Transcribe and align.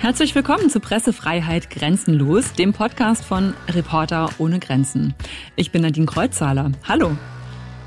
Herzlich 0.00 0.32
willkommen 0.36 0.70
zu 0.70 0.78
Pressefreiheit 0.78 1.70
Grenzenlos, 1.70 2.52
dem 2.52 2.72
Podcast 2.72 3.24
von 3.24 3.52
Reporter 3.68 4.30
ohne 4.38 4.60
Grenzen. 4.60 5.12
Ich 5.56 5.72
bin 5.72 5.82
Nadine 5.82 6.06
Kreuzzahler. 6.06 6.70
Hallo. 6.86 7.16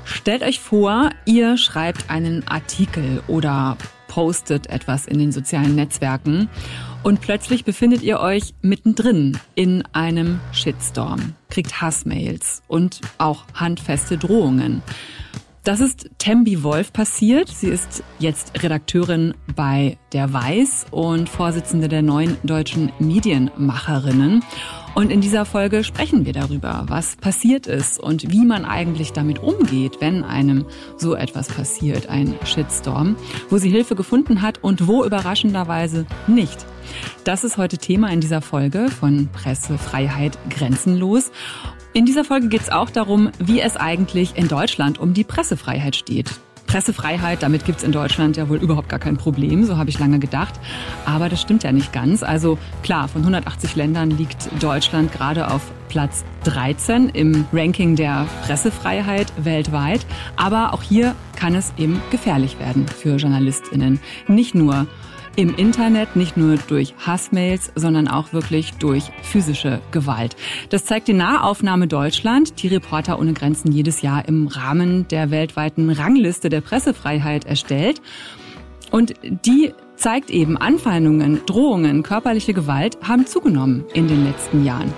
Stellt 0.04 0.42
euch 0.42 0.60
vor, 0.60 1.08
ihr 1.24 1.56
schreibt 1.56 2.10
einen 2.10 2.46
Artikel 2.46 3.22
oder 3.28 3.78
postet 4.08 4.68
etwas 4.68 5.06
in 5.06 5.18
den 5.18 5.32
sozialen 5.32 5.74
Netzwerken 5.74 6.50
und 7.02 7.22
plötzlich 7.22 7.64
befindet 7.64 8.02
ihr 8.02 8.20
euch 8.20 8.52
mittendrin 8.60 9.38
in 9.54 9.82
einem 9.94 10.38
Shitstorm, 10.52 11.32
kriegt 11.48 11.80
Hassmails 11.80 12.62
und 12.68 13.00
auch 13.16 13.46
handfeste 13.54 14.18
Drohungen. 14.18 14.82
Das 15.64 15.78
ist 15.78 16.10
Tembi 16.18 16.64
Wolf 16.64 16.92
passiert. 16.92 17.48
Sie 17.48 17.68
ist 17.68 18.02
jetzt 18.18 18.64
Redakteurin 18.64 19.32
bei 19.54 19.96
der 20.12 20.32
Weiß 20.32 20.86
und 20.90 21.28
Vorsitzende 21.28 21.86
der 21.86 22.02
neuen 22.02 22.36
deutschen 22.42 22.90
Medienmacherinnen. 22.98 24.42
Und 24.96 25.12
in 25.12 25.20
dieser 25.20 25.44
Folge 25.44 25.84
sprechen 25.84 26.26
wir 26.26 26.32
darüber, 26.32 26.86
was 26.88 27.14
passiert 27.14 27.68
ist 27.68 28.00
und 28.00 28.32
wie 28.32 28.44
man 28.44 28.64
eigentlich 28.64 29.12
damit 29.12 29.38
umgeht, 29.38 30.00
wenn 30.00 30.24
einem 30.24 30.66
so 30.96 31.14
etwas 31.14 31.46
passiert, 31.46 32.08
ein 32.08 32.34
Shitstorm, 32.44 33.14
wo 33.48 33.58
sie 33.58 33.70
Hilfe 33.70 33.94
gefunden 33.94 34.42
hat 34.42 34.64
und 34.64 34.88
wo 34.88 35.04
überraschenderweise 35.04 36.06
nicht. 36.26 36.66
Das 37.22 37.44
ist 37.44 37.56
heute 37.56 37.78
Thema 37.78 38.10
in 38.10 38.20
dieser 38.20 38.42
Folge 38.42 38.88
von 38.88 39.28
Pressefreiheit 39.28 40.36
grenzenlos. 40.50 41.30
In 41.94 42.06
dieser 42.06 42.24
Folge 42.24 42.48
geht 42.48 42.62
es 42.62 42.70
auch 42.70 42.88
darum, 42.88 43.30
wie 43.38 43.60
es 43.60 43.76
eigentlich 43.76 44.34
in 44.36 44.48
Deutschland 44.48 44.98
um 44.98 45.12
die 45.12 45.24
Pressefreiheit 45.24 45.94
steht. 45.94 46.30
Pressefreiheit, 46.66 47.42
damit 47.42 47.66
gibt's 47.66 47.82
in 47.82 47.92
Deutschland 47.92 48.38
ja 48.38 48.48
wohl 48.48 48.56
überhaupt 48.56 48.88
gar 48.88 48.98
kein 48.98 49.18
Problem, 49.18 49.64
so 49.64 49.76
habe 49.76 49.90
ich 49.90 49.98
lange 49.98 50.18
gedacht. 50.18 50.54
Aber 51.04 51.28
das 51.28 51.42
stimmt 51.42 51.64
ja 51.64 51.72
nicht 51.72 51.92
ganz. 51.92 52.22
Also 52.22 52.56
klar, 52.82 53.08
von 53.08 53.20
180 53.20 53.76
Ländern 53.76 54.10
liegt 54.10 54.48
Deutschland 54.62 55.12
gerade 55.12 55.50
auf 55.50 55.70
Platz 55.90 56.24
13 56.44 57.10
im 57.10 57.44
Ranking 57.52 57.94
der 57.94 58.26
Pressefreiheit 58.46 59.30
weltweit. 59.36 60.06
Aber 60.36 60.72
auch 60.72 60.82
hier 60.82 61.14
kann 61.36 61.54
es 61.54 61.74
eben 61.76 62.00
gefährlich 62.10 62.58
werden 62.58 62.86
für 62.88 63.16
Journalistinnen. 63.16 64.00
Nicht 64.28 64.54
nur 64.54 64.86
im 65.36 65.54
Internet, 65.56 66.16
nicht 66.16 66.36
nur 66.36 66.56
durch 66.68 66.94
Hassmails, 66.98 67.72
sondern 67.74 68.08
auch 68.08 68.32
wirklich 68.32 68.72
durch 68.74 69.04
physische 69.22 69.80
Gewalt. 69.90 70.36
Das 70.70 70.84
zeigt 70.84 71.08
die 71.08 71.12
Nahaufnahme 71.12 71.86
Deutschland, 71.86 72.62
die 72.62 72.68
Reporter 72.68 73.18
ohne 73.18 73.32
Grenzen 73.32 73.72
jedes 73.72 74.02
Jahr 74.02 74.26
im 74.28 74.46
Rahmen 74.46 75.08
der 75.08 75.30
weltweiten 75.30 75.90
Rangliste 75.90 76.48
der 76.48 76.60
Pressefreiheit 76.60 77.44
erstellt. 77.44 78.02
Und 78.90 79.14
die 79.22 79.72
zeigt 79.96 80.30
eben, 80.30 80.56
Anfeindungen, 80.58 81.40
Drohungen, 81.46 82.02
körperliche 82.02 82.52
Gewalt 82.52 82.98
haben 83.02 83.26
zugenommen 83.26 83.84
in 83.94 84.08
den 84.08 84.24
letzten 84.24 84.64
Jahren. 84.64 84.92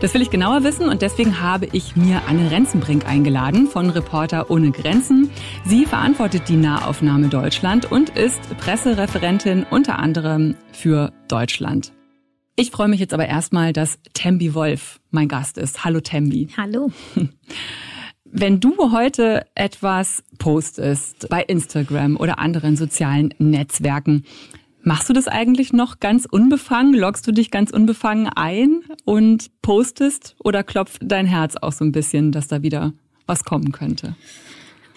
Das 0.00 0.14
will 0.14 0.22
ich 0.22 0.30
genauer 0.30 0.62
wissen 0.62 0.88
und 0.88 1.02
deswegen 1.02 1.40
habe 1.40 1.66
ich 1.72 1.96
mir 1.96 2.22
Anne 2.28 2.52
Renzenbrink 2.52 3.04
eingeladen 3.04 3.66
von 3.66 3.90
Reporter 3.90 4.48
ohne 4.48 4.70
Grenzen. 4.70 5.28
Sie 5.64 5.86
verantwortet 5.86 6.48
die 6.48 6.54
Nahaufnahme 6.54 7.26
Deutschland 7.28 7.90
und 7.90 8.10
ist 8.10 8.40
Pressereferentin 8.58 9.66
unter 9.68 9.98
anderem 9.98 10.54
für 10.70 11.12
Deutschland. 11.26 11.92
Ich 12.54 12.70
freue 12.70 12.86
mich 12.86 13.00
jetzt 13.00 13.12
aber 13.12 13.26
erstmal, 13.26 13.72
dass 13.72 13.98
Tembi 14.14 14.54
Wolf 14.54 15.00
mein 15.10 15.26
Gast 15.26 15.58
ist. 15.58 15.84
Hallo 15.84 16.00
Tembi. 16.00 16.46
Hallo. 16.56 16.92
Wenn 18.24 18.60
du 18.60 18.92
heute 18.92 19.46
etwas 19.56 20.22
postest 20.38 21.28
bei 21.28 21.42
Instagram 21.42 22.16
oder 22.16 22.38
anderen 22.38 22.76
sozialen 22.76 23.34
Netzwerken, 23.38 24.24
Machst 24.82 25.08
du 25.08 25.12
das 25.12 25.28
eigentlich 25.28 25.72
noch 25.72 26.00
ganz 26.00 26.26
unbefangen? 26.30 26.94
Loggst 26.94 27.26
du 27.26 27.32
dich 27.32 27.50
ganz 27.50 27.70
unbefangen 27.70 28.28
ein 28.28 28.82
und 29.04 29.50
postest 29.60 30.36
oder 30.38 30.62
klopft 30.62 31.02
dein 31.04 31.26
Herz 31.26 31.56
auch 31.56 31.72
so 31.72 31.84
ein 31.84 31.92
bisschen, 31.92 32.32
dass 32.32 32.48
da 32.48 32.62
wieder 32.62 32.92
was 33.26 33.44
kommen 33.44 33.72
könnte? 33.72 34.16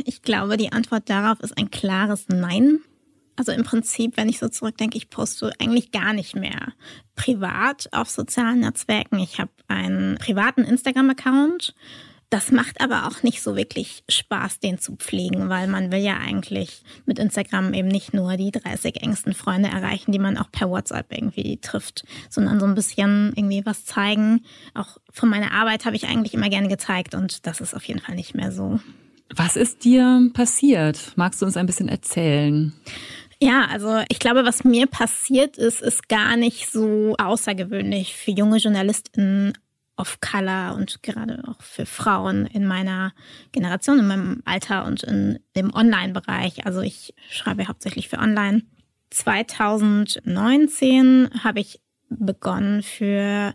Ich 0.06 0.22
glaube, 0.22 0.58
die 0.58 0.72
Antwort 0.72 1.10
darauf 1.10 1.40
ist 1.42 1.58
ein 1.58 1.72
klares 1.72 2.26
Nein. 2.30 2.80
Also 3.36 3.52
im 3.52 3.64
Prinzip, 3.64 4.18
wenn 4.18 4.30
ich 4.30 4.40
so 4.40 4.50
zurückdenke, 4.50 4.98
ich 4.98 5.10
poste 5.10 5.52
eigentlich 5.60 5.92
gar 5.92 6.14
nicht 6.14 6.36
mehr 6.36 6.74
privat 7.16 7.90
auf 7.92 8.10
sozialen 8.10 8.60
Netzwerken. 8.60 9.20
Ich 9.20 9.40
habe 9.40 9.52
einen 9.68 10.16
privaten 10.18 10.64
Instagram-Account 10.64 11.74
das 12.32 12.50
macht 12.50 12.80
aber 12.80 13.08
auch 13.08 13.24
nicht 13.24 13.44
so 13.44 13.58
wirklich 13.58 14.04
Spaß, 14.10 14.60
den 14.60 14.80
zu 14.80 14.96
pflegen, 14.96 15.50
weil 15.50 15.68
man 15.68 15.92
will 15.92 16.00
ja 16.00 16.16
eigentlich 16.16 16.82
mit 17.06 17.20
Instagram 17.20 17.74
eben 17.74 17.90
nicht 17.90 18.14
nur 18.14 18.38
die 18.38 18.52
30 18.52 19.04
engsten 19.04 19.34
Freunde 19.34 19.68
erreichen, 19.68 20.14
die 20.14 20.20
man 20.20 20.38
auch 20.38 20.50
per 20.50 20.70
WhatsApp 20.70 21.08
irgendwie 21.12 21.58
trifft, 21.58 22.06
sondern 22.30 22.62
so 22.62 22.66
ein 22.66 22.74
bisschen 22.74 23.34
irgendwie 23.36 23.66
was 23.66 23.84
zeigen. 23.84 24.46
Auch 24.74 24.98
von 25.12 25.28
meiner 25.28 25.52
Arbeit 25.52 25.84
habe 25.84 25.98
ich 25.98 26.08
eigentlich 26.08 26.34
immer 26.34 26.50
gerne 26.50 26.70
gezeigt 26.70 27.16
und 27.16 27.46
das 27.46 27.60
ist 27.60 27.76
auf 27.76 27.84
jeden 27.84 28.00
Fall 28.00 28.16
nicht 28.16 28.34
mehr 28.34 28.54
so. 28.54 28.80
Was 29.36 29.58
ist 29.58 29.84
dir 29.84 30.30
passiert? 30.34 31.12
Magst 31.18 31.42
du 31.42 31.46
uns 31.46 31.58
ein 31.58 31.66
bisschen 31.66 31.90
erzählen? 31.90 32.72
Ja, 33.42 33.66
also 33.66 34.04
ich 34.08 34.20
glaube, 34.20 34.46
was 34.46 34.64
mir 34.64 34.88
passiert 34.88 35.58
ist, 35.58 35.82
ist 35.82 36.08
gar 36.08 36.38
nicht 36.38 36.72
so 36.72 37.16
außergewöhnlich 37.18 38.16
für 38.16 38.32
junge 38.32 38.58
JournalistInnen 38.58 39.54
of 40.02 40.20
Color 40.20 40.76
und 40.76 41.02
gerade 41.04 41.44
auch 41.48 41.62
für 41.62 41.86
Frauen 41.86 42.48
in 42.48 42.66
meiner 42.66 43.14
Generation, 43.52 44.00
in 44.00 44.08
meinem 44.08 44.42
Alter 44.46 44.86
und 44.86 45.04
in 45.04 45.38
dem 45.56 45.72
Online-Bereich. 45.74 46.66
Also 46.66 46.82
ich 46.82 47.14
schreibe 47.30 47.68
hauptsächlich 47.68 48.10
für 48.10 48.18
Online. 48.18 48.64
2019 49.12 51.30
habe 51.44 51.60
ich 51.60 51.80
begonnen 52.10 52.82
für 52.82 53.54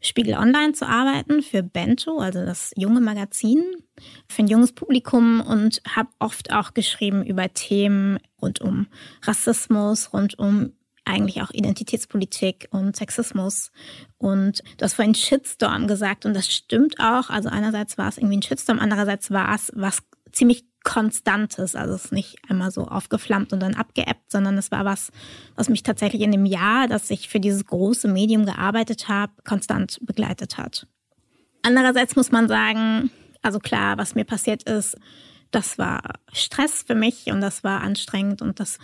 Spiegel 0.00 0.34
Online 0.34 0.72
zu 0.72 0.84
arbeiten, 0.86 1.42
für 1.42 1.62
Bento, 1.62 2.18
also 2.18 2.44
das 2.44 2.72
junge 2.76 3.00
Magazin, 3.00 3.62
für 4.28 4.42
ein 4.42 4.48
junges 4.48 4.72
Publikum 4.72 5.40
und 5.40 5.80
habe 5.88 6.10
oft 6.18 6.52
auch 6.52 6.74
geschrieben 6.74 7.24
über 7.24 7.54
Themen 7.54 8.18
rund 8.42 8.60
um 8.60 8.88
Rassismus, 9.22 10.12
rund 10.12 10.38
um 10.38 10.72
eigentlich 11.04 11.42
auch 11.42 11.50
Identitätspolitik 11.50 12.68
und 12.70 12.96
Sexismus. 12.96 13.70
Und 14.18 14.62
du 14.78 14.84
hast 14.84 14.94
vorhin 14.94 15.14
Shitstorm 15.14 15.86
gesagt 15.86 16.26
und 16.26 16.34
das 16.34 16.52
stimmt 16.52 16.98
auch. 16.98 17.30
Also 17.30 17.48
einerseits 17.48 17.98
war 17.98 18.08
es 18.08 18.18
irgendwie 18.18 18.38
ein 18.38 18.42
Shitstorm, 18.42 18.78
andererseits 18.78 19.30
war 19.30 19.54
es 19.54 19.70
was 19.74 20.02
ziemlich 20.32 20.64
Konstantes. 20.84 21.74
Also 21.74 21.94
es 21.94 22.06
ist 22.06 22.12
nicht 22.12 22.36
einmal 22.48 22.70
so 22.70 22.86
aufgeflammt 22.86 23.52
und 23.52 23.60
dann 23.60 23.74
abgeebbt, 23.74 24.30
sondern 24.30 24.56
es 24.58 24.70
war 24.70 24.84
was, 24.84 25.10
was 25.56 25.68
mich 25.68 25.82
tatsächlich 25.82 26.22
in 26.22 26.32
dem 26.32 26.46
Jahr, 26.46 26.88
dass 26.88 27.10
ich 27.10 27.28
für 27.28 27.40
dieses 27.40 27.64
große 27.64 28.06
Medium 28.06 28.44
gearbeitet 28.44 29.08
habe, 29.08 29.32
konstant 29.44 29.98
begleitet 30.02 30.58
hat. 30.58 30.86
Andererseits 31.62 32.16
muss 32.16 32.30
man 32.30 32.48
sagen, 32.48 33.10
also 33.42 33.58
klar, 33.58 33.96
was 33.96 34.14
mir 34.14 34.24
passiert 34.24 34.62
ist, 34.64 34.96
das 35.50 35.78
war 35.78 36.02
Stress 36.32 36.82
für 36.82 36.94
mich 36.94 37.26
und 37.26 37.40
das 37.40 37.64
war 37.64 37.80
anstrengend 37.80 38.42
und 38.42 38.60
das 38.60 38.78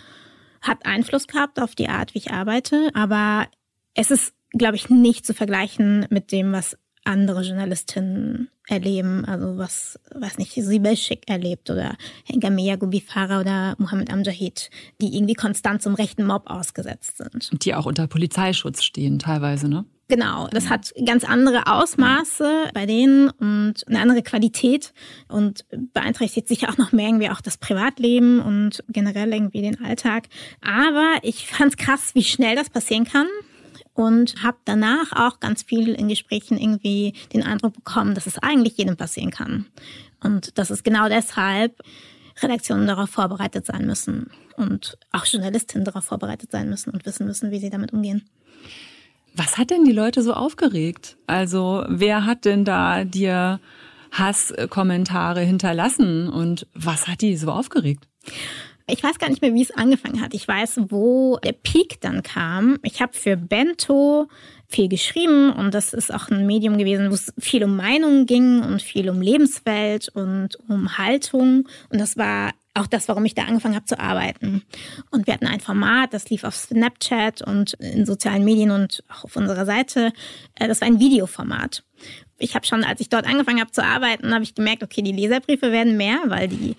hat 0.61 0.85
Einfluss 0.85 1.27
gehabt 1.27 1.59
auf 1.59 1.75
die 1.75 1.89
Art, 1.89 2.13
wie 2.13 2.19
ich 2.19 2.31
arbeite, 2.31 2.89
aber 2.93 3.47
es 3.93 4.11
ist, 4.11 4.33
glaube 4.51 4.75
ich, 4.75 4.89
nicht 4.89 5.25
zu 5.25 5.33
vergleichen 5.33 6.07
mit 6.09 6.31
dem, 6.31 6.51
was 6.51 6.77
andere 7.03 7.41
Journalistinnen 7.41 8.49
erleben, 8.67 9.25
also 9.25 9.57
was, 9.57 9.99
weiß 10.13 10.37
nicht, 10.37 10.53
Sibel 10.53 10.95
Schick 10.95 11.23
erlebt 11.27 11.69
oder 11.69 11.95
Hengamea 12.25 12.75
Gubifara 12.75 13.41
oder 13.41 13.75
Mohammed 13.77 14.11
Amjahid, 14.11 14.69
die 15.01 15.15
irgendwie 15.15 15.33
konstant 15.33 15.81
zum 15.81 15.95
rechten 15.95 16.25
Mob 16.25 16.49
ausgesetzt 16.49 17.17
sind. 17.17 17.49
Die 17.63 17.75
auch 17.75 17.85
unter 17.85 18.07
Polizeischutz 18.07 18.83
stehen 18.83 19.19
teilweise, 19.19 19.67
ne? 19.67 19.85
Genau, 20.07 20.49
das 20.49 20.69
hat 20.69 20.93
ganz 21.05 21.23
andere 21.23 21.67
Ausmaße 21.67 22.65
bei 22.73 22.85
denen 22.85 23.29
und 23.29 23.87
eine 23.87 24.01
andere 24.01 24.21
Qualität 24.21 24.93
und 25.29 25.63
beeinträchtigt 25.93 26.49
sicher 26.49 26.69
auch 26.69 26.77
noch 26.77 26.91
mehr 26.91 27.07
irgendwie 27.07 27.29
auch 27.29 27.39
das 27.39 27.57
Privatleben 27.57 28.41
und 28.41 28.83
generell 28.89 29.31
irgendwie 29.31 29.61
den 29.61 29.81
Alltag. 29.81 30.27
Aber 30.59 31.13
ich 31.21 31.47
fand 31.47 31.71
es 31.71 31.77
krass, 31.77 32.13
wie 32.13 32.25
schnell 32.25 32.57
das 32.57 32.69
passieren 32.69 33.05
kann 33.05 33.27
und 33.93 34.43
habe 34.43 34.57
danach 34.65 35.11
auch 35.13 35.39
ganz 35.39 35.63
viel 35.63 35.89
in 35.89 36.07
Gesprächen 36.07 36.57
irgendwie 36.57 37.13
den 37.33 37.43
Eindruck 37.43 37.73
bekommen, 37.73 38.15
dass 38.15 38.27
es 38.27 38.37
eigentlich 38.37 38.77
jedem 38.77 38.97
passieren 38.97 39.31
kann. 39.31 39.65
Und 40.23 40.57
dass 40.57 40.69
es 40.69 40.83
genau 40.83 41.09
deshalb 41.09 41.81
Redaktionen 42.41 42.87
darauf 42.87 43.09
vorbereitet 43.09 43.65
sein 43.65 43.85
müssen 43.85 44.29
und 44.55 44.97
auch 45.11 45.25
Journalistinnen 45.25 45.85
darauf 45.85 46.05
vorbereitet 46.05 46.51
sein 46.51 46.69
müssen 46.69 46.91
und 46.91 47.05
wissen 47.05 47.25
müssen, 47.25 47.51
wie 47.51 47.59
sie 47.59 47.69
damit 47.69 47.93
umgehen. 47.93 48.23
Was 49.33 49.57
hat 49.57 49.69
denn 49.69 49.85
die 49.85 49.91
Leute 49.91 50.21
so 50.21 50.33
aufgeregt? 50.33 51.17
Also 51.25 51.85
wer 51.87 52.25
hat 52.25 52.45
denn 52.45 52.65
da 52.65 53.03
dir 53.03 53.59
Hasskommentare 54.11 55.41
hinterlassen 55.41 56.27
und 56.27 56.67
was 56.73 57.07
hat 57.07 57.21
die 57.21 57.37
so 57.37 57.49
aufgeregt? 57.49 58.07
Ich 58.91 59.03
weiß 59.03 59.19
gar 59.19 59.29
nicht 59.29 59.41
mehr, 59.41 59.53
wie 59.53 59.61
es 59.61 59.71
angefangen 59.71 60.21
hat. 60.21 60.33
Ich 60.33 60.47
weiß, 60.47 60.81
wo 60.89 61.37
der 61.43 61.53
Peak 61.53 62.01
dann 62.01 62.23
kam. 62.23 62.77
Ich 62.83 63.01
habe 63.01 63.13
für 63.13 63.37
Bento 63.37 64.27
viel 64.67 64.89
geschrieben 64.89 65.51
und 65.51 65.73
das 65.73 65.93
ist 65.93 66.13
auch 66.13 66.29
ein 66.29 66.45
Medium 66.45 66.77
gewesen, 66.77 67.09
wo 67.09 67.13
es 67.13 67.33
viel 67.37 67.63
um 67.63 67.75
Meinungen 67.75 68.25
ging 68.25 68.61
und 68.61 68.81
viel 68.81 69.09
um 69.09 69.21
Lebenswelt 69.21 70.09
und 70.09 70.57
um 70.67 70.97
Haltung. 70.97 71.67
Und 71.89 71.99
das 71.99 72.17
war 72.17 72.51
auch 72.73 72.87
das, 72.87 73.07
warum 73.07 73.25
ich 73.25 73.35
da 73.35 73.43
angefangen 73.43 73.75
habe 73.75 73.85
zu 73.85 73.99
arbeiten. 73.99 74.63
Und 75.09 75.27
wir 75.27 75.33
hatten 75.33 75.47
ein 75.47 75.59
Format, 75.59 76.13
das 76.13 76.29
lief 76.29 76.43
auf 76.43 76.55
Snapchat 76.55 77.41
und 77.41 77.73
in 77.73 78.05
sozialen 78.05 78.45
Medien 78.45 78.71
und 78.71 79.03
auch 79.09 79.25
auf 79.25 79.35
unserer 79.35 79.65
Seite. 79.65 80.13
Äh, 80.55 80.67
das 80.67 80.81
war 80.81 80.87
ein 80.87 80.99
Videoformat 80.99 81.83
ich 82.41 82.55
habe 82.55 82.65
schon, 82.65 82.83
als 82.83 82.99
ich 82.99 83.09
dort 83.09 83.27
angefangen 83.27 83.59
habe 83.59 83.71
zu 83.71 83.83
arbeiten, 83.83 84.33
habe 84.33 84.43
ich 84.43 84.55
gemerkt, 84.55 84.83
okay, 84.83 85.01
die 85.01 85.11
Leserbriefe 85.11 85.71
werden 85.71 85.95
mehr, 85.95 86.17
weil 86.25 86.47
die 86.47 86.75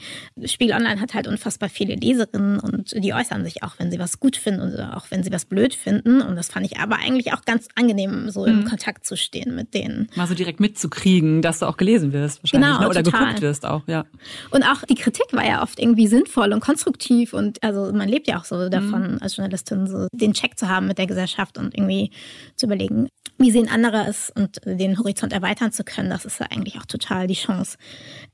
Spiegel 0.47 0.75
Online 0.75 1.01
hat 1.01 1.15
halt 1.15 1.29
unfassbar 1.29 1.69
viele 1.69 1.95
Leserinnen 1.95 2.59
und 2.59 2.93
die 2.93 3.15
äußern 3.15 3.45
sich 3.45 3.63
auch, 3.63 3.75
wenn 3.79 3.91
sie 3.91 3.99
was 3.99 4.19
gut 4.19 4.37
finden 4.37 4.73
oder 4.73 4.97
auch 4.97 5.07
wenn 5.11 5.23
sie 5.23 5.33
was 5.33 5.45
blöd 5.45 5.75
finden. 5.75 6.21
Und 6.21 6.37
das 6.37 6.49
fand 6.49 6.67
ich 6.67 6.79
aber 6.79 6.97
eigentlich 6.97 7.33
auch 7.33 7.45
ganz 7.45 7.69
angenehm, 7.77 8.31
so 8.31 8.45
im 8.45 8.61
mhm. 8.61 8.65
Kontakt 8.65 9.07
zu 9.07 9.17
stehen 9.17 9.55
mit 9.55 9.73
denen. 9.75 10.09
Mal 10.17 10.27
so 10.27 10.35
direkt 10.35 10.61
mitzukriegen, 10.61 11.43
dass 11.43 11.61
du 11.61 11.67
auch 11.67 11.77
gelesen 11.77 12.13
wirst 12.13 12.43
wahrscheinlich 12.43 12.69
genau, 12.69 12.81
ne? 12.81 12.89
oder 12.89 13.03
total. 13.03 13.27
geguckt 13.27 13.43
wirst 13.43 13.65
auch, 13.65 13.83
ja. 13.87 14.05
Und 14.51 14.65
auch 14.65 14.83
die 14.83 14.97
Kritik 14.97 15.27
war 15.33 15.47
ja 15.47 15.63
oft 15.63 15.79
irgendwie 15.79 16.09
sinnvoll 16.09 16.53
und 16.53 16.61
konstruktiv 16.61 17.33
und 17.33 17.63
also 17.63 17.93
man 17.93 18.09
lebt 18.09 18.27
ja 18.27 18.41
auch 18.41 18.45
so 18.45 18.69
davon 18.69 19.13
mhm. 19.13 19.19
als 19.21 19.37
Journalistin, 19.37 19.87
so 19.87 20.09
den 20.13 20.33
Check 20.33 20.59
zu 20.59 20.69
haben 20.69 20.89
mit 20.89 20.99
der 20.99 21.07
Gesellschaft 21.07 21.59
und 21.59 21.77
irgendwie 21.77 22.11
zu 22.57 22.67
überlegen, 22.67 23.09
wie 23.39 23.51
sehen 23.51 23.69
andere 23.69 24.07
es 24.09 24.31
und 24.35 24.61
den 24.65 24.99
Horizont 24.99 25.12
erweitern 25.33 25.73
zu 25.73 25.85
können, 25.85 26.11
das 26.11 26.25
ist 26.25 26.41
ja 26.41 26.47
eigentlich 26.51 26.79
auch 26.79 26.87
total 26.87 27.27
die 27.27 27.35
Chance. 27.35 27.77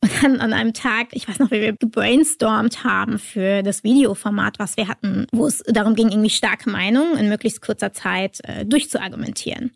Und 0.00 0.10
dann 0.22 0.40
an 0.40 0.52
einem 0.52 0.72
Tag, 0.72 1.08
ich 1.12 1.28
weiß 1.28 1.38
noch, 1.38 1.50
wie 1.50 1.60
wir 1.60 1.72
gebrainstormt 1.75 2.84
haben 2.84 3.19
für 3.19 3.62
das 3.62 3.84
Videoformat, 3.84 4.58
was 4.58 4.76
wir 4.76 4.88
hatten, 4.88 5.26
wo 5.32 5.46
es 5.46 5.62
darum 5.66 5.94
ging, 5.94 6.10
irgendwie 6.10 6.30
starke 6.30 6.70
Meinungen 6.70 7.16
in 7.16 7.28
möglichst 7.28 7.62
kurzer 7.62 7.92
Zeit 7.92 8.38
äh, 8.44 8.64
durchzuargumentieren. 8.64 9.72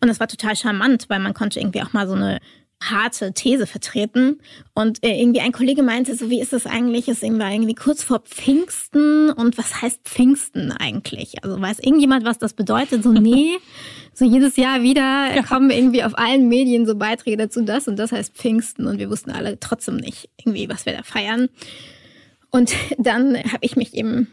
Und 0.00 0.08
das 0.08 0.20
war 0.20 0.28
total 0.28 0.54
charmant, 0.56 1.06
weil 1.08 1.18
man 1.18 1.34
konnte 1.34 1.60
irgendwie 1.60 1.82
auch 1.82 1.92
mal 1.92 2.06
so 2.06 2.14
eine 2.14 2.38
harte 2.80 3.32
These 3.32 3.66
vertreten. 3.66 4.40
Und 4.74 5.04
äh, 5.04 5.20
irgendwie 5.20 5.40
ein 5.40 5.52
Kollege 5.52 5.82
meinte, 5.82 6.14
so 6.14 6.30
wie 6.30 6.40
ist 6.40 6.52
das 6.52 6.66
eigentlich? 6.66 7.08
Es 7.08 7.22
war 7.22 7.52
irgendwie 7.52 7.74
kurz 7.74 8.02
vor 8.02 8.20
Pfingsten. 8.20 9.30
Und 9.30 9.58
was 9.58 9.82
heißt 9.82 10.00
Pfingsten 10.04 10.72
eigentlich? 10.72 11.42
Also 11.42 11.60
weiß 11.60 11.80
irgendjemand, 11.80 12.24
was 12.24 12.38
das 12.38 12.54
bedeutet? 12.54 13.02
So, 13.02 13.12
nee. 13.12 13.56
So 14.14 14.24
jedes 14.24 14.56
Jahr 14.56 14.82
wieder 14.82 15.32
ja. 15.32 15.44
kommen 15.44 15.70
irgendwie 15.70 16.02
auf 16.02 16.18
allen 16.18 16.48
Medien 16.48 16.86
so 16.86 16.96
Beiträge 16.96 17.36
dazu, 17.36 17.62
das 17.62 17.86
und 17.86 18.00
das 18.00 18.10
heißt 18.10 18.34
Pfingsten. 18.34 18.88
Und 18.88 18.98
wir 18.98 19.10
wussten 19.10 19.30
alle 19.30 19.60
trotzdem 19.60 19.94
nicht 19.94 20.28
irgendwie, 20.38 20.68
was 20.68 20.86
wir 20.86 20.92
da 20.92 21.04
feiern. 21.04 21.48
Und 22.50 22.74
dann 22.98 23.36
habe 23.36 23.58
ich 23.60 23.76
mich 23.76 23.94
eben 23.94 24.26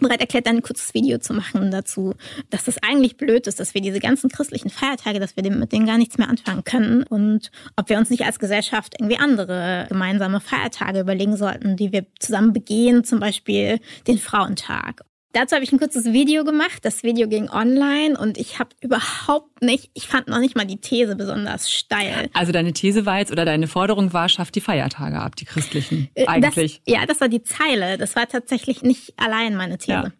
bereit 0.00 0.20
erklärt, 0.20 0.46
ein 0.46 0.62
kurzes 0.62 0.94
Video 0.94 1.18
zu 1.18 1.34
machen 1.34 1.70
dazu, 1.70 2.14
dass 2.50 2.64
das 2.64 2.82
eigentlich 2.82 3.16
blöd 3.16 3.46
ist, 3.46 3.60
dass 3.60 3.74
wir 3.74 3.80
diese 3.80 4.00
ganzen 4.00 4.30
christlichen 4.30 4.70
Feiertage, 4.70 5.20
dass 5.20 5.36
wir 5.36 5.50
mit 5.50 5.72
denen 5.72 5.86
gar 5.86 5.98
nichts 5.98 6.18
mehr 6.18 6.28
anfangen 6.28 6.64
können 6.64 7.02
und 7.02 7.50
ob 7.76 7.88
wir 7.88 7.98
uns 7.98 8.10
nicht 8.10 8.24
als 8.24 8.38
Gesellschaft 8.38 8.94
irgendwie 8.98 9.18
andere 9.18 9.86
gemeinsame 9.88 10.40
Feiertage 10.40 11.00
überlegen 11.00 11.36
sollten, 11.36 11.76
die 11.76 11.92
wir 11.92 12.06
zusammen 12.18 12.52
begehen, 12.52 13.04
zum 13.04 13.20
Beispiel 13.20 13.80
den 14.06 14.18
Frauentag 14.18 15.04
Dazu 15.32 15.54
habe 15.54 15.64
ich 15.64 15.72
ein 15.72 15.78
kurzes 15.78 16.06
Video 16.06 16.42
gemacht. 16.44 16.84
Das 16.84 17.02
Video 17.02 17.28
ging 17.28 17.50
online 17.50 18.18
und 18.18 18.38
ich 18.38 18.58
habe 18.58 18.70
überhaupt 18.80 19.62
nicht, 19.62 19.90
ich 19.92 20.08
fand 20.08 20.28
noch 20.28 20.38
nicht 20.38 20.56
mal 20.56 20.64
die 20.64 20.80
These 20.80 21.16
besonders 21.16 21.70
steil. 21.70 22.30
Also 22.32 22.50
deine 22.50 22.72
These 22.72 23.04
war 23.04 23.18
jetzt 23.18 23.30
oder 23.30 23.44
deine 23.44 23.66
Forderung 23.66 24.12
war, 24.12 24.28
schafft 24.28 24.54
die 24.54 24.60
Feiertage 24.60 25.18
ab, 25.18 25.36
die 25.36 25.44
christlichen 25.44 26.08
äh, 26.14 26.26
eigentlich. 26.26 26.80
Das, 26.84 26.94
ja, 26.94 27.06
das 27.06 27.20
war 27.20 27.28
die 27.28 27.42
Zeile. 27.42 27.98
Das 27.98 28.16
war 28.16 28.26
tatsächlich 28.26 28.82
nicht 28.82 29.12
allein 29.18 29.54
meine 29.54 29.76
These. 29.76 29.92
Ja. 29.92 30.12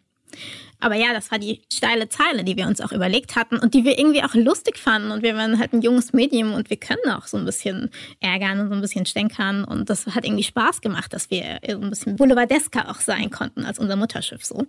Aber 0.79 0.95
ja, 0.95 1.13
das 1.13 1.31
war 1.31 1.39
die 1.39 1.61
steile 1.71 2.09
Zeile, 2.09 2.43
die 2.43 2.55
wir 2.55 2.67
uns 2.67 2.79
auch 2.81 2.91
überlegt 2.91 3.35
hatten 3.35 3.57
und 3.57 3.73
die 3.73 3.83
wir 3.83 3.99
irgendwie 3.99 4.23
auch 4.23 4.33
lustig 4.33 4.77
fanden. 4.77 5.11
Und 5.11 5.23
wir 5.23 5.35
waren 5.35 5.59
halt 5.59 5.73
ein 5.73 5.81
junges 5.81 6.13
Medium 6.13 6.53
und 6.53 6.69
wir 6.69 6.77
können 6.77 7.11
auch 7.11 7.27
so 7.27 7.37
ein 7.37 7.45
bisschen 7.45 7.89
ärgern 8.21 8.59
und 8.59 8.69
so 8.69 8.75
ein 8.75 8.81
bisschen 8.81 9.05
stänkern. 9.05 9.63
Und 9.63 9.89
das 9.89 10.05
hat 10.07 10.25
irgendwie 10.25 10.43
Spaß 10.43 10.81
gemacht, 10.81 11.13
dass 11.13 11.29
wir 11.29 11.59
so 11.67 11.81
ein 11.81 11.89
bisschen 11.89 12.15
boulevardesker 12.15 12.89
auch 12.89 13.01
sein 13.01 13.29
konnten 13.29 13.65
als 13.65 13.79
unser 13.79 13.95
Mutterschiff 13.95 14.45
so. 14.45 14.65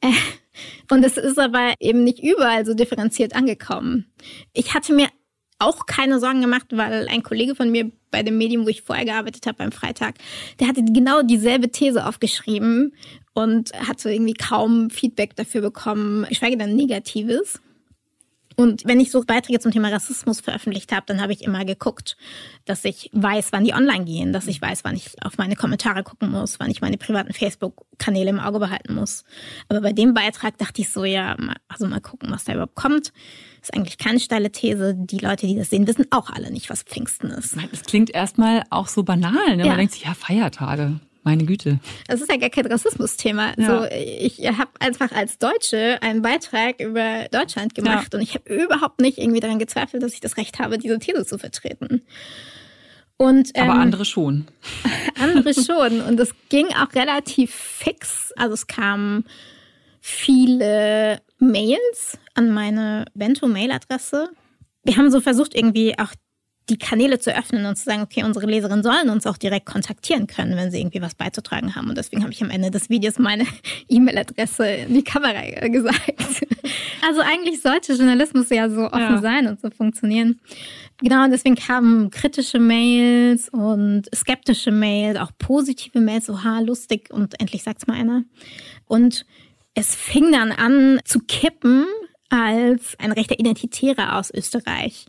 Äh, 0.00 0.12
und 0.90 1.04
es 1.04 1.16
ist 1.16 1.38
aber 1.38 1.74
eben 1.80 2.04
nicht 2.04 2.22
überall 2.22 2.64
so 2.64 2.74
differenziert 2.74 3.34
angekommen. 3.34 4.06
Ich 4.52 4.74
hatte 4.74 4.94
mir 4.94 5.08
auch 5.64 5.86
keine 5.86 6.20
Sorgen 6.20 6.40
gemacht, 6.40 6.66
weil 6.70 7.08
ein 7.08 7.22
Kollege 7.22 7.54
von 7.54 7.70
mir 7.70 7.90
bei 8.10 8.22
dem 8.22 8.38
Medium, 8.38 8.64
wo 8.64 8.68
ich 8.68 8.82
vorher 8.82 9.04
gearbeitet 9.04 9.46
habe, 9.46 9.58
beim 9.58 9.72
Freitag, 9.72 10.16
der 10.60 10.68
hatte 10.68 10.84
genau 10.84 11.22
dieselbe 11.22 11.70
These 11.70 12.06
aufgeschrieben 12.06 12.94
und 13.32 13.72
hatte 13.88 14.12
irgendwie 14.12 14.34
kaum 14.34 14.90
Feedback 14.90 15.36
dafür 15.36 15.60
bekommen, 15.60 16.26
geschweige 16.28 16.56
denn 16.56 16.76
Negatives. 16.76 17.60
Und 18.56 18.84
wenn 18.84 19.00
ich 19.00 19.10
so 19.10 19.22
Beiträge 19.22 19.58
zum 19.58 19.72
Thema 19.72 19.88
Rassismus 19.88 20.40
veröffentlicht 20.40 20.92
habe, 20.92 21.06
dann 21.06 21.20
habe 21.20 21.32
ich 21.32 21.42
immer 21.42 21.64
geguckt, 21.64 22.16
dass 22.64 22.84
ich 22.84 23.10
weiß, 23.12 23.48
wann 23.50 23.64
die 23.64 23.74
online 23.74 24.04
gehen, 24.04 24.32
dass 24.32 24.46
ich 24.46 24.62
weiß, 24.62 24.84
wann 24.84 24.94
ich 24.94 25.10
auf 25.22 25.38
meine 25.38 25.56
Kommentare 25.56 26.04
gucken 26.04 26.30
muss, 26.30 26.60
wann 26.60 26.70
ich 26.70 26.80
meine 26.80 26.96
privaten 26.96 27.32
Facebook-Kanäle 27.32 28.30
im 28.30 28.38
Auge 28.38 28.60
behalten 28.60 28.94
muss. 28.94 29.24
Aber 29.68 29.80
bei 29.80 29.92
dem 29.92 30.14
Beitrag 30.14 30.56
dachte 30.58 30.82
ich 30.82 30.90
so, 30.90 31.04
ja, 31.04 31.36
also 31.68 31.88
mal 31.88 32.00
gucken, 32.00 32.30
was 32.30 32.44
da 32.44 32.52
überhaupt 32.52 32.76
kommt. 32.76 33.12
Das 33.64 33.70
ist 33.70 33.76
eigentlich 33.76 33.96
keine 33.96 34.20
steile 34.20 34.52
These. 34.52 34.94
Die 34.94 35.16
Leute, 35.16 35.46
die 35.46 35.56
das 35.56 35.70
sehen, 35.70 35.86
wissen 35.86 36.04
auch 36.10 36.28
alle 36.28 36.50
nicht, 36.50 36.68
was 36.68 36.82
Pfingsten 36.82 37.28
ist. 37.30 37.56
Das 37.70 37.82
klingt 37.84 38.10
erstmal 38.10 38.62
auch 38.68 38.88
so 38.88 39.04
banal. 39.04 39.56
Ne? 39.56 39.64
Man 39.64 39.78
denkt 39.78 39.94
sich, 39.94 40.04
ja, 40.04 40.12
Feiertage. 40.12 41.00
Meine 41.22 41.46
Güte. 41.46 41.80
Das 42.06 42.20
ist 42.20 42.30
ja 42.30 42.36
gar 42.36 42.50
kein 42.50 42.66
Rassismusthema. 42.66 43.54
Ja. 43.56 43.66
So, 43.66 43.86
ich 43.96 44.46
habe 44.46 44.70
einfach 44.80 45.12
als 45.12 45.38
Deutsche 45.38 45.96
einen 46.02 46.20
Beitrag 46.20 46.78
über 46.78 47.26
Deutschland 47.30 47.74
gemacht 47.74 48.08
ja. 48.12 48.18
und 48.18 48.22
ich 48.22 48.34
habe 48.34 48.54
überhaupt 48.54 49.00
nicht 49.00 49.16
irgendwie 49.16 49.40
daran 49.40 49.58
gezweifelt, 49.58 50.02
dass 50.02 50.12
ich 50.12 50.20
das 50.20 50.36
Recht 50.36 50.58
habe, 50.58 50.76
diese 50.76 50.98
These 50.98 51.24
zu 51.24 51.38
vertreten. 51.38 52.02
Und, 53.16 53.52
ähm, 53.54 53.70
Aber 53.70 53.80
andere 53.80 54.04
schon. 54.04 54.46
andere 55.18 55.54
schon. 55.54 56.02
Und 56.02 56.20
es 56.20 56.34
ging 56.50 56.66
auch 56.66 56.94
relativ 56.94 57.54
fix. 57.54 58.30
Also 58.36 58.52
es 58.52 58.66
kamen 58.66 59.24
viele 60.02 61.22
Mails 61.44 62.18
an 62.34 62.50
meine 62.50 63.04
Bento-Mail-Adresse. 63.14 64.30
Wir 64.82 64.96
haben 64.96 65.10
so 65.10 65.20
versucht, 65.20 65.54
irgendwie 65.54 65.98
auch 65.98 66.12
die 66.70 66.78
Kanäle 66.78 67.18
zu 67.18 67.36
öffnen 67.36 67.66
und 67.66 67.76
zu 67.76 67.84
sagen, 67.84 68.02
okay, 68.02 68.24
unsere 68.24 68.46
Leserinnen 68.46 68.82
sollen 68.82 69.10
uns 69.10 69.26
auch 69.26 69.36
direkt 69.36 69.66
kontaktieren 69.66 70.26
können, 70.26 70.56
wenn 70.56 70.70
sie 70.70 70.80
irgendwie 70.80 71.02
was 71.02 71.14
beizutragen 71.14 71.74
haben. 71.76 71.90
Und 71.90 71.98
deswegen 71.98 72.22
habe 72.22 72.32
ich 72.32 72.42
am 72.42 72.48
Ende 72.48 72.70
des 72.70 72.88
Videos 72.88 73.18
meine 73.18 73.44
E-Mail-Adresse 73.88 74.66
in 74.66 74.94
die 74.94 75.04
Kamera 75.04 75.42
gesagt. 75.68 76.14
Also 77.06 77.20
eigentlich 77.20 77.60
sollte 77.60 77.92
Journalismus 77.92 78.48
ja 78.48 78.70
so 78.70 78.86
offen 78.86 78.98
ja. 78.98 79.20
sein 79.20 79.46
und 79.46 79.60
so 79.60 79.68
funktionieren. 79.68 80.40
Genau, 81.02 81.24
und 81.24 81.32
deswegen 81.32 81.54
kamen 81.54 82.08
kritische 82.08 82.58
Mails 82.58 83.50
und 83.50 84.04
skeptische 84.14 84.70
Mails, 84.70 85.18
auch 85.18 85.30
positive 85.36 86.00
Mails, 86.00 86.24
so 86.24 86.42
ha, 86.42 86.60
lustig 86.60 87.10
und 87.10 87.38
endlich 87.38 87.62
sagt's 87.62 87.86
mal 87.86 87.98
einer. 87.98 88.24
Und 88.86 89.26
es 89.74 89.94
fing 89.94 90.32
dann 90.32 90.52
an 90.52 91.00
zu 91.04 91.20
kippen, 91.20 91.86
als 92.30 92.96
ein 92.98 93.12
rechter 93.12 93.38
Identitärer 93.38 94.18
aus 94.18 94.32
Österreich 94.32 95.06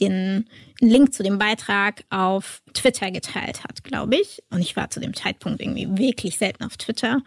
den 0.00 0.48
Link 0.80 1.12
zu 1.12 1.22
dem 1.22 1.38
Beitrag 1.38 2.04
auf 2.10 2.62
Twitter 2.72 3.10
geteilt 3.10 3.64
hat, 3.64 3.84
glaube 3.84 4.16
ich. 4.16 4.42
Und 4.50 4.60
ich 4.60 4.76
war 4.76 4.88
zu 4.90 5.00
dem 5.00 5.14
Zeitpunkt 5.14 5.60
irgendwie 5.60 5.88
wirklich 5.98 6.38
selten 6.38 6.64
auf 6.64 6.76
Twitter. 6.76 7.22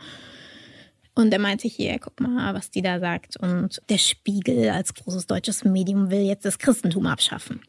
Und 1.13 1.31
er 1.31 1.39
meinte 1.39 1.67
hier, 1.67 1.99
guck 1.99 2.19
mal, 2.19 2.55
was 2.55 2.71
die 2.71 2.81
da 2.81 2.99
sagt. 2.99 3.37
Und 3.37 3.81
der 3.89 3.99
Spiegel 3.99 4.69
als 4.69 4.93
großes 4.93 5.27
deutsches 5.27 5.63
Medium 5.63 6.09
will 6.09 6.21
jetzt 6.21 6.45
das 6.45 6.57
Christentum 6.57 7.05
abschaffen. 7.05 7.61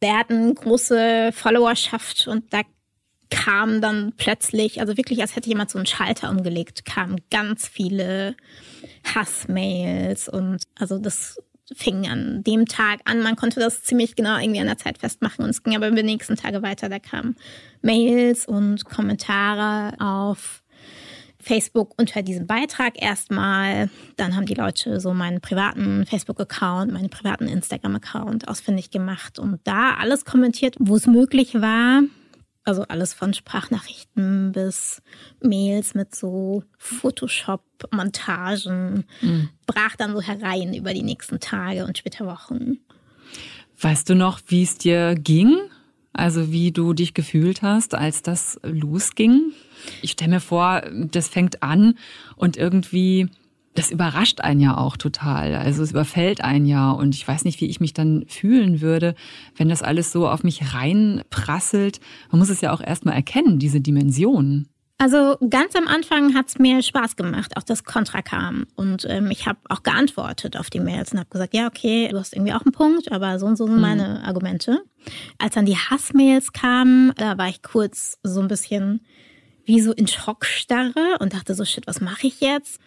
Der 0.00 0.18
hat 0.18 0.30
eine 0.30 0.54
große 0.54 1.30
Followerschaft 1.32 2.26
und 2.26 2.52
da 2.52 2.62
kam 3.30 3.80
dann 3.80 4.12
plötzlich, 4.16 4.80
also 4.80 4.96
wirklich, 4.96 5.20
als 5.20 5.36
hätte 5.36 5.48
jemand 5.48 5.70
so 5.70 5.78
einen 5.78 5.86
Schalter 5.86 6.30
umgelegt, 6.30 6.84
kamen 6.84 7.20
ganz 7.30 7.68
viele 7.68 8.34
Hassmails 9.04 10.28
und 10.28 10.62
also 10.78 10.98
das 10.98 11.38
fing 11.74 12.08
an 12.08 12.42
dem 12.42 12.66
Tag 12.66 13.00
an. 13.04 13.22
Man 13.22 13.36
konnte 13.36 13.60
das 13.60 13.82
ziemlich 13.84 14.16
genau 14.16 14.38
irgendwie 14.38 14.60
an 14.60 14.66
der 14.66 14.78
Zeit 14.78 14.98
festmachen 14.98 15.44
und 15.44 15.50
es 15.50 15.62
ging 15.62 15.76
aber 15.76 15.88
über 15.88 15.96
die 15.96 16.02
nächsten 16.02 16.36
Tage 16.36 16.62
weiter. 16.62 16.88
Da 16.88 16.98
kamen 16.98 17.36
Mails 17.82 18.46
und 18.46 18.84
Kommentare 18.84 19.94
auf 20.00 20.62
Facebook 21.40 21.94
unter 21.96 22.22
diesem 22.22 22.46
Beitrag 22.46 23.00
erstmal. 23.00 23.88
Dann 24.16 24.36
haben 24.36 24.46
die 24.46 24.54
Leute 24.54 25.00
so 25.00 25.14
meinen 25.14 25.40
privaten 25.40 26.04
Facebook-Account, 26.06 26.92
meinen 26.92 27.08
privaten 27.08 27.48
Instagram-Account 27.48 28.48
ausfindig 28.48 28.90
gemacht 28.90 29.38
und 29.38 29.60
da 29.64 29.94
alles 29.94 30.24
kommentiert, 30.24 30.76
wo 30.78 30.96
es 30.96 31.06
möglich 31.06 31.54
war. 31.54 32.02
Also 32.64 32.82
alles 32.82 33.14
von 33.14 33.34
Sprachnachrichten 33.34 34.52
bis 34.52 35.02
Mails 35.42 35.94
mit 35.94 36.14
so 36.14 36.62
Photoshop-Montagen. 36.78 39.04
Mhm. 39.22 39.48
Brach 39.66 39.96
dann 39.96 40.12
so 40.12 40.20
herein 40.20 40.74
über 40.74 40.92
die 40.92 41.02
nächsten 41.02 41.40
Tage 41.40 41.86
und 41.86 41.98
später 41.98 42.26
Wochen. 42.26 42.78
Weißt 43.80 44.10
du 44.10 44.14
noch, 44.14 44.40
wie 44.48 44.62
es 44.62 44.76
dir 44.76 45.14
ging? 45.14 45.56
Also 46.12 46.52
wie 46.52 46.70
du 46.70 46.92
dich 46.92 47.14
gefühlt 47.14 47.62
hast, 47.62 47.94
als 47.94 48.22
das 48.22 48.60
losging? 48.62 49.52
Ich 50.02 50.12
stelle 50.12 50.32
mir 50.32 50.40
vor, 50.40 50.82
das 50.92 51.28
fängt 51.28 51.62
an 51.62 51.96
und 52.36 52.56
irgendwie 52.56 53.28
das 53.74 53.90
überrascht 53.90 54.40
einen 54.40 54.60
ja 54.60 54.76
auch 54.76 54.96
total. 54.96 55.54
Also 55.54 55.82
es 55.82 55.92
überfällt 55.92 56.42
einen 56.42 56.66
ja 56.66 56.90
und 56.90 57.14
ich 57.14 57.26
weiß 57.26 57.44
nicht, 57.44 57.60
wie 57.60 57.66
ich 57.66 57.80
mich 57.80 57.92
dann 57.92 58.24
fühlen 58.26 58.80
würde, 58.80 59.14
wenn 59.56 59.68
das 59.68 59.82
alles 59.82 60.10
so 60.10 60.28
auf 60.28 60.42
mich 60.42 60.74
reinprasselt. 60.74 62.00
Man 62.30 62.40
muss 62.40 62.50
es 62.50 62.60
ja 62.60 62.72
auch 62.72 62.80
erstmal 62.80 63.14
erkennen, 63.14 63.58
diese 63.58 63.80
Dimensionen. 63.80 64.68
Also 64.98 65.38
ganz 65.48 65.74
am 65.76 65.88
Anfang 65.88 66.34
hat 66.34 66.48
es 66.48 66.58
mir 66.58 66.82
Spaß 66.82 67.16
gemacht, 67.16 67.56
auch 67.56 67.62
das 67.62 67.84
Kontra 67.84 68.20
kam. 68.20 68.66
Und 68.74 69.06
ähm, 69.08 69.30
ich 69.30 69.46
habe 69.46 69.58
auch 69.70 69.82
geantwortet 69.82 70.58
auf 70.58 70.68
die 70.68 70.80
Mails 70.80 71.12
und 71.12 71.20
habe 71.20 71.30
gesagt, 71.30 71.54
ja, 71.54 71.68
okay, 71.68 72.08
du 72.10 72.18
hast 72.18 72.34
irgendwie 72.34 72.52
auch 72.52 72.66
einen 72.66 72.72
Punkt, 72.72 73.10
aber 73.10 73.38
so 73.38 73.46
und 73.46 73.56
so 73.56 73.64
sind 73.64 73.76
mhm. 73.76 73.80
meine 73.80 74.24
Argumente. 74.24 74.82
Als 75.38 75.54
dann 75.54 75.64
die 75.64 75.78
Hassmails 75.78 76.52
kamen, 76.52 77.14
da 77.16 77.38
war 77.38 77.48
ich 77.48 77.62
kurz 77.62 78.18
so 78.22 78.40
ein 78.40 78.48
bisschen 78.48 79.00
wie 79.64 79.80
so 79.80 79.92
in 79.92 80.06
Schockstarre 80.06 81.16
und 81.20 81.32
dachte 81.32 81.54
so, 81.54 81.64
shit, 81.64 81.86
was 81.86 82.02
mache 82.02 82.26
ich 82.26 82.42
jetzt? 82.42 82.78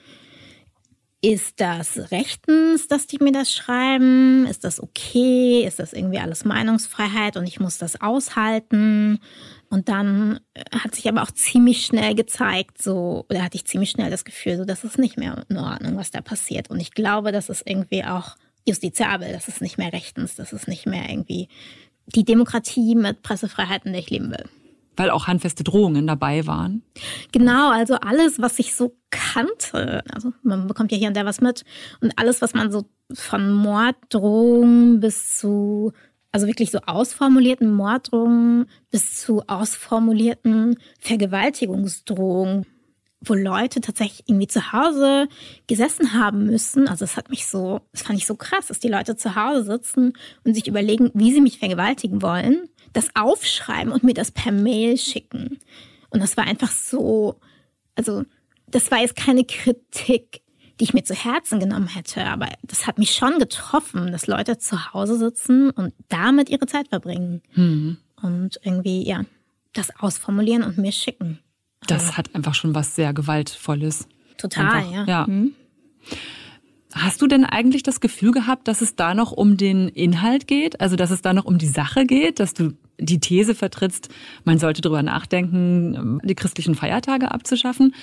Ist 1.25 1.61
das 1.61 2.11
rechtens, 2.11 2.89
dass 2.89 3.07
die 3.07 3.17
mir 3.23 3.31
das 3.31 3.49
schreiben? 3.49 4.45
Ist 4.45 4.65
das 4.65 4.83
okay? 4.83 5.63
Ist 5.65 5.79
das 5.79 5.93
irgendwie 5.93 6.19
alles 6.19 6.43
Meinungsfreiheit 6.43 7.37
und 7.37 7.47
ich 7.47 7.61
muss 7.61 7.77
das 7.77 8.01
aushalten? 8.01 9.21
Und 9.69 9.87
dann 9.87 10.41
äh, 10.53 10.65
hat 10.77 10.93
sich 10.93 11.07
aber 11.07 11.23
auch 11.23 11.31
ziemlich 11.31 11.85
schnell 11.85 12.13
gezeigt, 12.13 12.83
so, 12.83 13.25
oder 13.29 13.41
hatte 13.41 13.55
ich 13.55 13.63
ziemlich 13.63 13.91
schnell 13.91 14.11
das 14.11 14.25
Gefühl, 14.25 14.57
so, 14.57 14.65
das 14.65 14.83
ist 14.83 14.99
nicht 14.99 15.17
mehr 15.17 15.45
in 15.47 15.57
Ordnung, 15.57 15.95
was 15.95 16.11
da 16.11 16.19
passiert. 16.19 16.69
Und 16.69 16.81
ich 16.81 16.91
glaube, 16.91 17.31
das 17.31 17.47
ist 17.47 17.63
irgendwie 17.65 18.03
auch 18.03 18.35
justiziabel, 18.67 19.31
das 19.31 19.47
ist 19.47 19.61
nicht 19.61 19.77
mehr 19.77 19.93
rechtens, 19.93 20.35
das 20.35 20.51
ist 20.51 20.67
nicht 20.67 20.87
mehr 20.87 21.09
irgendwie 21.09 21.47
die 22.05 22.25
Demokratie 22.25 22.95
mit 22.95 23.21
Pressefreiheit, 23.21 23.85
in 23.85 23.93
der 23.93 24.01
ich 24.01 24.09
leben 24.09 24.29
will 24.29 24.43
weil 24.95 25.09
auch 25.09 25.27
handfeste 25.27 25.63
Drohungen 25.63 26.07
dabei 26.07 26.45
waren. 26.47 26.83
Genau, 27.31 27.71
also 27.71 27.95
alles, 27.95 28.39
was 28.39 28.59
ich 28.59 28.75
so 28.75 28.95
kannte, 29.09 30.03
also 30.13 30.33
man 30.43 30.67
bekommt 30.67 30.91
ja 30.91 30.97
hier 30.97 31.07
und 31.07 31.17
da 31.17 31.25
was 31.25 31.41
mit, 31.41 31.63
und 32.01 32.17
alles, 32.17 32.41
was 32.41 32.53
man 32.53 32.71
so 32.71 32.85
von 33.13 33.51
Morddrohungen 33.51 34.99
bis 34.99 35.37
zu, 35.37 35.91
also 36.31 36.47
wirklich 36.47 36.71
so 36.71 36.79
ausformulierten 36.85 37.71
Morddrohungen 37.71 38.65
bis 38.91 39.21
zu 39.21 39.43
ausformulierten 39.47 40.77
Vergewaltigungsdrohungen, 40.99 42.65
wo 43.25 43.33
Leute 43.35 43.81
tatsächlich 43.81 44.23
irgendwie 44.27 44.47
zu 44.47 44.73
Hause 44.73 45.27
gesessen 45.67 46.13
haben 46.13 46.45
müssen. 46.45 46.87
Also 46.87 47.05
es 47.05 47.15
hat 47.15 47.29
mich 47.29 47.47
so, 47.47 47.81
das 47.91 48.01
fand 48.01 48.19
ich 48.19 48.27
so 48.27 48.35
krass, 48.35 48.67
dass 48.67 48.79
die 48.79 48.89
Leute 48.89 49.15
zu 49.15 49.35
Hause 49.35 49.63
sitzen 49.63 50.13
und 50.43 50.53
sich 50.53 50.67
überlegen, 50.67 51.09
wie 51.13 51.31
sie 51.31 51.41
mich 51.41 51.59
vergewaltigen 51.59 52.21
wollen 52.21 52.67
das 52.93 53.09
aufschreiben 53.15 53.91
und 53.91 54.03
mir 54.03 54.13
das 54.13 54.31
per 54.31 54.51
Mail 54.51 54.97
schicken. 54.97 55.59
Und 56.09 56.21
das 56.21 56.37
war 56.37 56.45
einfach 56.45 56.71
so, 56.71 57.39
also 57.95 58.23
das 58.67 58.91
war 58.91 58.99
jetzt 58.99 59.15
keine 59.15 59.43
Kritik, 59.43 60.41
die 60.79 60.85
ich 60.85 60.93
mir 60.93 61.03
zu 61.03 61.13
Herzen 61.13 61.59
genommen 61.59 61.87
hätte, 61.87 62.25
aber 62.25 62.49
das 62.63 62.87
hat 62.87 62.97
mich 62.97 63.13
schon 63.13 63.39
getroffen, 63.39 64.11
dass 64.11 64.27
Leute 64.27 64.57
zu 64.57 64.93
Hause 64.93 65.17
sitzen 65.17 65.69
und 65.69 65.93
damit 66.09 66.49
ihre 66.49 66.65
Zeit 66.65 66.87
verbringen. 66.87 67.41
Mhm. 67.55 67.97
Und 68.21 68.59
irgendwie, 68.63 69.07
ja, 69.07 69.23
das 69.73 69.89
ausformulieren 69.99 70.63
und 70.63 70.77
mir 70.77 70.91
schicken. 70.91 71.39
Das 71.87 72.03
also, 72.05 72.17
hat 72.17 72.35
einfach 72.35 72.53
schon 72.53 72.73
was 72.73 72.95
sehr 72.95 73.13
Gewaltvolles. 73.13 74.07
Total, 74.37 74.77
einfach, 74.77 74.91
ja. 74.91 75.05
ja. 75.05 75.27
Mhm. 75.27 75.53
Hast 76.95 77.21
du 77.21 77.27
denn 77.27 77.43
eigentlich 77.43 77.83
das 77.83 78.01
Gefühl 78.01 78.31
gehabt, 78.31 78.67
dass 78.67 78.81
es 78.81 78.95
da 78.95 79.15
noch 79.15 79.31
um 79.31 79.57
den 79.57 79.89
Inhalt 79.89 80.47
geht? 80.47 80.79
Also, 80.79 80.95
dass 80.95 81.11
es 81.11 81.21
da 81.21 81.33
noch 81.33 81.45
um 81.45 81.57
die 81.57 81.67
Sache 81.67 82.05
geht, 82.05 82.39
dass 82.39 82.53
du 82.53 82.73
die 82.99 83.19
These 83.19 83.55
vertrittst, 83.55 84.09
man 84.43 84.59
sollte 84.59 84.81
darüber 84.81 85.01
nachdenken, 85.01 86.19
die 86.23 86.35
christlichen 86.35 86.75
Feiertage 86.75 87.31
abzuschaffen? 87.31 87.95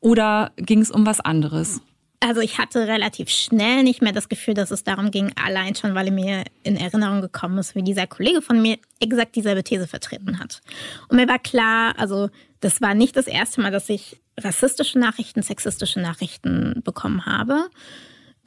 Oder 0.00 0.52
ging 0.56 0.80
es 0.80 0.90
um 0.90 1.04
was 1.04 1.20
anderes? 1.20 1.80
Also 2.20 2.40
ich 2.40 2.58
hatte 2.58 2.88
relativ 2.88 3.28
schnell 3.28 3.84
nicht 3.84 4.02
mehr 4.02 4.12
das 4.12 4.28
Gefühl, 4.28 4.54
dass 4.54 4.72
es 4.72 4.82
darum 4.82 5.12
ging, 5.12 5.32
allein 5.42 5.76
schon, 5.76 5.94
weil 5.94 6.10
mir 6.10 6.44
in 6.64 6.76
Erinnerung 6.76 7.20
gekommen 7.20 7.58
ist, 7.58 7.76
wie 7.76 7.82
dieser 7.82 8.08
Kollege 8.08 8.42
von 8.42 8.60
mir 8.60 8.78
exakt 8.98 9.36
dieselbe 9.36 9.62
These 9.62 9.86
vertreten 9.86 10.40
hat. 10.40 10.60
Und 11.08 11.16
mir 11.16 11.28
war 11.28 11.38
klar, 11.38 11.94
also 11.96 12.28
das 12.60 12.80
war 12.80 12.94
nicht 12.94 13.16
das 13.16 13.28
erste 13.28 13.60
Mal, 13.60 13.70
dass 13.70 13.88
ich 13.88 14.20
rassistische 14.36 14.98
Nachrichten, 14.98 15.42
sexistische 15.42 16.00
Nachrichten 16.00 16.80
bekommen 16.84 17.24
habe. 17.24 17.68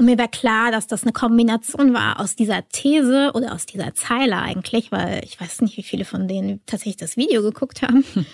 Und 0.02 0.08
mir 0.08 0.18
war 0.18 0.30
klar, 0.30 0.72
dass 0.72 0.88
das 0.88 1.04
eine 1.04 1.12
Kombination 1.12 1.94
war 1.94 2.20
aus 2.20 2.36
dieser 2.36 2.68
These 2.70 3.34
oder 3.36 3.54
aus 3.54 3.68
dieser 3.68 3.94
Zeile 3.94 4.38
eigentlich, 4.38 4.92
weil 4.92 5.22
ich 5.24 5.40
weiß 5.40 5.62
nicht, 5.62 5.78
wie 5.78 5.84
viele 5.84 6.06
von 6.06 6.28
denen 6.28 6.60
tatsächlich 6.66 6.98
das 6.98 7.18
Video 7.18 7.44
geguckt 7.44 7.84
haben, 7.84 8.04
hm. 8.14 8.26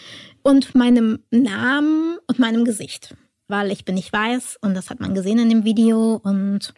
und 0.43 0.75
meinem 0.75 1.19
Namen 1.29 2.19
und 2.25 2.39
meinem 2.39 2.63
Gesicht. 2.63 3.17
Weil 3.49 3.69
ich 3.73 3.83
bin 3.83 3.95
nicht 3.95 4.13
weiß 4.13 4.59
und 4.61 4.75
das 4.75 4.89
hat 4.89 5.01
man 5.01 5.13
gesehen 5.13 5.39
in 5.39 5.49
dem 5.49 5.65
Video 5.65 6.21
und 6.23 6.73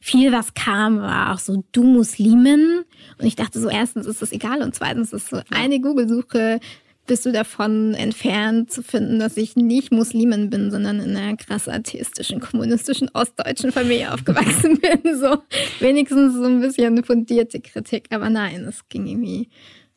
viel, 0.00 0.32
was 0.32 0.54
kam, 0.54 1.02
war 1.02 1.34
auch 1.34 1.38
so, 1.38 1.62
du 1.72 1.82
Muslimin. 1.82 2.84
Und 3.18 3.26
ich 3.26 3.36
dachte 3.36 3.60
so, 3.60 3.68
erstens 3.68 4.06
ist 4.06 4.22
es 4.22 4.32
egal 4.32 4.62
und 4.62 4.74
zweitens 4.74 5.12
ist 5.12 5.28
so 5.28 5.42
eine 5.50 5.78
Google-Suche 5.78 6.58
bist 7.06 7.26
du 7.26 7.32
davon 7.32 7.94
entfernt 7.94 8.70
zu 8.70 8.82
finden, 8.82 9.18
dass 9.18 9.36
ich 9.36 9.56
nicht 9.56 9.90
Muslimin 9.90 10.50
bin, 10.50 10.70
sondern 10.70 11.00
in 11.00 11.16
einer 11.16 11.36
krass 11.36 11.68
atheistischen, 11.68 12.40
kommunistischen, 12.40 13.10
ostdeutschen 13.12 13.72
Familie 13.72 14.12
aufgewachsen 14.12 14.78
bin. 15.02 15.18
So 15.18 15.38
wenigstens 15.80 16.34
so 16.34 16.44
ein 16.44 16.60
bisschen 16.60 16.86
eine 16.86 17.02
fundierte 17.02 17.60
Kritik. 17.60 18.06
Aber 18.10 18.30
nein, 18.30 18.64
es 18.64 18.88
ging 18.88 19.06
irgendwie 19.06 19.48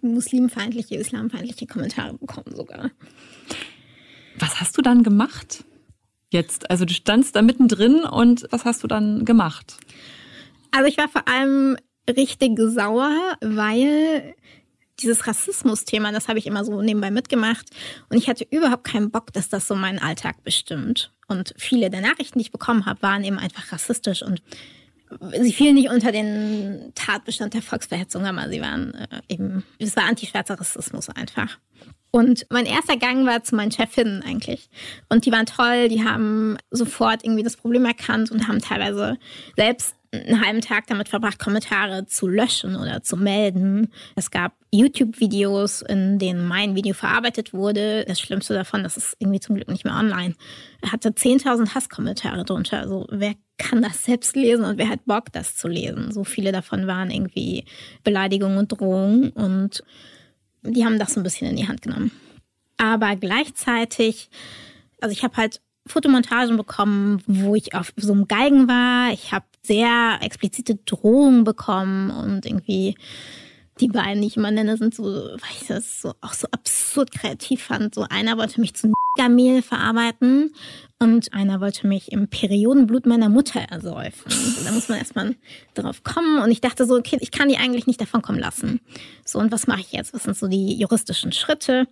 muslimfeindliche, 0.02 0.96
islamfeindliche 0.96 1.68
Kommentare 1.68 2.16
bekommen 2.16 2.56
sogar. 2.56 2.92
Was 4.40 4.60
hast 4.60 4.78
du 4.78 4.82
dann 4.82 5.04
gemacht? 5.04 5.64
Jetzt, 6.32 6.70
also 6.70 6.86
du 6.86 6.94
standst 6.94 7.36
da 7.36 7.42
mittendrin 7.42 8.02
und 8.02 8.48
was 8.50 8.66
hast 8.66 8.84
du 8.84 8.88
dann 8.88 9.26
gemacht? 9.26 9.78
Also 10.72 10.88
ich 10.90 10.98
war 10.98 11.08
vor 11.08 11.28
allem 11.28 11.78
richtig 12.10 12.58
sauer, 12.60 13.38
weil 13.42 14.36
dieses 15.02 15.28
Rassismus-Thema, 15.28 16.12
das 16.12 16.28
habe 16.28 16.40
ich 16.40 16.48
immer 16.48 16.64
so 16.64 16.82
nebenbei 16.82 17.12
mitgemacht. 17.12 17.66
Und 18.10 18.18
ich 18.18 18.30
hatte 18.30 18.48
überhaupt 18.50 18.86
keinen 18.86 19.12
Bock, 19.12 19.34
dass 19.34 19.50
das 19.50 19.68
so 19.68 19.76
meinen 19.76 20.00
Alltag 20.00 20.44
bestimmt. 20.44 21.12
Und 21.28 21.54
viele 21.58 21.90
der 21.90 22.02
Nachrichten, 22.02 22.40
die 22.40 22.46
ich 22.46 22.52
bekommen 22.52 22.86
habe, 22.86 23.02
waren 23.02 23.24
eben 23.24 23.40
einfach 23.40 23.72
rassistisch 23.72 24.22
und 24.22 24.42
sie 25.40 25.54
fielen 25.54 25.76
nicht 25.76 25.90
unter 25.90 26.12
den 26.12 26.92
Tatbestand 26.96 27.54
der 27.54 27.62
Volksverhetzung, 27.62 28.26
aber 28.26 28.50
sie 28.50 28.62
waren 28.62 28.94
äh, 28.94 29.22
eben, 29.28 29.64
es 29.80 29.96
war 29.96 30.06
antischwarzer 30.06 30.60
Rassismus 30.60 31.10
einfach. 31.10 31.58
Und 32.12 32.46
mein 32.50 32.66
erster 32.66 32.96
Gang 32.96 33.26
war 33.26 33.44
zu 33.44 33.56
meinen 33.56 33.72
Chefinnen 33.72 34.24
eigentlich. 34.24 34.70
Und 35.10 35.26
die 35.26 35.32
waren 35.32 35.46
toll, 35.46 35.90
die 35.90 36.04
haben 36.04 36.58
sofort 36.72 37.26
irgendwie 37.26 37.44
das 37.44 37.58
Problem 37.58 37.84
erkannt 37.84 38.32
und 38.32 38.48
haben 38.48 38.62
teilweise 38.62 39.18
selbst 39.58 39.96
einen 40.22 40.46
halben 40.46 40.62
Tag 40.62 40.88
damit 40.88 41.10
verbracht, 41.10 41.40
Kommentare 41.40 42.06
zu 42.06 42.28
löschen 42.28 42.76
oder 42.76 43.04
zu 43.04 43.18
melden. 43.18 43.92
Es 44.16 44.32
gab 44.32 44.54
YouTube-Videos, 44.72 45.82
in 45.82 46.20
denen 46.20 46.46
mein 46.46 46.76
Video 46.76 46.94
verarbeitet 46.94 47.54
wurde. 47.54 48.06
Das 48.06 48.20
Schlimmste 48.20 48.54
davon, 48.54 48.84
das 48.84 48.98
ist 48.98 49.16
irgendwie 49.20 49.40
zum 49.40 49.56
Glück 49.56 49.70
nicht 49.70 49.86
mehr 49.86 49.96
online. 49.96 50.36
Er 50.82 50.92
hatte 50.92 51.10
10.000 51.10 51.76
Hasskommentare 51.76 52.46
drunter. 52.46 52.80
Also 52.80 53.08
wer 53.10 53.34
kann 53.58 53.82
das 53.82 54.04
selbst 54.04 54.36
lesen 54.36 54.66
und 54.66 54.78
wer 54.78 54.90
hat 54.90 55.06
Bock, 55.06 55.32
das 55.32 55.56
zu 55.56 55.68
lesen? 55.68 56.12
So 56.12 56.24
viele 56.24 56.52
davon 56.52 56.88
waren 56.88 57.12
irgendwie 57.12 57.66
Beleidigungen 58.04 58.58
und 58.58 58.70
Drohungen 58.70 59.30
und 59.30 59.84
die 60.64 60.86
haben 60.86 61.00
das 61.00 61.14
so 61.14 61.20
ein 61.20 61.24
bisschen 61.24 61.48
in 61.50 61.56
die 61.56 61.68
Hand 61.68 61.82
genommen. 61.82 62.12
Aber 62.78 63.16
gleichzeitig, 63.16 64.30
also 65.00 65.14
ich 65.14 65.24
habe 65.24 65.38
halt 65.38 65.62
Fotomontagen 65.88 66.58
bekommen, 66.58 67.22
wo 67.28 67.56
ich 67.56 67.76
auf 67.76 67.94
so 67.96 68.14
einem 68.14 68.28
Geigen 68.28 68.68
war. 68.68 69.12
Ich 69.14 69.32
habe 69.32 69.46
sehr 69.64 70.20
explizite 70.22 70.76
Drohungen 70.76 71.44
bekommen 71.44 72.10
und 72.10 72.46
irgendwie 72.46 72.96
die 73.80 73.88
beiden, 73.90 74.22
die 74.22 74.28
ich 74.28 74.38
immer 74.38 74.52
nenne, 74.52 74.78
sind 74.78 74.96
so, 74.96 75.04
weil 75.04 75.52
ich 75.62 75.68
das 75.68 76.02
so, 76.02 76.14
auch 76.22 76.34
so 76.34 76.48
absurd 76.52 77.12
kreativ 77.12 77.64
fand. 77.64 77.96
So 77.96 78.06
einer 78.10 78.38
wollte 78.38 78.62
mich 78.62 78.74
zu 78.74 78.94
Mehl 79.30 79.62
verarbeiten 79.62 80.54
und 81.00 81.34
einer 81.34 81.62
wollte 81.62 81.88
mich 81.88 82.12
im 82.12 82.28
Periodenblut 82.28 83.06
meiner 83.06 83.30
Mutter 83.30 83.62
ersäufen. 83.62 84.32
da 84.66 84.72
muss 84.72 84.90
man 84.90 84.98
erstmal 84.98 85.36
drauf 85.74 86.04
kommen. 86.04 86.42
Und 86.42 86.52
ich 86.52 86.62
dachte 86.62 86.86
so, 86.86 86.96
okay, 86.96 87.18
ich 87.22 87.32
kann 87.32 87.48
die 87.48 87.58
eigentlich 87.58 87.88
nicht 87.88 88.02
davon 88.02 88.22
kommen 88.22 88.40
lassen. 88.40 88.82
So, 89.24 89.40
und 89.40 89.52
was 89.52 89.68
mache 89.68 89.82
ich 89.82 89.94
jetzt? 89.94 90.14
Was 90.14 90.24
sind 90.24 90.38
so 90.38 90.48
die 90.48 90.78
juristischen 90.78 91.32
Schritte? 91.32 91.88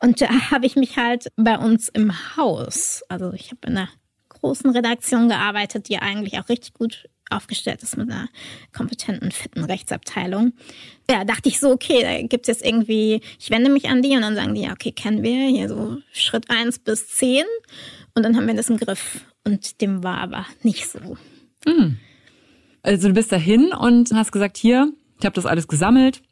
Und 0.00 0.20
da 0.20 0.28
habe 0.50 0.66
ich 0.66 0.76
mich 0.76 0.96
halt 0.96 1.28
bei 1.36 1.58
uns 1.58 1.88
im 1.88 2.12
Haus, 2.36 3.02
also 3.08 3.32
ich 3.32 3.50
habe 3.50 3.66
in 3.66 3.78
einer 3.78 3.88
großen 4.28 4.70
Redaktion 4.70 5.28
gearbeitet, 5.28 5.88
die 5.88 5.98
eigentlich 5.98 6.38
auch 6.38 6.48
richtig 6.48 6.74
gut 6.74 7.08
aufgestellt 7.30 7.82
ist 7.82 7.96
mit 7.96 8.10
einer 8.10 8.28
kompetenten, 8.72 9.32
fitten 9.32 9.64
Rechtsabteilung. 9.64 10.52
Ja, 11.10 11.24
dachte 11.24 11.48
ich 11.48 11.58
so, 11.58 11.70
okay, 11.70 12.02
da 12.02 12.26
gibt 12.26 12.48
es 12.48 12.58
jetzt 12.58 12.64
irgendwie, 12.64 13.20
ich 13.38 13.50
wende 13.50 13.70
mich 13.70 13.88
an 13.88 14.02
die 14.02 14.14
und 14.16 14.22
dann 14.22 14.34
sagen 14.34 14.54
die, 14.54 14.62
ja, 14.62 14.72
okay, 14.72 14.92
kennen 14.92 15.22
wir 15.22 15.48
hier 15.48 15.68
so 15.68 15.98
Schritt 16.12 16.50
eins 16.50 16.78
bis 16.78 17.08
zehn 17.08 17.44
und 18.14 18.22
dann 18.22 18.36
haben 18.36 18.46
wir 18.46 18.54
das 18.54 18.70
im 18.70 18.76
Griff. 18.76 19.20
Und 19.44 19.80
dem 19.80 20.02
war 20.02 20.18
aber 20.18 20.46
nicht 20.62 20.88
so. 20.88 21.16
Hm. 21.66 21.98
Also 22.82 23.08
du 23.08 23.14
bist 23.14 23.32
dahin 23.32 23.72
und 23.72 24.12
hast 24.12 24.32
gesagt, 24.32 24.56
hier, 24.56 24.92
ich 25.18 25.24
habe 25.24 25.34
das 25.34 25.46
alles 25.46 25.68
gesammelt. 25.68 26.22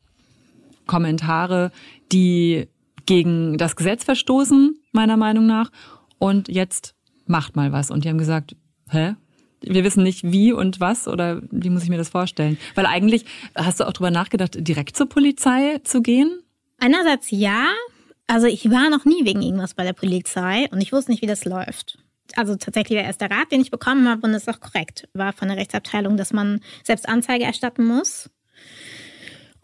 Kommentare, 0.87 1.73
die 2.13 2.69
gegen 3.07 3.59
das 3.59 3.77
Gesetz 3.77 4.05
verstoßen, 4.05 4.79
meiner 4.93 5.17
Meinung 5.17 5.47
nach. 5.47 5.71
Und 6.19 6.49
jetzt 6.49 6.95
macht 7.27 7.57
mal 7.57 7.73
was. 7.73 7.91
Und 7.91 8.05
die 8.05 8.09
haben 8.09 8.19
gesagt, 8.19 8.57
hä? 8.89 9.15
Wir 9.67 9.85
wissen 9.85 10.03
nicht 10.03 10.23
wie 10.25 10.53
und 10.53 10.81
was 10.81 11.09
oder 11.09 11.43
wie 11.51 11.71
muss 11.71 11.83
ich 11.83 11.89
mir 11.89 11.99
das 11.99 12.09
vorstellen? 12.09 12.59
Weil 12.75 12.87
eigentlich 12.87 13.25
hast 13.55 13.81
du 13.81 13.87
auch 13.87 13.93
drüber 13.93 14.11
nachgedacht, 14.11 14.57
direkt 14.57 14.97
zur 14.97 15.09
Polizei 15.09 15.81
zu 15.85 16.03
gehen? 16.03 16.41
Einerseits 16.79 17.31
ja. 17.31 17.69
Also 18.27 18.47
ich 18.47 18.71
war 18.71 18.91
noch 18.91 19.05
nie 19.05 19.25
wegen 19.25 19.43
irgendwas 19.43 19.75
bei 19.75 19.85
der 19.85 19.93
Polizei 19.93 20.69
und 20.71 20.81
ich 20.81 20.93
wusste 20.93 21.11
nicht, 21.11 21.23
wie 21.23 21.27
das 21.27 21.45
läuft. 21.45 21.99
Also 22.37 22.57
tatsächlich 22.57 22.97
der 22.99 23.05
erste 23.05 23.31
Rat, 23.31 23.53
den 23.53 23.61
ich 23.61 23.71
bekommen 23.71 24.09
habe, 24.09 24.27
und 24.27 24.33
das 24.33 24.43
ist 24.43 24.49
auch 24.49 24.61
korrekt, 24.61 25.09
war 25.13 25.33
von 25.33 25.49
der 25.49 25.57
Rechtsabteilung, 25.57 26.17
dass 26.17 26.33
man 26.33 26.61
selbst 26.83 27.09
Anzeige 27.09 27.45
erstatten 27.45 27.85
muss. 27.85 28.31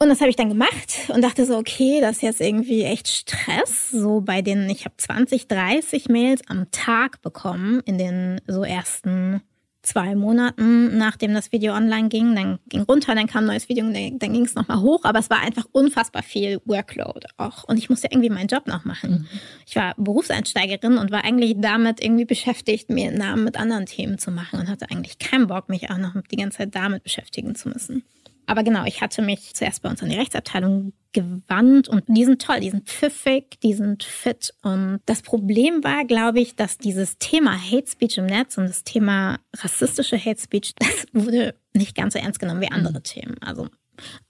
Und 0.03 0.09
das 0.09 0.21
habe 0.21 0.31
ich 0.31 0.37
dann 0.37 0.49
gemacht 0.49 0.97
und 1.09 1.23
dachte 1.23 1.45
so, 1.45 1.59
okay, 1.59 1.99
das 2.01 2.17
ist 2.17 2.23
jetzt 2.23 2.41
irgendwie 2.41 2.85
echt 2.85 3.07
Stress. 3.07 3.91
So 3.91 4.23
bei 4.23 4.41
den, 4.41 4.69
ich 4.71 4.87
habe 4.87 4.95
20, 4.97 5.47
30 5.47 6.09
Mails 6.09 6.41
am 6.49 6.71
Tag 6.71 7.21
bekommen 7.21 7.81
in 7.85 7.99
den 7.99 8.41
so 8.47 8.65
ersten 8.65 9.43
zwei 9.83 10.15
Monaten, 10.15 10.99
nachdem 10.99 11.35
das 11.35 11.53
Video 11.53 11.75
online 11.75 12.09
ging. 12.09 12.35
Dann 12.35 12.59
ging 12.69 12.83
runter, 12.83 13.15
dann 13.15 13.27
kam 13.27 13.45
ein 13.45 13.49
neues 13.49 13.69
Video 13.69 13.85
und 13.85 13.95
dann, 13.95 14.19
dann 14.19 14.33
ging 14.33 14.45
es 14.45 14.55
nochmal 14.55 14.81
hoch. 14.81 15.05
Aber 15.05 15.19
es 15.19 15.31
war 15.31 15.41
einfach 15.41 15.65
unfassbar 15.73 16.23
viel 16.23 16.61
Workload 16.65 17.27
auch. 17.37 17.65
Und 17.65 17.79
ich 17.79 17.89
musste 17.89 18.09
irgendwie 18.11 18.31
meinen 18.31 18.49
Job 18.49 18.67
noch 18.67 18.85
machen. 18.85 19.11
Mhm. 19.11 19.27
Ich 19.67 19.77
war 19.77 19.95
Berufseinsteigerin 19.97 20.99
und 20.99 21.11
war 21.11 21.25
eigentlich 21.25 21.55
damit 21.59 22.03
irgendwie 22.03 22.25
beschäftigt, 22.25 22.91
mir 22.91 23.09
einen 23.09 23.19
Namen 23.19 23.45
mit 23.45 23.59
anderen 23.59 23.87
Themen 23.87 24.19
zu 24.19 24.31
machen 24.31 24.61
und 24.61 24.69
hatte 24.69 24.91
eigentlich 24.91 25.19
keinen 25.19 25.47
Bock, 25.47 25.69
mich 25.69 25.91
auch 25.91 25.99
noch 25.99 26.15
die 26.31 26.37
ganze 26.37 26.59
Zeit 26.59 26.75
damit 26.75 27.03
beschäftigen 27.03 27.55
zu 27.55 27.69
müssen. 27.69 28.05
Aber 28.51 28.65
genau, 28.65 28.85
ich 28.85 29.01
hatte 29.01 29.23
mich 29.23 29.55
zuerst 29.55 29.81
bei 29.81 29.89
uns 29.89 30.03
an 30.03 30.09
die 30.09 30.17
Rechtsabteilung 30.17 30.93
gewandt 31.13 31.89
und 31.89 32.03
die 32.09 32.25
sind 32.25 32.43
toll, 32.43 32.59
die 32.59 32.71
sind 32.71 32.89
pfiffig, 32.89 33.61
die 33.63 33.75
sind 33.75 34.03
fit. 34.03 34.53
Und 34.63 34.99
das 35.07 35.23
Problem 35.23 35.85
war, 35.85 36.05
glaube 36.05 36.41
ich, 36.41 36.57
dass 36.57 36.77
dieses 36.77 37.17
Thema 37.19 37.53
Hate 37.53 37.87
Speech 37.87 38.19
im 38.19 38.27
Netz 38.27 38.59
und 38.59 38.65
das 38.65 38.83
Thema 38.83 39.39
rassistische 39.57 40.19
Hate 40.19 40.41
Speech, 40.41 40.75
das 40.77 41.07
wurde 41.13 41.55
nicht 41.75 41.95
ganz 41.95 42.15
so 42.15 42.19
ernst 42.19 42.41
genommen 42.41 42.61
wie 42.61 42.73
andere 42.73 42.95
mhm. 42.99 43.05
Themen. 43.05 43.37
Also 43.41 43.69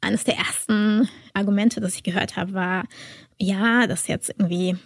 eines 0.02 0.24
der 0.24 0.36
ersten 0.36 1.08
Argumente, 1.32 1.80
das 1.80 1.94
ich 1.94 2.02
gehört 2.02 2.36
habe, 2.36 2.52
war, 2.52 2.84
ja, 3.38 3.86
das 3.86 4.02
ist 4.02 4.08
jetzt 4.08 4.34
irgendwie 4.36 4.76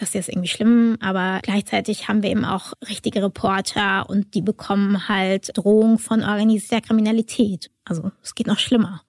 das 0.00 0.08
ist 0.08 0.14
jetzt 0.14 0.28
irgendwie 0.30 0.48
schlimm, 0.48 0.96
aber 1.00 1.40
gleichzeitig 1.42 2.08
haben 2.08 2.22
wir 2.22 2.30
eben 2.30 2.46
auch 2.46 2.72
richtige 2.88 3.22
Reporter 3.22 4.08
und 4.08 4.34
die 4.34 4.40
bekommen 4.40 5.08
halt 5.08 5.50
Drohungen 5.54 5.98
von 5.98 6.24
organisierter 6.24 6.80
Kriminalität. 6.80 7.70
Also 7.84 8.10
es 8.22 8.34
geht 8.34 8.46
noch 8.46 8.58
schlimmer. 8.58 9.02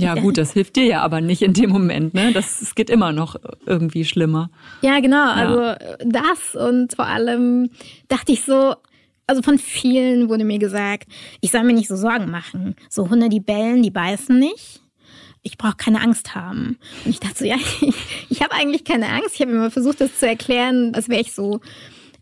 Ja, 0.00 0.14
gut, 0.14 0.36
das 0.38 0.52
hilft 0.52 0.76
dir 0.76 0.84
ja 0.84 1.02
aber 1.02 1.20
nicht 1.20 1.42
in 1.42 1.52
dem 1.52 1.70
Moment, 1.70 2.14
ne? 2.14 2.32
Das, 2.32 2.60
es 2.60 2.74
geht 2.74 2.90
immer 2.90 3.12
noch 3.12 3.36
irgendwie 3.66 4.04
schlimmer. 4.04 4.50
Ja, 4.82 4.98
genau. 5.00 5.16
Ja. 5.16 5.32
Also 5.34 5.84
das 6.04 6.54
und 6.56 6.94
vor 6.94 7.06
allem 7.06 7.70
dachte 8.08 8.32
ich 8.32 8.44
so, 8.44 8.74
also 9.28 9.42
von 9.42 9.58
vielen 9.58 10.28
wurde 10.28 10.44
mir 10.44 10.58
gesagt, 10.58 11.06
ich 11.40 11.52
soll 11.52 11.62
mir 11.62 11.74
nicht 11.74 11.88
so 11.88 11.96
Sorgen 11.96 12.30
machen. 12.30 12.74
So 12.88 13.08
Hunde, 13.08 13.28
die 13.28 13.40
bellen, 13.40 13.82
die 13.82 13.90
beißen 13.90 14.36
nicht 14.36 14.80
ich 15.42 15.58
brauche 15.58 15.76
keine 15.76 16.00
Angst 16.00 16.34
haben. 16.34 16.78
Und 17.04 17.10
ich 17.10 17.20
dachte 17.20 17.38
so, 17.38 17.44
ja, 17.44 17.56
ich, 17.80 17.94
ich 18.28 18.42
habe 18.42 18.52
eigentlich 18.52 18.84
keine 18.84 19.08
Angst. 19.08 19.34
Ich 19.34 19.40
habe 19.40 19.52
immer 19.52 19.70
versucht, 19.70 20.00
das 20.00 20.18
zu 20.18 20.26
erklären, 20.26 20.94
als 20.94 21.08
wäre 21.08 21.20
ich 21.20 21.32
so, 21.32 21.60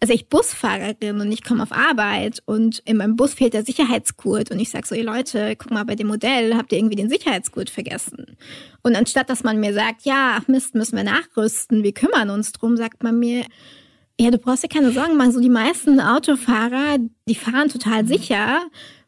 als 0.00 0.08
wäre 0.08 0.16
ich 0.16 0.28
Busfahrerin 0.28 1.20
und 1.20 1.32
ich 1.32 1.42
komme 1.42 1.62
auf 1.62 1.73
Arbeit 1.73 2.42
und 2.44 2.80
in 2.80 2.99
meinem 2.99 3.16
Bus 3.16 3.35
fehlt 3.35 3.54
der 3.54 3.64
Sicherheitsgurt 3.64 4.50
und 4.50 4.61
ich 4.61 4.68
sage 4.68 4.87
so, 4.87 4.94
ihr 4.94 5.04
Leute, 5.04 5.56
guck 5.56 5.70
mal, 5.70 5.85
bei 5.85 5.94
dem 5.94 6.08
Modell 6.08 6.54
habt 6.54 6.73
ihr 6.73 6.78
irgendwie 6.78 6.96
den 6.96 7.08
Sicherheitsgurt 7.08 7.70
vergessen. 7.70 8.37
Und 8.82 8.94
anstatt, 8.94 9.30
dass 9.30 9.42
man 9.42 9.58
mir 9.58 9.73
sagt, 9.73 10.02
ja, 10.02 10.38
ach 10.38 10.49
Mist, 10.49 10.75
müssen 10.75 10.96
wir 10.96 11.04
nachrüsten, 11.04 11.82
wir 11.82 11.94
kümmern 11.94 12.28
uns 12.28 12.52
drum, 12.52 12.76
sagt 12.76 13.02
man 13.02 13.18
mir, 13.18 13.44
ja, 14.18 14.30
du 14.30 14.38
brauchst 14.38 14.64
dir 14.64 14.68
keine 14.68 14.92
Sorgen 14.92 15.16
machen. 15.16 15.32
So 15.32 15.40
die 15.40 15.50
meisten 15.50 16.00
Autofahrer, 16.00 16.99
die 17.28 17.35
fahren 17.35 17.68
total 17.68 18.06
sicher 18.06 18.61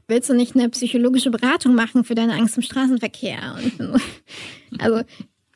willst 0.08 0.30
du 0.30 0.34
nicht 0.34 0.56
eine 0.56 0.68
psychologische 0.70 1.30
Beratung 1.30 1.74
machen 1.74 2.02
für 2.02 2.14
deine 2.14 2.32
Angst 2.32 2.56
im 2.56 2.62
Straßenverkehr? 2.62 3.56
Und, 3.78 4.00
also 4.78 5.02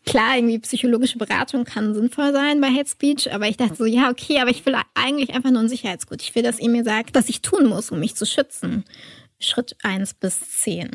klar, 0.07 0.37
irgendwie 0.37 0.59
psychologische 0.59 1.19
Beratung 1.19 1.65
kann 1.65 1.95
sinnvoll 1.95 2.33
sein 2.33 2.61
bei 2.61 2.69
Hate 2.69 2.89
Speech, 2.89 3.33
aber 3.33 3.49
ich 3.49 3.57
dachte 3.57 3.77
so, 3.77 3.87
ja, 3.87 4.11
okay, 4.11 4.39
aber 4.41 4.51
ich 4.51 4.65
will 4.65 4.77
eigentlich 4.95 5.35
einfach 5.35 5.51
nur 5.51 5.63
ein 5.63 5.69
Sicherheitsgut. 5.69 6.23
Ich 6.23 6.35
will, 6.35 6.43
dass 6.43 6.61
ihr 6.61 6.69
mir 6.69 6.85
sagt, 6.85 7.15
was 7.15 7.29
ich 7.29 7.41
tun 7.41 7.67
muss, 7.67 7.91
um 7.91 7.99
mich 7.99 8.15
zu 8.15 8.27
schützen. 8.27 8.85
Schritt 9.41 9.75
eins 9.83 10.15
bis 10.15 10.41
zehn. 10.41 10.91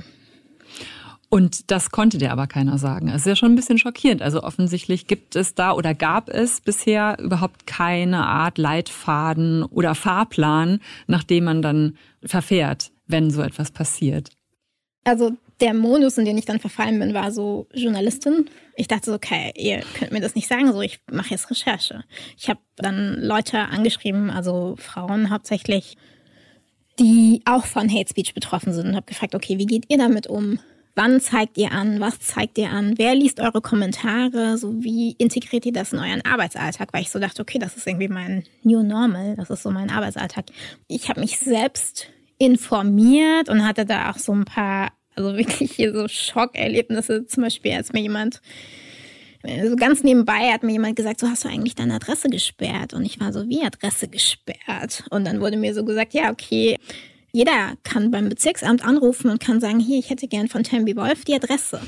Und 1.30 1.72
das 1.72 1.92
konnte 1.92 2.18
dir 2.20 2.32
aber 2.32 2.48
keiner 2.48 2.78
sagen. 2.78 3.10
Es 3.10 3.22
ist 3.22 3.26
ja 3.26 3.36
schon 3.36 3.52
ein 3.52 3.58
bisschen 3.58 3.78
schockierend. 3.78 4.22
Also 4.22 4.44
offensichtlich 4.44 5.08
gibt 5.08 5.36
es 5.36 5.56
da 5.56 5.74
oder 5.74 5.94
gab 5.94 6.30
es 6.30 6.62
bisher 6.62 7.18
überhaupt 7.20 7.68
keine 7.68 8.26
Art 8.26 8.58
Leitfaden 8.58 9.64
oder 9.64 9.94
Fahrplan, 9.94 10.80
nach 11.08 11.24
dem 11.24 11.44
man 11.44 11.62
dann 11.62 11.98
verfährt 12.24 12.92
wenn 13.08 13.32
so 13.32 13.42
etwas 13.42 13.72
passiert? 13.72 14.30
Also 15.04 15.32
der 15.62 15.74
Modus, 15.74 16.18
in 16.18 16.26
den 16.26 16.38
ich 16.38 16.46
dann 16.46 16.60
verfallen 16.60 17.00
bin, 17.00 17.14
war 17.14 17.32
so 17.32 17.68
Journalistin. 17.74 18.50
Ich 18.76 18.88
dachte 18.88 19.06
so, 19.08 19.14
okay, 19.14 19.52
ihr 19.56 19.82
könnt 19.98 20.12
mir 20.12 20.20
das 20.20 20.36
nicht 20.36 20.48
sagen, 20.48 20.72
so 20.72 20.82
ich 20.82 21.00
mache 21.10 21.32
jetzt 21.32 21.50
Recherche. 21.50 22.04
Ich 22.38 22.50
habe 22.50 22.60
dann 22.76 23.22
Leute 23.22 23.58
angeschrieben, 23.58 24.30
also 24.30 24.76
Frauen 24.78 25.30
hauptsächlich, 25.30 25.98
die 27.00 27.42
auch 27.46 27.66
von 27.66 27.90
Hate 27.90 28.10
Speech 28.10 28.34
betroffen 28.34 28.74
sind 28.74 28.88
und 28.88 28.96
habe 28.96 29.06
gefragt, 29.06 29.34
okay, 29.34 29.58
wie 29.58 29.66
geht 29.66 29.86
ihr 29.90 29.98
damit 29.98 30.28
um? 30.28 30.60
Wann 30.96 31.22
zeigt 31.22 31.58
ihr 31.60 31.72
an? 31.72 32.00
Was 32.00 32.20
zeigt 32.20 32.58
ihr 32.58 32.72
an? 32.72 32.96
Wer 32.98 33.14
liest 33.14 33.40
eure 33.40 33.62
Kommentare? 33.62 34.58
So 34.58 34.84
wie 34.84 35.12
integriert 35.12 35.66
ihr 35.66 35.74
das 35.74 35.94
in 35.94 36.00
euren 36.00 36.26
Arbeitsalltag? 36.26 36.92
Weil 36.92 37.04
ich 37.04 37.12
so 37.12 37.20
dachte, 37.20 37.42
okay, 37.44 37.60
das 37.60 37.78
ist 37.78 37.88
irgendwie 37.88 38.08
mein 38.08 38.44
New 38.64 38.82
Normal, 38.82 39.36
das 39.36 39.52
ist 39.52 39.64
so 39.64 39.70
mein 39.70 39.92
Arbeitsalltag. 39.92 40.46
Ich 40.88 41.08
habe 41.08 41.20
mich 41.20 41.38
selbst 41.38 42.08
informiert 42.38 43.50
und 43.50 43.66
hatte 43.66 43.86
da 43.86 44.12
auch 44.12 44.18
so 44.18 44.34
ein 44.34 44.46
paar, 44.46 44.92
also 45.16 45.36
wirklich 45.36 45.72
hier 45.74 45.94
so 45.94 46.08
Schockerlebnisse. 46.08 47.26
Zum 47.26 47.44
Beispiel, 47.44 47.74
als 47.74 47.94
mir 47.94 48.02
jemand, 48.02 48.42
so 49.64 49.76
ganz 49.76 50.04
nebenbei 50.04 50.52
hat 50.52 50.64
mir 50.64 50.74
jemand 50.74 50.96
gesagt, 50.96 51.20
so 51.20 51.28
hast 51.28 51.46
du 51.46 51.50
eigentlich 51.50 51.76
deine 51.76 51.96
Adresse 51.96 52.30
gesperrt? 52.30 52.94
Und 52.94 53.06
ich 53.06 53.20
war 53.20 53.32
so, 53.32 53.48
wie 53.48 53.64
Adresse 53.64 54.08
gesperrt? 54.08 55.04
Und 55.10 55.26
dann 55.26 55.42
wurde 55.42 55.58
mir 55.58 55.74
so 55.74 55.86
gesagt, 55.86 56.14
ja, 56.14 56.32
okay, 56.32 56.78
jeder 57.32 57.76
kann 57.84 58.12
beim 58.12 58.30
Bezirksamt 58.30 58.84
anrufen 58.84 59.30
und 59.30 59.40
kann 59.40 59.60
sagen, 59.60 59.80
hier, 59.80 60.00
ich 60.00 60.10
hätte 60.10 60.28
gern 60.28 60.48
von 60.48 60.64
Tammy 60.64 60.96
Wolf 60.96 61.24
die 61.26 61.36
Adresse. 61.36 61.82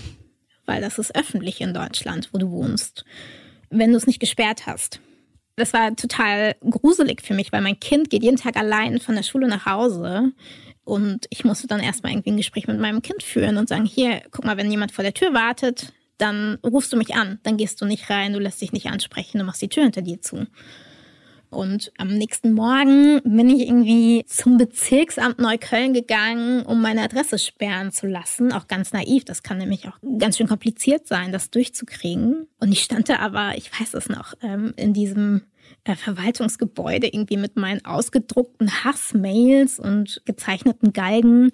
Weil 0.65 0.81
das 0.81 0.99
ist 0.99 1.15
öffentlich 1.15 1.61
in 1.61 1.73
Deutschland, 1.73 2.29
wo 2.31 2.37
du 2.37 2.51
wohnst. 2.51 3.03
Wenn 3.69 3.91
du 3.91 3.97
es 3.97 4.07
nicht 4.07 4.19
gesperrt 4.19 4.67
hast. 4.67 5.01
Das 5.59 5.73
war 5.73 5.95
total 5.95 6.55
gruselig 6.67 7.21
für 7.21 7.33
mich, 7.33 7.51
weil 7.51 7.61
mein 7.61 7.79
Kind 7.79 8.09
geht 8.09 8.23
jeden 8.23 8.37
Tag 8.37 8.57
allein 8.57 8.99
von 8.99 9.15
der 9.15 9.23
Schule 9.23 9.47
nach 9.47 9.65
Hause. 9.65 10.31
Und 10.83 11.27
ich 11.29 11.45
musste 11.45 11.67
dann 11.67 11.81
erstmal 11.81 12.13
irgendwie 12.13 12.31
ein 12.31 12.37
Gespräch 12.37 12.67
mit 12.67 12.79
meinem 12.79 13.01
Kind 13.01 13.21
führen 13.21 13.57
und 13.57 13.69
sagen, 13.69 13.85
hier, 13.85 14.21
guck 14.31 14.45
mal, 14.45 14.57
wenn 14.57 14.71
jemand 14.71 14.91
vor 14.91 15.03
der 15.03 15.13
Tür 15.13 15.33
wartet, 15.33 15.93
dann 16.17 16.57
rufst 16.65 16.91
du 16.91 16.97
mich 16.97 17.15
an, 17.15 17.39
dann 17.43 17.57
gehst 17.57 17.79
du 17.81 17.85
nicht 17.85 18.09
rein, 18.09 18.33
du 18.33 18.39
lässt 18.39 18.61
dich 18.61 18.73
nicht 18.73 18.87
ansprechen, 18.87 19.39
du 19.39 19.45
machst 19.45 19.61
die 19.61 19.69
Tür 19.69 19.83
hinter 19.83 20.01
dir 20.01 20.21
zu. 20.21 20.47
Und 21.49 21.91
am 21.97 22.09
nächsten 22.09 22.53
Morgen 22.53 23.21
bin 23.23 23.49
ich 23.49 23.67
irgendwie 23.67 24.23
zum 24.27 24.57
Bezirksamt 24.57 25.39
Neukölln 25.39 25.93
gegangen, 25.93 26.63
um 26.63 26.79
meine 26.81 27.01
Adresse 27.01 27.39
sperren 27.39 27.91
zu 27.91 28.05
lassen. 28.05 28.53
Auch 28.53 28.67
ganz 28.67 28.93
naiv. 28.93 29.25
Das 29.25 29.41
kann 29.41 29.57
nämlich 29.57 29.87
auch 29.87 29.97
ganz 30.19 30.37
schön 30.37 30.47
kompliziert 30.47 31.07
sein, 31.07 31.31
das 31.31 31.49
durchzukriegen. 31.49 32.47
Und 32.59 32.71
ich 32.71 32.83
stand 32.83 33.09
da 33.09 33.17
aber, 33.17 33.57
ich 33.57 33.71
weiß 33.79 33.95
es 33.95 34.09
noch, 34.09 34.35
ähm, 34.43 34.73
in 34.75 34.93
diesem 34.93 35.41
Verwaltungsgebäude 35.95 37.07
irgendwie 37.07 37.37
mit 37.37 37.55
meinen 37.55 37.83
ausgedruckten 37.85 38.83
Hassmails 38.83 39.79
und 39.79 40.21
gezeichneten 40.25 40.93
Galgen 40.93 41.51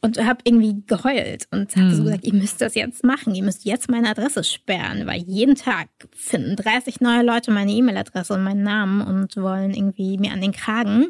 und 0.00 0.24
habe 0.24 0.38
irgendwie 0.44 0.82
geheult 0.86 1.48
und 1.50 1.74
habe 1.76 1.90
so 1.90 1.98
hm. 1.98 2.04
gesagt, 2.04 2.24
ihr 2.24 2.34
müsst 2.34 2.60
das 2.60 2.74
jetzt 2.74 3.02
machen, 3.04 3.34
ihr 3.34 3.42
müsst 3.42 3.64
jetzt 3.64 3.90
meine 3.90 4.10
Adresse 4.10 4.44
sperren, 4.44 5.06
weil 5.06 5.22
jeden 5.22 5.54
Tag 5.54 5.88
finden 6.14 6.56
30 6.56 7.00
neue 7.00 7.22
Leute 7.22 7.50
meine 7.50 7.72
E-Mail-Adresse 7.72 8.34
und 8.34 8.44
meinen 8.44 8.62
Namen 8.62 9.00
und 9.00 9.36
wollen 9.36 9.74
irgendwie 9.74 10.18
mir 10.18 10.32
an 10.32 10.40
den 10.40 10.52
Kragen. 10.52 11.08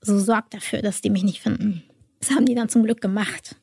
So 0.00 0.18
sorgt 0.18 0.54
dafür, 0.54 0.82
dass 0.82 1.00
die 1.00 1.10
mich 1.10 1.22
nicht 1.22 1.40
finden. 1.40 1.82
Das 2.20 2.30
haben 2.30 2.46
die 2.46 2.54
dann 2.54 2.68
zum 2.68 2.82
Glück 2.82 3.00
gemacht. 3.00 3.56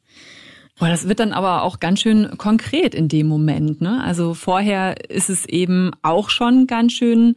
Boah, 0.79 0.87
das 0.87 1.07
wird 1.07 1.19
dann 1.19 1.33
aber 1.33 1.63
auch 1.63 1.79
ganz 1.79 1.99
schön 1.99 2.37
konkret 2.37 2.95
in 2.95 3.07
dem 3.07 3.27
Moment. 3.27 3.81
Ne? 3.81 4.03
Also 4.03 4.33
vorher 4.33 5.11
ist 5.11 5.29
es 5.29 5.45
eben 5.45 5.91
auch 6.01 6.29
schon 6.29 6.65
ganz 6.65 6.93
schön 6.93 7.35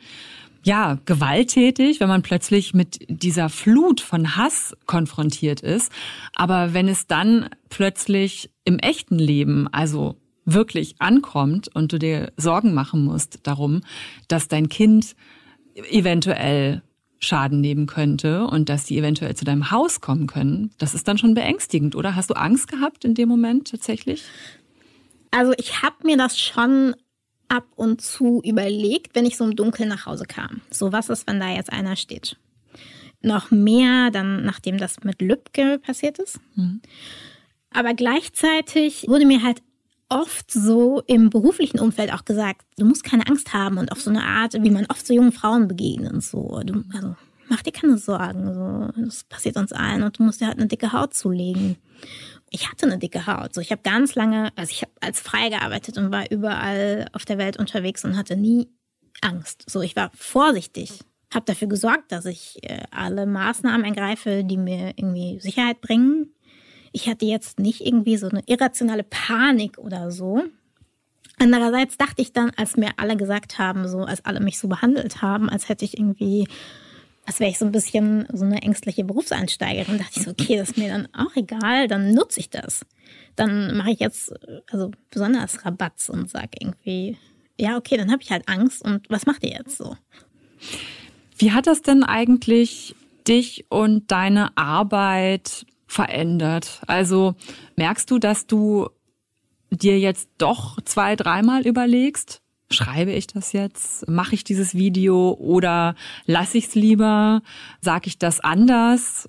ja, 0.64 0.98
gewalttätig, 1.04 2.00
wenn 2.00 2.08
man 2.08 2.22
plötzlich 2.22 2.72
mit 2.72 2.98
dieser 3.08 3.50
Flut 3.50 4.00
von 4.00 4.36
Hass 4.36 4.74
konfrontiert 4.86 5.60
ist. 5.60 5.92
Aber 6.34 6.72
wenn 6.72 6.88
es 6.88 7.06
dann 7.06 7.50
plötzlich 7.68 8.50
im 8.64 8.78
echten 8.78 9.18
Leben, 9.18 9.68
also 9.72 10.16
wirklich 10.46 10.96
ankommt 10.98 11.68
und 11.74 11.92
du 11.92 11.98
dir 11.98 12.32
Sorgen 12.36 12.74
machen 12.74 13.04
musst 13.04 13.40
darum, 13.46 13.82
dass 14.26 14.48
dein 14.48 14.68
Kind 14.68 15.14
eventuell 15.90 16.82
Schaden 17.18 17.60
nehmen 17.60 17.86
könnte 17.86 18.46
und 18.46 18.68
dass 18.68 18.84
die 18.84 18.98
eventuell 18.98 19.34
zu 19.34 19.44
deinem 19.44 19.70
Haus 19.70 20.00
kommen 20.00 20.26
können, 20.26 20.70
das 20.78 20.94
ist 20.94 21.08
dann 21.08 21.18
schon 21.18 21.34
beängstigend, 21.34 21.94
oder? 21.94 22.16
Hast 22.16 22.30
du 22.30 22.34
Angst 22.34 22.68
gehabt 22.68 23.04
in 23.04 23.14
dem 23.14 23.28
Moment 23.28 23.70
tatsächlich? 23.70 24.24
Also 25.30 25.52
ich 25.58 25.82
habe 25.82 25.96
mir 26.04 26.16
das 26.16 26.38
schon 26.38 26.94
ab 27.48 27.66
und 27.76 28.00
zu 28.00 28.40
überlegt, 28.44 29.14
wenn 29.14 29.26
ich 29.26 29.36
so 29.36 29.44
im 29.44 29.56
Dunkeln 29.56 29.88
nach 29.88 30.06
Hause 30.06 30.24
kam. 30.24 30.60
So, 30.70 30.92
was 30.92 31.08
ist, 31.08 31.26
wenn 31.26 31.40
da 31.40 31.50
jetzt 31.50 31.72
einer 31.72 31.96
steht? 31.96 32.36
Noch 33.22 33.50
mehr 33.50 34.10
dann, 34.10 34.44
nachdem 34.44 34.78
das 34.78 35.02
mit 35.02 35.22
Lübcke 35.22 35.78
passiert 35.78 36.18
ist. 36.18 36.40
Mhm. 36.56 36.82
Aber 37.70 37.94
gleichzeitig 37.94 39.06
wurde 39.08 39.26
mir 39.26 39.42
halt 39.42 39.62
oft 40.08 40.50
so 40.50 41.02
im 41.06 41.30
beruflichen 41.30 41.80
Umfeld 41.80 42.12
auch 42.12 42.24
gesagt, 42.24 42.62
du 42.78 42.84
musst 42.84 43.04
keine 43.04 43.26
Angst 43.26 43.52
haben 43.52 43.78
und 43.78 43.90
auf 43.90 44.00
so 44.00 44.10
eine 44.10 44.24
Art, 44.24 44.54
wie 44.54 44.70
man 44.70 44.86
oft 44.86 45.06
so 45.06 45.14
jungen 45.14 45.32
Frauen 45.32 45.66
begegnet 45.66 46.12
und 46.12 46.22
so. 46.22 46.60
Du, 46.64 46.84
also 46.92 47.16
mach 47.48 47.62
dir 47.62 47.72
keine 47.72 47.98
Sorgen, 47.98 48.54
so, 48.54 49.02
das 49.02 49.24
passiert 49.24 49.56
uns 49.56 49.72
allen 49.72 50.02
und 50.02 50.18
du 50.18 50.22
musst 50.22 50.40
dir 50.40 50.46
halt 50.46 50.58
eine 50.58 50.68
dicke 50.68 50.92
Haut 50.92 51.14
zulegen. 51.14 51.76
Ich 52.54 52.70
hatte 52.70 52.86
eine 52.86 52.98
dicke 52.98 53.26
Haut. 53.26 53.54
So, 53.54 53.60
ich 53.60 53.72
habe 53.72 53.82
ganz 53.82 54.14
lange, 54.14 54.52
also 54.56 54.70
ich 54.70 54.82
habe 54.82 54.92
als 55.00 55.20
frei 55.20 55.48
gearbeitet 55.48 55.98
und 55.98 56.12
war 56.12 56.30
überall 56.30 57.06
auf 57.12 57.24
der 57.24 57.38
Welt 57.38 57.58
unterwegs 57.58 58.04
und 58.04 58.16
hatte 58.16 58.36
nie 58.36 58.68
Angst. 59.20 59.68
So, 59.68 59.80
ich 59.80 59.96
war 59.96 60.10
vorsichtig, 60.14 61.00
habe 61.32 61.46
dafür 61.46 61.68
gesorgt, 61.68 62.12
dass 62.12 62.26
ich 62.26 62.58
äh, 62.62 62.84
alle 62.90 63.26
Maßnahmen 63.26 63.84
ergreife, 63.84 64.44
die 64.44 64.56
mir 64.56 64.92
irgendwie 64.96 65.40
Sicherheit 65.40 65.80
bringen 65.80 66.34
ich 66.94 67.08
hatte 67.08 67.26
jetzt 67.26 67.58
nicht 67.58 67.84
irgendwie 67.84 68.16
so 68.16 68.28
eine 68.28 68.42
irrationale 68.46 69.02
Panik 69.02 69.78
oder 69.78 70.12
so. 70.12 70.44
Andererseits 71.40 71.98
dachte 71.98 72.22
ich 72.22 72.32
dann, 72.32 72.52
als 72.56 72.76
mir 72.76 72.90
alle 72.96 73.16
gesagt 73.16 73.58
haben, 73.58 73.88
so 73.88 74.04
als 74.04 74.24
alle 74.24 74.38
mich 74.38 74.60
so 74.60 74.68
behandelt 74.68 75.20
haben, 75.20 75.50
als 75.50 75.68
hätte 75.68 75.84
ich 75.84 75.98
irgendwie, 75.98 76.46
als 77.26 77.40
wäre 77.40 77.50
ich 77.50 77.58
so 77.58 77.64
ein 77.64 77.72
bisschen 77.72 78.26
so 78.32 78.44
eine 78.44 78.62
ängstliche 78.62 79.04
Berufseinsteigerin, 79.04 79.98
dachte 79.98 80.18
ich 80.18 80.24
so, 80.24 80.30
okay, 80.30 80.56
das 80.56 80.70
ist 80.70 80.78
mir 80.78 80.88
dann 80.88 81.08
auch 81.14 81.34
egal, 81.36 81.88
dann 81.88 82.12
nutze 82.12 82.40
ich 82.40 82.50
das. 82.50 82.84
Dann 83.36 83.76
mache 83.76 83.90
ich 83.90 84.00
jetzt 84.00 84.32
also 84.70 84.90
besonders 85.10 85.64
Rabatz 85.64 86.08
und 86.08 86.30
sage 86.30 86.50
irgendwie, 86.60 87.16
ja, 87.58 87.76
okay, 87.76 87.96
dann 87.96 88.10
habe 88.10 88.22
ich 88.22 88.30
halt 88.30 88.48
Angst 88.48 88.82
und 88.84 89.08
was 89.08 89.26
macht 89.26 89.42
ihr 89.44 89.52
jetzt 89.52 89.78
so? 89.78 89.96
Wie 91.36 91.52
hat 91.52 91.66
das 91.66 91.82
denn 91.82 92.04
eigentlich 92.04 92.94
dich 93.26 93.66
und 93.68 94.10
deine 94.10 94.56
Arbeit 94.56 95.66
verändert? 95.86 96.82
Also 96.86 97.34
merkst 97.76 98.10
du, 98.10 98.18
dass 98.18 98.46
du 98.46 98.88
dir 99.70 99.98
jetzt 99.98 100.28
doch 100.38 100.80
zwei, 100.82 101.16
dreimal 101.16 101.66
überlegst, 101.66 102.42
schreibe 102.70 103.12
ich 103.12 103.26
das 103.26 103.52
jetzt? 103.52 104.08
Mache 104.08 104.34
ich 104.34 104.44
dieses 104.44 104.74
Video 104.74 105.32
oder 105.32 105.94
lasse 106.26 106.58
ich 106.58 106.68
es 106.68 106.74
lieber? 106.74 107.42
Sage 107.80 108.08
ich 108.08 108.18
das 108.18 108.40
anders? 108.40 109.28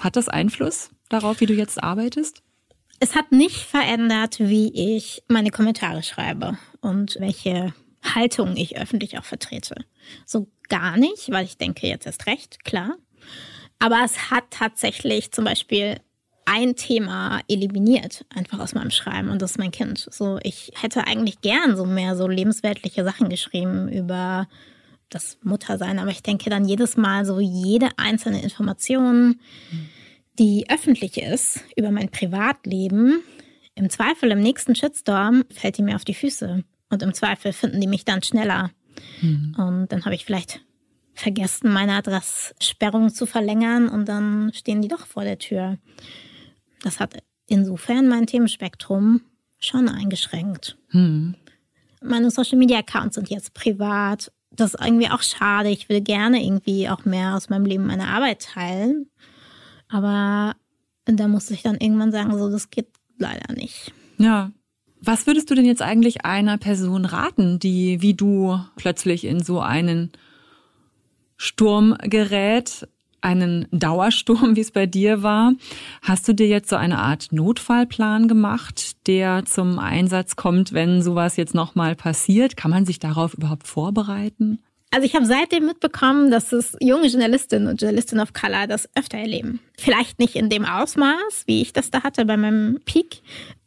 Hat 0.00 0.16
das 0.16 0.28
Einfluss 0.28 0.90
darauf, 1.08 1.40
wie 1.40 1.46
du 1.46 1.54
jetzt 1.54 1.82
arbeitest? 1.82 2.42
Es 2.98 3.14
hat 3.14 3.32
nicht 3.32 3.56
verändert, 3.56 4.38
wie 4.40 4.96
ich 4.96 5.22
meine 5.28 5.50
Kommentare 5.50 6.02
schreibe 6.02 6.58
und 6.80 7.16
welche 7.20 7.74
Haltung 8.14 8.56
ich 8.56 8.78
öffentlich 8.78 9.18
auch 9.18 9.24
vertrete. 9.24 9.74
So 10.24 10.48
gar 10.68 10.96
nicht, 10.96 11.30
weil 11.30 11.44
ich 11.44 11.58
denke, 11.58 11.86
jetzt 11.86 12.06
ist 12.06 12.26
recht, 12.26 12.64
klar. 12.64 12.96
Aber 13.78 14.00
es 14.04 14.30
hat 14.30 14.44
tatsächlich 14.50 15.32
zum 15.32 15.44
Beispiel 15.44 16.00
ein 16.46 16.76
Thema 16.76 17.40
eliminiert, 17.48 18.24
einfach 18.34 18.60
aus 18.60 18.74
meinem 18.74 18.90
Schreiben, 18.90 19.28
und 19.28 19.42
das 19.42 19.52
ist 19.52 19.58
mein 19.58 19.72
Kind. 19.72 20.08
So, 20.10 20.38
ich 20.42 20.72
hätte 20.80 21.06
eigentlich 21.06 21.40
gern 21.40 21.76
so 21.76 21.84
mehr 21.84 22.16
so 22.16 22.26
lebensweltliche 22.28 23.04
Sachen 23.04 23.28
geschrieben 23.28 23.88
über 23.88 24.48
das 25.10 25.38
Muttersein, 25.42 25.98
aber 25.98 26.10
ich 26.10 26.22
denke 26.22 26.48
dann 26.48 26.64
jedes 26.64 26.96
Mal 26.96 27.24
so 27.26 27.38
jede 27.40 27.88
einzelne 27.96 28.42
Information, 28.42 29.40
die 30.38 30.66
öffentlich 30.70 31.18
ist 31.18 31.60
über 31.76 31.90
mein 31.90 32.10
Privatleben, 32.10 33.22
im 33.74 33.90
Zweifel 33.90 34.30
im 34.30 34.40
nächsten 34.40 34.74
Shitstorm 34.74 35.44
fällt 35.50 35.76
die 35.76 35.82
mir 35.82 35.96
auf 35.96 36.04
die 36.04 36.14
Füße 36.14 36.64
und 36.88 37.02
im 37.02 37.12
Zweifel 37.12 37.52
finden 37.52 37.80
die 37.80 37.86
mich 37.86 38.06
dann 38.06 38.22
schneller. 38.22 38.70
Mhm. 39.20 39.54
Und 39.58 39.92
dann 39.92 40.04
habe 40.06 40.14
ich 40.14 40.24
vielleicht 40.24 40.60
vergessen, 41.12 41.72
meine 41.72 41.92
Adresssperrung 41.92 43.10
zu 43.10 43.26
verlängern 43.26 43.88
und 43.88 44.08
dann 44.08 44.50
stehen 44.54 44.80
die 44.80 44.88
doch 44.88 45.06
vor 45.06 45.24
der 45.24 45.38
Tür. 45.38 45.78
Das 46.86 47.00
hat 47.00 47.20
insofern 47.48 48.06
mein 48.06 48.28
Themenspektrum 48.28 49.20
schon 49.58 49.88
eingeschränkt. 49.88 50.78
Hm. 50.90 51.34
Meine 52.00 52.30
Social 52.30 52.58
Media 52.58 52.78
Accounts 52.78 53.16
sind 53.16 53.28
jetzt 53.28 53.54
privat. 53.54 54.30
Das 54.52 54.74
ist 54.74 54.80
irgendwie 54.80 55.10
auch 55.10 55.22
schade. 55.22 55.68
Ich 55.68 55.88
will 55.88 56.00
gerne 56.00 56.40
irgendwie 56.44 56.88
auch 56.88 57.04
mehr 57.04 57.34
aus 57.34 57.48
meinem 57.48 57.64
Leben, 57.66 57.88
meine 57.88 58.06
Arbeit 58.06 58.42
teilen. 58.54 59.10
Aber 59.88 60.54
da 61.06 61.26
musste 61.26 61.54
ich 61.54 61.62
dann 61.62 61.74
irgendwann 61.74 62.12
sagen, 62.12 62.38
so, 62.38 62.48
das 62.48 62.70
geht 62.70 62.86
leider 63.18 63.52
nicht. 63.52 63.92
Ja. 64.18 64.52
Was 65.00 65.26
würdest 65.26 65.50
du 65.50 65.56
denn 65.56 65.66
jetzt 65.66 65.82
eigentlich 65.82 66.24
einer 66.24 66.56
Person 66.56 67.04
raten, 67.04 67.58
die 67.58 68.00
wie 68.00 68.14
du 68.14 68.60
plötzlich 68.76 69.24
in 69.24 69.42
so 69.42 69.58
einen 69.58 70.12
Sturm 71.36 71.96
gerät, 72.00 72.86
einen 73.26 73.66
Dauersturm, 73.72 74.56
wie 74.56 74.60
es 74.60 74.70
bei 74.70 74.86
dir 74.86 75.22
war. 75.22 75.52
Hast 76.00 76.26
du 76.28 76.32
dir 76.32 76.46
jetzt 76.46 76.70
so 76.70 76.76
eine 76.76 76.98
Art 76.98 77.32
Notfallplan 77.32 78.28
gemacht, 78.28 79.06
der 79.06 79.44
zum 79.44 79.78
Einsatz 79.78 80.36
kommt, 80.36 80.72
wenn 80.72 81.02
sowas 81.02 81.36
jetzt 81.36 81.54
nochmal 81.54 81.96
passiert? 81.96 82.56
Kann 82.56 82.70
man 82.70 82.86
sich 82.86 83.00
darauf 83.00 83.34
überhaupt 83.34 83.66
vorbereiten? 83.66 84.60
Also 84.92 85.04
ich 85.04 85.14
habe 85.16 85.26
seitdem 85.26 85.66
mitbekommen, 85.66 86.30
dass 86.30 86.52
es 86.52 86.76
junge 86.80 87.08
Journalistinnen 87.08 87.68
und 87.68 87.80
Journalistinnen 87.80 88.22
of 88.22 88.32
Color 88.32 88.68
das 88.68 88.88
öfter 88.94 89.18
erleben. 89.18 89.60
Vielleicht 89.76 90.20
nicht 90.20 90.36
in 90.36 90.48
dem 90.48 90.64
Ausmaß, 90.64 91.42
wie 91.46 91.60
ich 91.60 91.72
das 91.72 91.90
da 91.90 92.04
hatte 92.04 92.24
bei 92.24 92.36
meinem 92.36 92.80
Peak. 92.84 93.20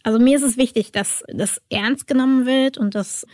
Also 0.04 0.18
mir 0.18 0.38
ist 0.38 0.44
es 0.44 0.58
wichtig, 0.58 0.94
dass 0.94 1.24
das 1.28 1.62
ernst 1.70 2.08
genommen 2.08 2.46
wird 2.46 2.78
und 2.78 2.96
dass 2.96 3.28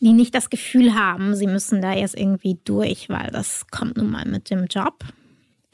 die 0.00 0.12
nicht 0.12 0.34
das 0.34 0.50
Gefühl 0.50 0.94
haben, 0.94 1.34
sie 1.34 1.46
müssen 1.46 1.80
da 1.80 1.92
jetzt 1.92 2.18
irgendwie 2.18 2.58
durch, 2.64 3.08
weil 3.08 3.30
das 3.30 3.66
kommt 3.70 3.96
nun 3.96 4.10
mal 4.10 4.26
mit 4.26 4.50
dem 4.50 4.66
Job. 4.66 5.04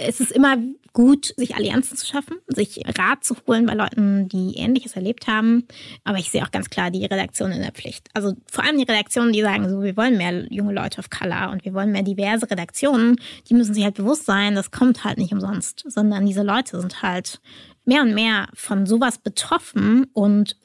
Es 0.06 0.20
ist 0.20 0.32
immer 0.32 0.56
gut, 0.92 1.34
sich 1.36 1.54
Allianzen 1.54 1.96
zu 1.96 2.06
schaffen, 2.06 2.38
sich 2.48 2.82
Rat 2.98 3.22
zu 3.22 3.36
holen 3.46 3.66
bei 3.66 3.74
Leuten, 3.74 4.28
die 4.28 4.56
Ähnliches 4.56 4.94
erlebt 4.96 5.26
haben. 5.26 5.66
Aber 6.04 6.18
ich 6.18 6.30
sehe 6.30 6.42
auch 6.42 6.50
ganz 6.50 6.70
klar 6.70 6.90
die 6.90 7.04
Redaktion 7.04 7.52
in 7.52 7.60
der 7.62 7.72
Pflicht. 7.72 8.08
Also 8.14 8.34
vor 8.50 8.64
allem 8.64 8.78
die 8.78 8.84
Redaktionen, 8.84 9.32
die 9.32 9.42
sagen, 9.42 9.68
so, 9.68 9.82
wir 9.82 9.96
wollen 9.96 10.16
mehr 10.16 10.46
junge 10.52 10.72
Leute 10.72 10.98
auf 10.98 11.10
Color 11.10 11.50
und 11.50 11.64
wir 11.64 11.74
wollen 11.74 11.92
mehr 11.92 12.02
diverse 12.02 12.50
Redaktionen, 12.50 13.16
die 13.48 13.54
müssen 13.54 13.74
sich 13.74 13.84
halt 13.84 13.94
bewusst 13.94 14.26
sein, 14.26 14.54
das 14.54 14.70
kommt 14.70 15.04
halt 15.04 15.18
nicht 15.18 15.32
umsonst, 15.32 15.84
sondern 15.86 16.26
diese 16.26 16.42
Leute 16.42 16.80
sind 16.80 17.02
halt 17.02 17.40
mehr 17.84 18.02
und 18.02 18.14
mehr 18.14 18.48
von 18.54 18.86
sowas 18.86 19.18
betroffen 19.18 20.06
und 20.12 20.56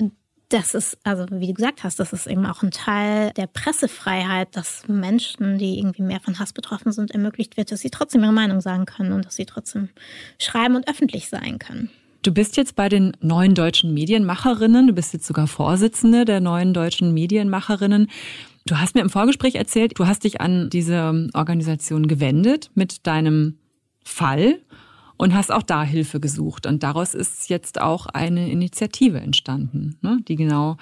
das 0.55 0.73
ist, 0.73 0.97
also 1.03 1.25
wie 1.31 1.47
du 1.47 1.53
gesagt 1.53 1.83
hast, 1.83 1.99
das 1.99 2.13
ist 2.13 2.27
eben 2.27 2.45
auch 2.45 2.63
ein 2.63 2.71
Teil 2.71 3.31
der 3.35 3.47
Pressefreiheit, 3.47 4.55
dass 4.55 4.87
Menschen, 4.87 5.57
die 5.57 5.77
irgendwie 5.77 6.01
mehr 6.01 6.21
von 6.21 6.39
Hass 6.39 6.53
betroffen 6.53 6.93
sind, 6.93 7.11
ermöglicht 7.11 7.57
wird, 7.57 7.73
dass 7.73 7.81
sie 7.81 7.89
trotzdem 7.89 8.23
ihre 8.23 8.31
Meinung 8.31 8.61
sagen 8.61 8.85
können 8.85 9.11
und 9.11 9.25
dass 9.25 9.35
sie 9.35 9.45
trotzdem 9.45 9.89
schreiben 10.39 10.77
und 10.77 10.87
öffentlich 10.87 11.27
sein 11.27 11.59
können. 11.59 11.89
Du 12.23 12.31
bist 12.31 12.55
jetzt 12.55 12.77
bei 12.77 12.87
den 12.87 13.11
neuen 13.19 13.53
deutschen 13.53 13.93
Medienmacherinnen, 13.93 14.87
du 14.87 14.93
bist 14.93 15.11
jetzt 15.13 15.27
sogar 15.27 15.47
Vorsitzende 15.47 16.23
der 16.23 16.39
neuen 16.39 16.73
deutschen 16.73 17.13
Medienmacherinnen. 17.13 18.07
Du 18.65 18.77
hast 18.79 18.95
mir 18.95 19.01
im 19.01 19.09
Vorgespräch 19.09 19.55
erzählt, 19.55 19.99
du 19.99 20.07
hast 20.07 20.23
dich 20.23 20.39
an 20.39 20.69
diese 20.69 21.27
Organisation 21.33 22.07
gewendet 22.07 22.71
mit 22.75 23.05
deinem 23.05 23.57
Fall 24.05 24.59
und 25.17 25.33
hast 25.33 25.51
auch 25.51 25.63
da 25.63 25.83
Hilfe 25.83 26.19
gesucht. 26.19 26.65
Und 26.65 26.83
daraus 26.83 27.13
ist 27.13 27.49
jetzt 27.49 27.79
auch 27.81 28.05
eine 28.07 28.49
Initiative 28.49 29.19
entstanden, 29.19 29.97
ne, 30.01 30.19
die 30.27 30.35
genau 30.35 30.77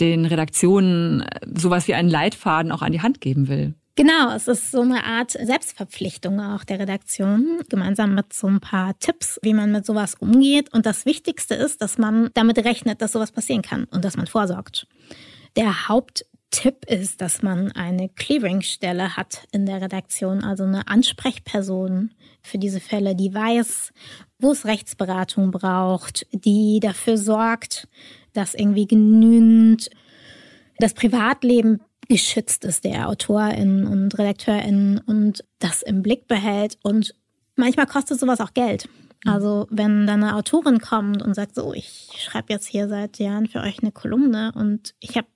den 0.00 0.24
Redaktionen 0.26 1.20
äh, 1.20 1.40
sowas 1.54 1.88
wie 1.88 1.94
einen 1.94 2.08
Leitfaden 2.08 2.72
auch 2.72 2.82
an 2.82 2.92
die 2.92 3.02
Hand 3.02 3.20
geben 3.20 3.48
will. 3.48 3.74
Genau, 3.96 4.34
es 4.34 4.48
ist 4.48 4.72
so 4.72 4.80
eine 4.80 5.04
Art 5.04 5.30
Selbstverpflichtung 5.30 6.40
auch 6.40 6.64
der 6.64 6.80
Redaktion, 6.80 7.60
gemeinsam 7.68 8.16
mit 8.16 8.32
so 8.32 8.48
ein 8.48 8.58
paar 8.58 8.98
Tipps, 8.98 9.38
wie 9.42 9.54
man 9.54 9.70
mit 9.70 9.86
sowas 9.86 10.16
umgeht. 10.16 10.72
Und 10.72 10.84
das 10.84 11.06
Wichtigste 11.06 11.54
ist, 11.54 11.80
dass 11.80 11.96
man 11.96 12.28
damit 12.34 12.58
rechnet, 12.58 13.00
dass 13.00 13.12
sowas 13.12 13.30
passieren 13.30 13.62
kann 13.62 13.84
und 13.92 14.04
dass 14.04 14.16
man 14.16 14.26
vorsorgt. 14.26 14.88
Der 15.56 15.88
Haupttipp 16.54 16.84
ist, 16.86 17.20
dass 17.20 17.42
man 17.42 17.72
eine 17.72 18.08
Clearingstelle 18.08 19.16
hat 19.16 19.46
in 19.50 19.66
der 19.66 19.80
Redaktion, 19.80 20.44
also 20.44 20.62
eine 20.62 20.86
Ansprechperson, 20.86 22.10
für 22.42 22.58
diese 22.58 22.78
Fälle, 22.78 23.16
die 23.16 23.34
weiß, 23.34 23.92
wo 24.38 24.52
es 24.52 24.66
Rechtsberatung 24.66 25.50
braucht, 25.50 26.26
die 26.32 26.78
dafür 26.80 27.16
sorgt, 27.16 27.88
dass 28.34 28.54
irgendwie 28.54 28.86
genügend 28.86 29.90
das 30.78 30.94
Privatleben 30.94 31.80
geschützt 32.08 32.64
ist 32.64 32.84
der 32.84 33.08
AutorInnen 33.08 33.86
und 33.86 34.16
RedakteurInnen 34.16 34.98
und 34.98 35.42
das 35.58 35.82
im 35.82 36.02
Blick 36.02 36.28
behält. 36.28 36.76
Und 36.82 37.14
manchmal 37.56 37.86
kostet 37.86 38.20
sowas 38.20 38.40
auch 38.40 38.52
Geld. 38.52 38.88
Mhm. 39.24 39.32
Also 39.32 39.66
wenn 39.70 40.06
dann 40.06 40.22
eine 40.22 40.36
Autorin 40.36 40.80
kommt 40.80 41.22
und 41.22 41.34
sagt, 41.34 41.54
so, 41.54 41.72
ich 41.72 42.10
schreibe 42.18 42.52
jetzt 42.52 42.66
hier 42.68 42.88
seit 42.88 43.18
Jahren 43.18 43.48
für 43.48 43.60
euch 43.60 43.82
eine 43.82 43.90
Kolumne 43.90 44.52
und 44.54 44.94
ich 45.00 45.16
habe 45.16 45.26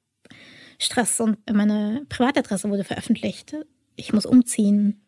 Stress 0.78 1.20
und 1.20 1.38
meine 1.52 2.06
Privatadresse 2.08 2.70
wurde 2.70 2.84
veröffentlicht. 2.84 3.56
Ich 3.96 4.12
muss 4.12 4.26
umziehen 4.26 5.00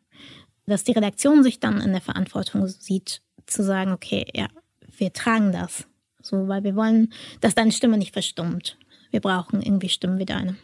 dass 0.71 0.85
die 0.85 0.93
Redaktion 0.93 1.43
sich 1.43 1.61
dann 1.61 1.81
in 1.81 1.93
der 1.93 2.01
Verantwortung 2.01 2.67
sieht, 2.69 3.23
zu 3.47 3.63
sagen, 3.63 3.93
okay, 3.93 4.25
ja, 4.35 4.49
wir 4.97 5.13
tragen 5.13 5.53
das. 5.53 5.87
So, 6.23 6.49
weil 6.49 6.65
wir 6.65 6.77
wollen, 6.77 7.13
dass 7.41 7.55
deine 7.55 7.73
Stimme 7.73 7.99
nicht 7.99 8.13
verstummt. 8.13 8.79
Wir 9.11 9.21
brauchen 9.21 9.63
irgendwie 9.63 9.89
Stimmen 9.89 10.19
wie 10.19 10.27
deine. 10.27 10.57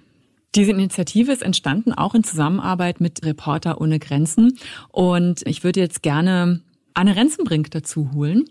Diese 0.55 0.71
Initiative 0.71 1.33
ist 1.33 1.43
entstanden 1.43 1.93
auch 1.93 2.15
in 2.15 2.25
Zusammenarbeit 2.25 3.01
mit 3.01 3.25
Reporter 3.25 3.81
ohne 3.81 3.99
Grenzen. 3.99 4.59
Und 4.91 5.47
ich 5.47 5.65
würde 5.65 5.81
jetzt 5.81 6.03
gerne 6.03 6.63
Anne 6.95 7.17
Renzenbrink 7.17 7.71
dazu 7.71 8.13
holen. 8.15 8.45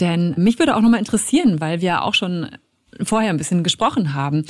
Denn 0.00 0.34
mich 0.36 0.58
würde 0.58 0.76
auch 0.76 0.80
nochmal 0.80 1.00
interessieren, 1.00 1.60
weil 1.60 1.80
wir 1.80 2.02
auch 2.02 2.14
schon 2.14 2.48
vorher 3.02 3.30
ein 3.30 3.36
bisschen 3.36 3.62
gesprochen 3.62 4.14
haben. 4.14 4.44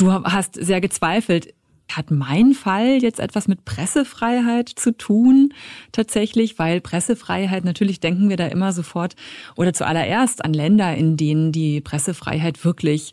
Du 0.00 0.10
hast 0.10 0.54
sehr 0.54 0.80
gezweifelt. 0.80 1.52
Hat 1.92 2.10
mein 2.10 2.54
Fall 2.54 3.02
jetzt 3.02 3.20
etwas 3.20 3.48
mit 3.48 3.66
Pressefreiheit 3.66 4.70
zu 4.70 4.96
tun 4.96 5.52
tatsächlich? 5.92 6.58
Weil 6.58 6.80
Pressefreiheit, 6.80 7.66
natürlich 7.66 8.00
denken 8.00 8.30
wir 8.30 8.38
da 8.38 8.46
immer 8.46 8.72
sofort 8.72 9.14
oder 9.56 9.74
zuallererst 9.74 10.42
an 10.42 10.54
Länder, 10.54 10.94
in 10.94 11.18
denen 11.18 11.52
die 11.52 11.82
Pressefreiheit 11.82 12.64
wirklich 12.64 13.12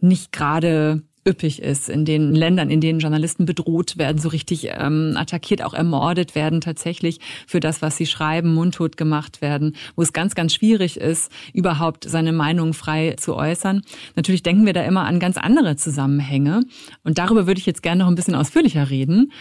nicht 0.00 0.32
gerade 0.32 1.04
üppig 1.26 1.62
ist, 1.62 1.88
in 1.88 2.04
den 2.04 2.34
Ländern, 2.34 2.70
in 2.70 2.80
denen 2.80 2.98
Journalisten 2.98 3.46
bedroht 3.46 3.96
werden, 3.96 4.18
so 4.18 4.28
richtig 4.28 4.68
ähm, 4.72 5.14
attackiert, 5.16 5.62
auch 5.62 5.74
ermordet 5.74 6.34
werden 6.34 6.60
tatsächlich 6.60 7.20
für 7.46 7.60
das, 7.60 7.82
was 7.82 7.96
sie 7.96 8.06
schreiben, 8.06 8.54
mundtot 8.54 8.96
gemacht 8.96 9.40
werden, 9.40 9.76
wo 9.94 10.02
es 10.02 10.12
ganz, 10.12 10.34
ganz 10.34 10.54
schwierig 10.54 10.98
ist, 10.98 11.30
überhaupt 11.52 12.04
seine 12.08 12.32
Meinung 12.32 12.74
frei 12.74 13.14
zu 13.18 13.36
äußern. 13.36 13.82
Natürlich 14.16 14.42
denken 14.42 14.66
wir 14.66 14.72
da 14.72 14.82
immer 14.82 15.04
an 15.04 15.20
ganz 15.20 15.36
andere 15.36 15.76
Zusammenhänge 15.76 16.62
und 17.04 17.18
darüber 17.18 17.46
würde 17.46 17.60
ich 17.60 17.66
jetzt 17.66 17.82
gerne 17.82 18.02
noch 18.02 18.08
ein 18.08 18.16
bisschen 18.16 18.34
ausführlicher 18.34 18.90
reden 18.90 19.32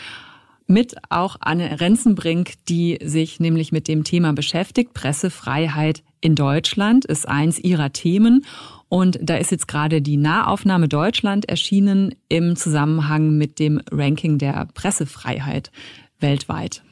mit 0.67 0.95
auch 1.09 1.35
Anne 1.41 1.81
Renzenbrink, 1.81 2.53
die 2.69 2.97
sich 3.03 3.39
nämlich 3.39 3.71
mit 3.71 3.87
dem 3.87 4.03
Thema 4.03 4.33
beschäftigt. 4.33 4.93
Pressefreiheit 4.93 6.01
in 6.21 6.35
Deutschland 6.35 7.05
ist 7.05 7.27
eins 7.27 7.59
ihrer 7.59 7.91
Themen. 7.91 8.45
Und 8.93 9.19
da 9.21 9.37
ist 9.37 9.51
jetzt 9.51 9.69
gerade 9.69 10.01
die 10.01 10.17
Nahaufnahme 10.17 10.89
Deutschland 10.89 11.47
erschienen 11.47 12.13
im 12.27 12.57
Zusammenhang 12.57 13.37
mit 13.37 13.57
dem 13.57 13.79
Ranking 13.89 14.37
der 14.37 14.67
Pressefreiheit 14.73 15.71
weltweit. 16.19 16.83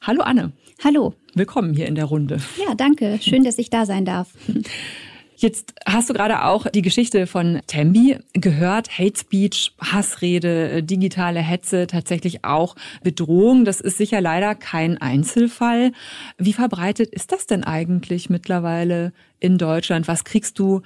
Hallo 0.00 0.22
Anne. 0.22 0.52
Hallo. 0.82 1.12
Willkommen 1.34 1.74
hier 1.74 1.86
in 1.86 1.96
der 1.96 2.06
Runde. 2.06 2.38
Ja, 2.66 2.74
danke. 2.74 3.18
Schön, 3.20 3.44
dass 3.44 3.58
ich 3.58 3.68
da 3.68 3.84
sein 3.84 4.06
darf. 4.06 4.30
Jetzt 5.36 5.74
hast 5.84 6.08
du 6.08 6.14
gerade 6.14 6.44
auch 6.44 6.66
die 6.70 6.80
Geschichte 6.80 7.26
von 7.26 7.60
Tembi 7.66 8.16
gehört. 8.32 8.98
Hate 8.98 9.18
Speech, 9.18 9.74
Hassrede, 9.78 10.82
digitale 10.82 11.40
Hetze, 11.40 11.86
tatsächlich 11.86 12.46
auch 12.46 12.74
Bedrohung. 13.02 13.66
Das 13.66 13.82
ist 13.82 13.98
sicher 13.98 14.22
leider 14.22 14.54
kein 14.54 14.96
Einzelfall. 14.96 15.92
Wie 16.38 16.54
verbreitet 16.54 17.10
ist 17.12 17.32
das 17.32 17.46
denn 17.46 17.64
eigentlich 17.64 18.30
mittlerweile 18.30 19.12
in 19.40 19.58
Deutschland? 19.58 20.08
Was 20.08 20.24
kriegst 20.24 20.58
du 20.58 20.80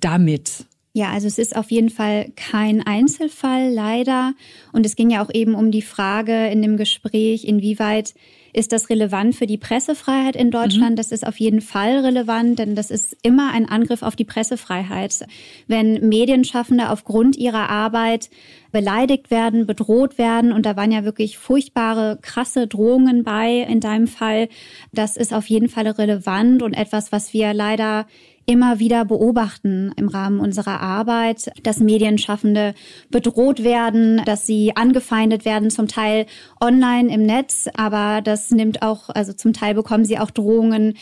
damit? 0.00 0.66
Ja, 0.92 1.10
also 1.10 1.26
es 1.26 1.38
ist 1.38 1.54
auf 1.54 1.70
jeden 1.70 1.90
Fall 1.90 2.32
kein 2.36 2.80
Einzelfall, 2.80 3.70
leider. 3.70 4.32
Und 4.72 4.86
es 4.86 4.96
ging 4.96 5.10
ja 5.10 5.22
auch 5.22 5.28
eben 5.30 5.54
um 5.54 5.70
die 5.70 5.82
Frage 5.82 6.46
in 6.46 6.62
dem 6.62 6.78
Gespräch, 6.78 7.44
inwieweit 7.44 8.14
ist 8.56 8.72
das 8.72 8.88
relevant 8.88 9.34
für 9.34 9.46
die 9.46 9.58
Pressefreiheit 9.58 10.34
in 10.34 10.50
Deutschland? 10.50 10.92
Mhm. 10.92 10.96
Das 10.96 11.12
ist 11.12 11.26
auf 11.26 11.38
jeden 11.38 11.60
Fall 11.60 11.98
relevant, 11.98 12.58
denn 12.58 12.74
das 12.74 12.90
ist 12.90 13.14
immer 13.20 13.52
ein 13.52 13.68
Angriff 13.68 14.00
auf 14.00 14.16
die 14.16 14.24
Pressefreiheit. 14.24 15.26
Wenn 15.66 16.08
Medienschaffende 16.08 16.88
aufgrund 16.88 17.36
ihrer 17.36 17.68
Arbeit 17.68 18.30
beleidigt 18.72 19.30
werden, 19.30 19.66
bedroht 19.66 20.16
werden, 20.16 20.52
und 20.52 20.64
da 20.64 20.74
waren 20.74 20.90
ja 20.90 21.04
wirklich 21.04 21.36
furchtbare, 21.36 22.18
krasse 22.22 22.66
Drohungen 22.66 23.22
bei 23.22 23.58
in 23.58 23.80
deinem 23.80 24.06
Fall, 24.06 24.48
das 24.90 25.18
ist 25.18 25.34
auf 25.34 25.46
jeden 25.50 25.68
Fall 25.68 25.86
relevant 25.88 26.62
und 26.62 26.72
etwas, 26.72 27.12
was 27.12 27.34
wir 27.34 27.52
leider 27.52 28.06
immer 28.46 28.78
wieder 28.78 29.04
beobachten 29.04 29.92
im 29.96 30.08
Rahmen 30.08 30.38
unserer 30.38 30.80
Arbeit, 30.80 31.50
dass 31.64 31.80
Medienschaffende 31.80 32.74
bedroht 33.10 33.64
werden, 33.64 34.22
dass 34.24 34.46
sie 34.46 34.76
angefeindet 34.76 35.44
werden, 35.44 35.70
zum 35.70 35.88
Teil 35.88 36.26
online 36.60 37.12
im 37.12 37.24
Netz, 37.24 37.68
aber 37.74 38.22
das 38.22 38.52
nimmt 38.52 38.82
auch, 38.82 39.10
also 39.10 39.32
zum 39.32 39.52
Teil 39.52 39.74
bekommen 39.74 40.04
sie 40.04 40.18
auch 40.18 40.30
Drohungen 40.30 40.96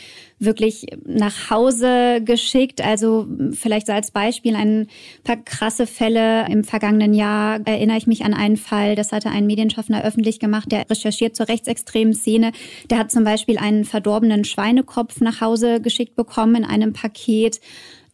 wirklich 0.44 0.86
nach 1.04 1.50
Hause 1.50 2.20
geschickt. 2.24 2.80
Also 2.80 3.26
vielleicht 3.52 3.86
so 3.86 3.92
als 3.92 4.10
Beispiel 4.10 4.56
ein 4.56 4.88
paar 5.22 5.36
krasse 5.36 5.86
Fälle. 5.86 6.46
Im 6.48 6.64
vergangenen 6.64 7.14
Jahr 7.14 7.60
erinnere 7.64 7.98
ich 7.98 8.06
mich 8.06 8.24
an 8.24 8.34
einen 8.34 8.56
Fall, 8.56 8.94
das 8.94 9.12
hatte 9.12 9.30
ein 9.30 9.46
Medienschaffender 9.46 10.04
öffentlich 10.04 10.38
gemacht, 10.38 10.72
der 10.72 10.88
recherchiert 10.88 11.36
zur 11.36 11.48
rechtsextremen 11.48 12.14
Szene. 12.14 12.52
Der 12.90 12.98
hat 12.98 13.10
zum 13.10 13.24
Beispiel 13.24 13.58
einen 13.58 13.84
verdorbenen 13.84 14.44
Schweinekopf 14.44 15.20
nach 15.20 15.40
Hause 15.40 15.80
geschickt 15.80 16.16
bekommen 16.16 16.56
in 16.56 16.64
einem 16.64 16.92
Paket. 16.92 17.60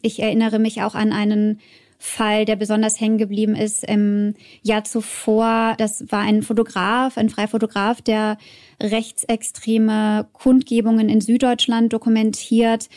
Ich 0.02 0.20
erinnere 0.20 0.58
mich 0.58 0.82
auch 0.82 0.94
an 0.94 1.12
einen 1.12 1.60
Fall, 2.02 2.46
der 2.46 2.56
besonders 2.56 2.98
hängen 2.98 3.18
geblieben 3.18 3.54
ist 3.54 3.84
im 3.84 4.34
Jahr 4.62 4.84
zuvor. 4.84 5.74
Das 5.76 6.10
war 6.10 6.20
ein 6.20 6.42
Fotograf, 6.42 7.18
ein 7.18 7.28
Freifotograf, 7.28 8.00
der 8.00 8.38
rechtsextreme 8.82 10.28
Kundgebungen 10.32 11.08
in 11.08 11.20
Süddeutschland 11.20 11.92
dokumentiert. 11.92 12.88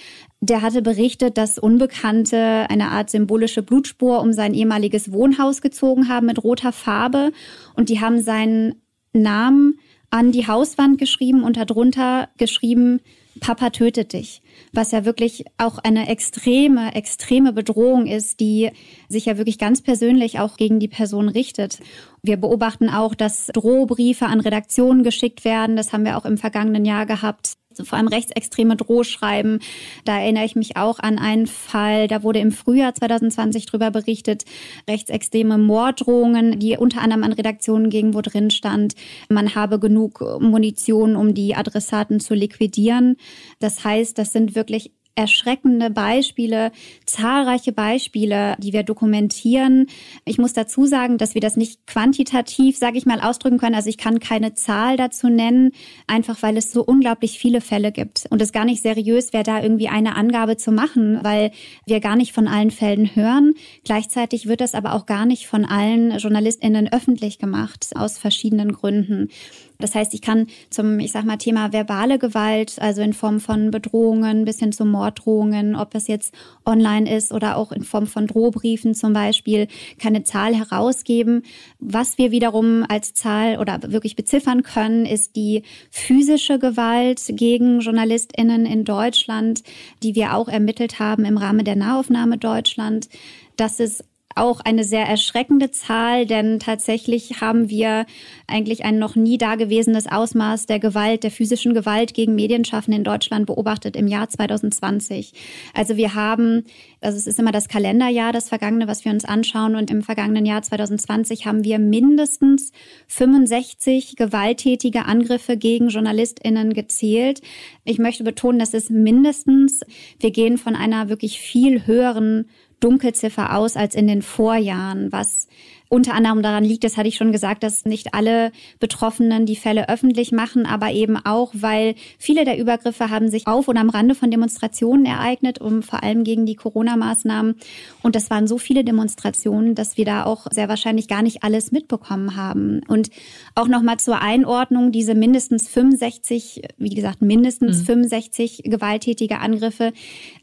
Der 0.42 0.62
hatte 0.62 0.82
berichtet, 0.82 1.38
dass 1.38 1.58
Unbekannte 1.58 2.66
eine 2.70 2.90
Art 2.90 3.10
symbolische 3.10 3.64
Blutspur 3.64 4.22
um 4.22 4.34
sein 4.34 4.54
ehemaliges 4.54 5.12
Wohnhaus 5.12 5.62
gezogen 5.62 6.10
haben 6.10 6.28
mit 6.28 6.44
roter 6.44 6.72
Farbe 6.72 7.32
und 7.76 7.90
die 7.90 8.00
haben 8.00 8.22
seinen 8.22 8.76
Namen 9.14 9.80
an 10.14 10.32
die 10.32 10.46
Hauswand 10.46 11.00
geschrieben 11.00 11.44
und 11.44 11.58
darunter 11.58 12.30
geschrieben, 12.38 13.02
Papa 13.40 13.72
tötet 13.72 14.14
dich 14.14 14.44
was 14.74 14.92
ja 14.92 15.06
wirklich 15.06 15.46
auch 15.58 15.78
eine 15.78 16.10
extreme, 16.10 16.96
extreme 16.96 17.54
Bedrohung 17.54 18.08
ist, 18.08 18.40
die 18.40 18.72
sich 19.08 19.26
ja 19.26 19.38
wirklich 19.38 19.58
ganz 19.58 19.82
persönlich 19.82 20.40
auch 20.40 20.58
gegen 20.58 20.80
die 20.80 20.88
Person 20.88 21.30
richtet. 21.30 21.80
Wir 22.24 22.38
beobachten 22.38 22.90
auch, 22.90 23.14
dass 23.16 23.48
Drohbriefe 23.48 24.26
an 24.26 24.40
Redaktionen 24.40 25.04
geschickt 25.04 25.46
werden. 25.46 25.76
Das 25.76 25.94
haben 25.94 26.06
wir 26.06 26.18
auch 26.18 26.26
im 26.26 26.38
vergangenen 26.38 26.86
Jahr 26.86 27.06
gehabt. 27.06 27.54
Vor 27.84 27.98
allem 27.98 28.08
rechtsextreme 28.08 28.76
Drohschreiben. 28.76 29.60
Da 30.06 30.20
erinnere 30.20 30.46
ich 30.46 30.56
mich 30.56 30.78
auch 30.78 31.00
an 31.00 31.18
einen 31.18 31.48
Fall, 31.48 32.08
da 32.08 32.24
wurde 32.24 32.40
im 32.40 32.52
Frühjahr 32.52 32.94
2020 32.94 33.66
darüber 33.68 33.92
berichtet, 33.92 34.46
rechtsextreme 34.88 35.58
Morddrohungen, 35.58 36.60
die 36.60 36.78
unter 36.78 37.02
anderem 37.02 37.24
an 37.24 37.34
Redaktionen 37.34 37.90
gingen, 37.90 38.14
wo 38.14 38.22
drin 38.22 38.50
stand, 38.50 38.96
man 39.30 39.56
habe 39.56 39.80
genug 39.80 40.22
Munition, 40.40 41.16
um 41.16 41.34
die 41.34 41.56
Adressaten 41.56 42.20
zu 42.20 42.34
liquidieren. 42.34 43.18
Das 43.60 43.84
heißt, 43.84 44.18
das 44.18 44.32
sind 44.32 44.56
wirklich 44.56 44.92
erschreckende 45.16 45.90
Beispiele, 45.90 46.72
zahlreiche 47.06 47.72
Beispiele, 47.72 48.56
die 48.58 48.74
wir 48.74 48.84
dokumentieren. 48.84 49.88
Ich 50.26 50.40
muss 50.40 50.54
dazu 50.54 50.86
sagen, 50.86 51.18
dass 51.18 51.36
wir 51.36 51.42
das 51.42 51.56
nicht 51.56 51.86
quantitativ, 51.86 52.78
sage 52.78 52.98
ich 52.98 53.06
mal, 53.06 53.20
ausdrücken 53.20 53.60
können. 53.60 53.76
Also 53.76 53.90
ich 53.90 53.98
kann 53.98 54.20
keine 54.20 54.56
Zahl 54.56 54.98
dazu 54.98 55.30
nennen, 55.30 55.72
einfach 56.08 56.42
weil 56.42 56.58
es 56.58 56.72
so 56.72 56.84
unglaublich 56.84 57.38
viele 57.38 57.62
Fälle 57.62 57.92
gibt 57.92 58.26
und 58.32 58.42
es 58.42 58.52
gar 58.52 58.66
nicht 58.66 58.82
seriös 58.82 59.34
wäre, 59.34 59.44
da 59.44 59.62
irgendwie 59.62 59.88
eine 59.88 60.16
Angabe 60.16 60.58
zu 60.58 60.72
machen, 60.72 61.20
weil 61.24 61.52
wir 61.86 62.00
gar 62.00 62.16
nicht 62.16 62.34
von 62.34 62.48
allen 62.48 62.72
Fällen 62.72 63.16
hören. 63.16 63.54
Gleichzeitig 63.84 64.48
wird 64.48 64.62
das 64.62 64.74
aber 64.74 64.94
auch 64.94 65.06
gar 65.06 65.26
nicht 65.26 65.48
von 65.48 65.66
allen 65.66 66.18
JournalistInnen 66.18 66.92
öffentlich 66.92 67.38
gemacht, 67.38 67.92
aus 67.96 68.18
verschiedenen 68.18 68.74
Gründen. 68.74 69.30
Das 69.80 69.96
heißt, 69.96 70.14
ich 70.14 70.22
kann 70.22 70.48
zum, 70.70 71.00
ich 71.00 71.12
sag 71.12 71.26
mal, 71.26 71.38
Thema 71.38 71.74
verbale 71.74 72.20
Gewalt, 72.20 72.76
also 72.80 73.02
in 73.02 73.14
Form 73.14 73.40
von 73.40 73.72
Bedrohungen 73.72 74.46
bis 74.46 74.60
hin 74.60 74.72
zu 74.72 74.86
Morddrohungen, 74.86 75.76
ob 75.76 75.96
es 75.96 76.08
jetzt 76.08 76.34
online 76.66 77.14
ist 77.14 77.32
oder 77.32 77.58
auch 77.58 77.72
in 77.72 77.84
Form 77.84 78.08
von 78.08 78.28
Drohbriefen 78.28 78.96
zum 78.96 79.14
Beispiel, 79.14 79.68
keine 80.00 80.24
Zahl 80.24 80.56
herausgeben. 80.56 81.44
Was 81.80 82.18
wir 82.18 82.32
wiederum 82.32 82.86
als 82.88 83.14
Zahl 83.14 83.60
oder 83.60 83.80
wirklich 83.92 84.16
beziffern 84.16 84.64
können, 84.64 85.06
ist 85.06 85.36
die 85.36 85.64
physische 85.90 86.60
Gewalt 86.60 87.22
gegen 87.30 87.80
JournalistInnen 87.80 88.66
in 88.66 88.86
Deutschland, 88.86 89.64
die 90.02 90.16
wir 90.16 90.36
auch 90.36 90.48
ermittelt 90.48 91.00
haben 91.00 91.26
im 91.26 91.38
Rahmen 91.38 91.66
der 91.66 91.76
Nahaufnahme 91.76 92.38
Deutschland. 92.38 93.10
Das 93.58 93.80
ist 93.80 94.04
auch 94.36 94.62
eine 94.62 94.84
sehr 94.84 95.06
erschreckende 95.06 95.72
Zahl, 95.72 96.26
denn 96.26 96.60
tatsächlich 96.60 97.42
haben 97.42 97.70
wir 97.70 98.06
eigentlich 98.48 98.86
ein 98.86 99.00
noch 99.00 99.16
nie 99.16 99.38
dagewesenes 99.38 100.08
Ausmaß 100.08 100.66
der 100.66 100.80
Gewalt, 100.80 101.24
der 101.24 101.32
physischen 101.32 101.74
Gewalt 101.74 102.14
gegen 102.14 102.36
Medienschaffende 102.36 102.98
in 102.98 103.04
Deutschland 103.04 103.46
beobachtet 103.46 103.96
im 103.96 104.08
Jahr 104.08 104.30
2020. 104.30 105.34
Also 105.74 105.98
wir 105.98 106.16
haben, 106.16 106.66
also 107.02 107.18
es 107.18 107.28
ist 107.28 107.40
immer 107.40 107.52
das 107.52 107.68
Kalenderjahr, 107.68 108.32
das 108.32 108.50
vergangene, 108.50 108.88
was 108.88 109.06
wir 109.06 109.12
uns 109.12 109.26
anschauen 109.26 109.76
und 109.76 109.92
im 109.92 110.04
vergangenen 110.04 110.46
Jahr 110.46 110.62
2020 110.62 111.46
haben 111.46 111.64
wir 111.64 111.80
mindestens 111.80 112.72
65 113.08 114.16
gewalttätige 114.16 115.06
Angriffe 115.06 115.58
gegen 115.58 115.90
JournalistInnen 115.90 116.74
gezählt. 116.74 117.42
Ich 117.84 118.00
möchte 118.00 118.24
betonen, 118.24 118.60
das 118.60 118.74
ist 118.74 118.90
mindestens, 118.90 119.82
wir 120.20 120.32
gehen 120.32 120.58
von 120.58 120.76
einer 120.76 121.10
wirklich 121.10 121.40
viel 121.40 121.86
höheren 121.86 122.46
Dunkelziffer 122.84 123.56
aus 123.56 123.78
als 123.78 123.96
in 123.96 124.08
den 124.08 124.22
Vorjahren, 124.22 125.12
was 125.12 125.48
unter 125.94 126.16
anderem 126.16 126.42
daran 126.42 126.64
liegt, 126.64 126.84
das 126.84 126.98
hatte 126.98 127.08
ich 127.08 127.18
schon 127.18 127.32
gesagt, 127.32 127.62
dass 127.62 127.86
nicht 127.86 128.16
alle 128.16 128.52
Betroffenen 128.80 129.46
die 129.46 129.56
Fälle 129.56 129.90
öffentlich 129.90 130.32
machen, 130.32 130.66
aber 130.66 130.92
eben 130.92 131.18
auch, 131.24 131.52
weil 131.54 131.94
viele 132.18 132.46
der 132.46 132.58
Übergriffe 132.58 133.12
haben 133.12 133.30
sich 133.30 133.46
auf 133.46 133.68
oder 133.68 133.80
am 133.80 133.92
Rande 133.92 134.16
von 134.16 134.32
Demonstrationen 134.32 135.06
ereignet, 135.06 135.62
um 135.62 135.84
vor 135.84 136.02
allem 136.02 136.24
gegen 136.24 136.48
die 136.48 136.56
Corona-Maßnahmen. 136.56 137.58
Und 138.02 138.16
das 138.16 138.32
waren 138.32 138.48
so 138.48 138.58
viele 138.58 138.84
Demonstrationen, 138.84 139.76
dass 139.76 139.96
wir 139.96 140.06
da 140.06 140.24
auch 140.26 140.48
sehr 140.50 140.68
wahrscheinlich 140.68 141.08
gar 141.08 141.22
nicht 141.22 141.44
alles 141.44 141.72
mitbekommen 141.72 142.36
haben. 142.36 142.82
Und 142.88 143.12
auch 143.54 143.68
nochmal 143.68 143.98
zur 144.00 144.20
Einordnung, 144.20 144.92
diese 144.92 145.14
mindestens 145.14 145.70
65, 145.70 146.64
wie 146.78 146.90
gesagt, 146.90 147.22
mindestens 147.22 147.82
mhm. 147.82 147.86
65 147.86 148.64
gewalttätige 148.64 149.38
Angriffe, 149.38 149.94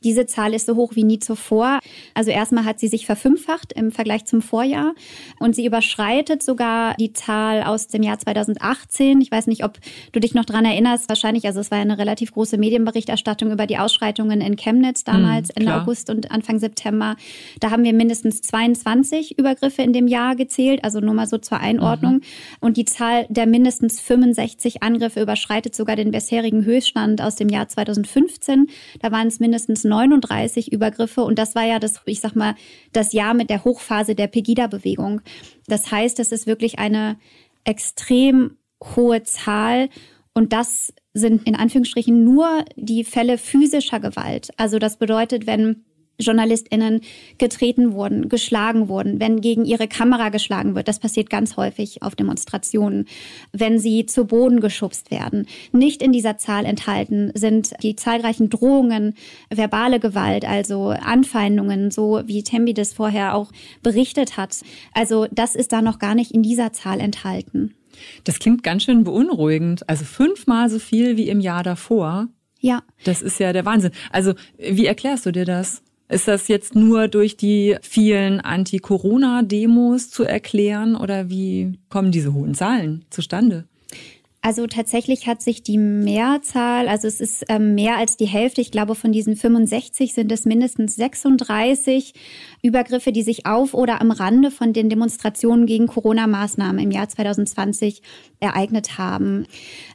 diese 0.04 0.26
Zahl 0.26 0.54
ist 0.54 0.66
so 0.66 0.76
hoch 0.76 0.94
wie 0.94 1.02
nie 1.02 1.18
zuvor. 1.18 1.80
Also 2.14 2.30
erstmal 2.30 2.64
hat 2.64 2.78
sie 2.78 2.86
sich 2.86 3.04
verfünffacht 3.04 3.72
im 3.72 3.90
Vergleich 3.90 4.26
zum 4.26 4.42
Vorjahr. 4.42 4.94
Und 5.40 5.56
sie 5.56 5.64
überschreitet 5.64 6.42
sogar 6.42 6.94
die 6.96 7.14
Zahl 7.14 7.62
aus 7.62 7.88
dem 7.88 8.02
Jahr 8.02 8.18
2018. 8.18 9.22
Ich 9.22 9.32
weiß 9.32 9.46
nicht, 9.46 9.64
ob 9.64 9.78
du 10.12 10.20
dich 10.20 10.34
noch 10.34 10.44
dran 10.44 10.66
erinnerst. 10.66 11.08
Wahrscheinlich, 11.08 11.46
also 11.46 11.60
es 11.60 11.70
war 11.70 11.78
eine 11.78 11.96
relativ 11.96 12.32
große 12.32 12.58
Medienberichterstattung 12.58 13.50
über 13.50 13.66
die 13.66 13.78
Ausschreitungen 13.78 14.42
in 14.42 14.56
Chemnitz 14.56 15.02
damals, 15.02 15.48
hm, 15.48 15.54
Ende 15.56 15.74
August 15.74 16.10
und 16.10 16.30
Anfang 16.30 16.58
September. 16.58 17.16
Da 17.58 17.70
haben 17.70 17.84
wir 17.84 17.94
mindestens 17.94 18.42
22 18.42 19.38
Übergriffe 19.38 19.80
in 19.80 19.94
dem 19.94 20.08
Jahr 20.08 20.36
gezählt, 20.36 20.84
also 20.84 21.00
nur 21.00 21.14
mal 21.14 21.26
so 21.26 21.38
zur 21.38 21.58
Einordnung. 21.58 22.16
Mhm. 22.16 22.22
Und 22.60 22.76
die 22.76 22.84
Zahl 22.84 23.24
der 23.30 23.46
mindestens 23.46 23.98
65 23.98 24.82
Angriffe 24.82 25.22
überschreitet 25.22 25.74
sogar 25.74 25.96
den 25.96 26.10
bisherigen 26.10 26.66
Höchststand 26.66 27.22
aus 27.22 27.36
dem 27.36 27.48
Jahr 27.48 27.66
2015. 27.66 28.66
Da 29.00 29.10
waren 29.10 29.28
es 29.28 29.40
mindestens 29.40 29.84
39 29.84 30.70
Übergriffe. 30.70 31.22
Und 31.22 31.38
das 31.38 31.54
war 31.54 31.64
ja 31.64 31.78
das, 31.78 32.02
ich 32.04 32.20
sag 32.20 32.36
mal, 32.36 32.56
das 32.92 33.14
Jahr 33.14 33.32
mit 33.32 33.48
der 33.48 33.64
Hochphase 33.64 34.14
der 34.14 34.26
Pegida-Bewegung. 34.26 35.22
Das 35.66 35.90
heißt, 35.90 36.18
es 36.20 36.32
ist 36.32 36.46
wirklich 36.46 36.78
eine 36.78 37.18
extrem 37.64 38.56
hohe 38.96 39.22
Zahl 39.22 39.88
und 40.34 40.52
das 40.52 40.92
sind 41.12 41.46
in 41.46 41.56
Anführungsstrichen 41.56 42.24
nur 42.24 42.64
die 42.76 43.04
Fälle 43.04 43.36
physischer 43.36 44.00
Gewalt. 44.00 44.50
Also 44.56 44.78
das 44.78 44.96
bedeutet, 44.96 45.46
wenn 45.46 45.84
JournalistInnen 46.20 47.00
getreten 47.38 47.92
wurden, 47.92 48.28
geschlagen 48.28 48.88
wurden, 48.88 49.20
wenn 49.20 49.40
gegen 49.40 49.64
ihre 49.64 49.88
Kamera 49.88 50.28
geschlagen 50.28 50.74
wird. 50.74 50.88
Das 50.88 50.98
passiert 50.98 51.30
ganz 51.30 51.56
häufig 51.56 52.02
auf 52.02 52.14
Demonstrationen, 52.14 53.06
wenn 53.52 53.78
sie 53.78 54.06
zu 54.06 54.26
Boden 54.26 54.60
geschubst 54.60 55.10
werden. 55.10 55.46
Nicht 55.72 56.02
in 56.02 56.12
dieser 56.12 56.38
Zahl 56.38 56.64
enthalten 56.64 57.32
sind 57.34 57.72
die 57.82 57.96
zahlreichen 57.96 58.50
Drohungen, 58.50 59.14
verbale 59.50 60.00
Gewalt, 60.00 60.44
also 60.44 60.88
Anfeindungen, 60.88 61.90
so 61.90 62.22
wie 62.26 62.42
Tembi 62.42 62.74
das 62.74 62.92
vorher 62.92 63.34
auch 63.34 63.52
berichtet 63.82 64.36
hat. 64.36 64.60
Also 64.92 65.26
das 65.30 65.54
ist 65.54 65.72
da 65.72 65.82
noch 65.82 65.98
gar 65.98 66.14
nicht 66.14 66.32
in 66.32 66.42
dieser 66.42 66.72
Zahl 66.72 67.00
enthalten. 67.00 67.74
Das 68.24 68.38
klingt 68.38 68.62
ganz 68.62 68.84
schön 68.84 69.04
beunruhigend. 69.04 69.88
Also 69.88 70.04
fünfmal 70.04 70.70
so 70.70 70.78
viel 70.78 71.16
wie 71.16 71.28
im 71.28 71.40
Jahr 71.40 71.62
davor. 71.62 72.28
Ja. 72.60 72.82
Das 73.04 73.22
ist 73.22 73.40
ja 73.40 73.52
der 73.52 73.64
Wahnsinn. 73.64 73.92
Also 74.10 74.34
wie 74.58 74.86
erklärst 74.86 75.26
du 75.26 75.32
dir 75.32 75.44
das? 75.44 75.82
Ist 76.10 76.26
das 76.26 76.48
jetzt 76.48 76.74
nur 76.74 77.06
durch 77.06 77.36
die 77.36 77.76
vielen 77.82 78.40
Anti-Corona-Demos 78.40 80.10
zu 80.10 80.24
erklären 80.24 80.96
oder 80.96 81.30
wie 81.30 81.78
kommen 81.88 82.10
diese 82.10 82.34
hohen 82.34 82.54
Zahlen 82.54 83.04
zustande? 83.10 83.68
Also 84.42 84.66
tatsächlich 84.66 85.26
hat 85.26 85.42
sich 85.42 85.62
die 85.62 85.76
Mehrzahl, 85.76 86.88
also 86.88 87.06
es 87.06 87.20
ist 87.20 87.44
ähm, 87.50 87.74
mehr 87.74 87.98
als 87.98 88.16
die 88.16 88.26
Hälfte, 88.26 88.62
ich 88.62 88.70
glaube 88.70 88.94
von 88.94 89.12
diesen 89.12 89.36
65 89.36 90.14
sind 90.14 90.32
es 90.32 90.46
mindestens 90.46 90.96
36 90.96 92.14
Übergriffe, 92.62 93.12
die 93.12 93.20
sich 93.20 93.44
auf 93.44 93.74
oder 93.74 94.00
am 94.00 94.10
Rande 94.10 94.50
von 94.50 94.72
den 94.72 94.88
Demonstrationen 94.88 95.66
gegen 95.66 95.86
Corona-Maßnahmen 95.86 96.82
im 96.82 96.90
Jahr 96.90 97.06
2020 97.06 98.00
ereignet 98.40 98.96
haben. 98.96 99.46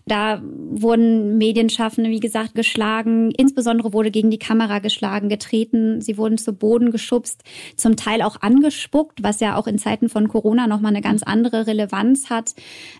Da 0.05 0.43
wurden 0.43 1.39
Medienschaffende, 1.39 2.11
wie 2.11 2.19
gesagt, 2.19 2.53
geschlagen. 2.53 3.31
Insbesondere 3.31 3.93
wurde 3.93 4.11
gegen 4.11 4.29
die 4.29 4.37
Kamera 4.37 4.77
geschlagen, 4.77 5.29
getreten. 5.29 6.01
Sie 6.01 6.17
wurden 6.19 6.37
zu 6.37 6.53
Boden 6.53 6.91
geschubst, 6.91 7.43
zum 7.75 7.95
Teil 7.95 8.21
auch 8.21 8.41
angespuckt, 8.41 9.23
was 9.23 9.39
ja 9.39 9.57
auch 9.57 9.65
in 9.65 9.79
Zeiten 9.79 10.07
von 10.07 10.27
Corona 10.27 10.67
nochmal 10.67 10.91
eine 10.91 11.01
ganz 11.01 11.23
andere 11.23 11.65
Relevanz 11.65 12.29
hat. 12.29 12.53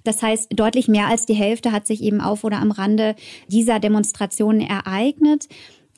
Das 0.03 0.23
heißt, 0.23 0.49
deutlich 0.55 0.87
mehr 0.87 1.07
als 1.07 1.27
die 1.27 1.34
Hälfte 1.35 1.71
hat 1.71 1.85
sich 1.85 2.01
eben 2.01 2.21
auf 2.21 2.43
oder 2.43 2.59
am 2.59 2.71
Rande 2.71 3.15
dieser 3.47 3.79
Demonstrationen 3.79 4.61
ereignet. 4.61 5.47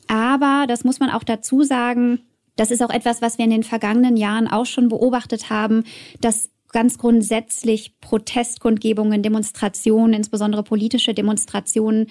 Aber, 0.08 0.66
das 0.68 0.84
muss 0.84 1.00
man 1.00 1.10
auch 1.10 1.24
dazu 1.24 1.64
sagen, 1.64 2.20
das 2.56 2.72
ist 2.72 2.82
auch 2.82 2.90
etwas, 2.90 3.22
was 3.22 3.38
wir 3.38 3.46
in 3.46 3.52
den 3.52 3.64
vergangenen 3.64 4.18
Jahren 4.18 4.48
auch 4.48 4.66
schon 4.66 4.90
beobachtet 4.90 5.50
haben, 5.50 5.84
dass 6.22 6.50
ganz 6.72 6.98
grundsätzlich 6.98 8.00
Protestkundgebungen, 8.02 9.24
Demonstrationen, 9.24 10.14
insbesondere 10.14 10.64
politische 10.64 11.14
Demonstrationen, 11.14 12.08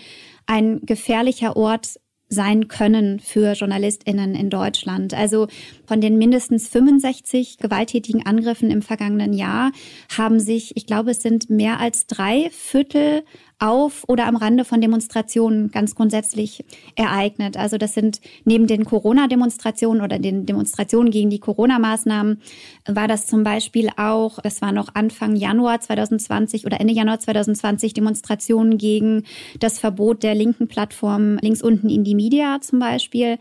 ein 0.46 0.80
gefährlicher 0.82 1.56
Ort 1.56 2.00
sein 2.28 2.68
können 2.68 3.20
für 3.20 3.52
JournalistInnen 3.52 4.34
in 4.34 4.50
Deutschland. 4.50 5.14
Also 5.14 5.46
von 5.86 6.00
den 6.00 6.18
mindestens 6.18 6.68
65 6.68 7.58
gewalttätigen 7.58 8.26
Angriffen 8.26 8.70
im 8.70 8.82
vergangenen 8.82 9.32
Jahr 9.32 9.70
haben 10.16 10.40
sich, 10.40 10.76
ich 10.76 10.86
glaube, 10.86 11.12
es 11.12 11.22
sind 11.22 11.50
mehr 11.50 11.78
als 11.78 12.06
drei 12.06 12.50
Viertel 12.50 13.24
auf 13.58 14.04
oder 14.06 14.26
am 14.26 14.36
Rande 14.36 14.64
von 14.64 14.80
Demonstrationen 14.80 15.70
ganz 15.70 15.94
grundsätzlich 15.94 16.64
ereignet. 16.94 17.56
Also 17.56 17.78
das 17.78 17.94
sind 17.94 18.20
neben 18.44 18.66
den 18.66 18.84
Corona-Demonstrationen 18.84 20.02
oder 20.02 20.18
den 20.18 20.44
Demonstrationen 20.44 21.10
gegen 21.10 21.30
die 21.30 21.38
Corona-Maßnahmen 21.38 22.42
war 22.86 23.08
das 23.08 23.26
zum 23.26 23.44
Beispiel 23.44 23.88
auch, 23.96 24.40
das 24.40 24.60
war 24.60 24.72
noch 24.72 24.94
Anfang 24.94 25.36
Januar 25.36 25.80
2020 25.80 26.66
oder 26.66 26.80
Ende 26.80 26.92
Januar 26.92 27.18
2020 27.18 27.94
Demonstrationen 27.94 28.76
gegen 28.76 29.24
das 29.58 29.78
Verbot 29.78 30.22
der 30.22 30.34
linken 30.34 30.68
Plattform 30.68 31.38
links 31.38 31.62
unten 31.62 31.88
in 31.88 32.04
die 32.04 32.14
Media 32.14 32.60
zum 32.60 32.78
Beispiel 32.78 33.38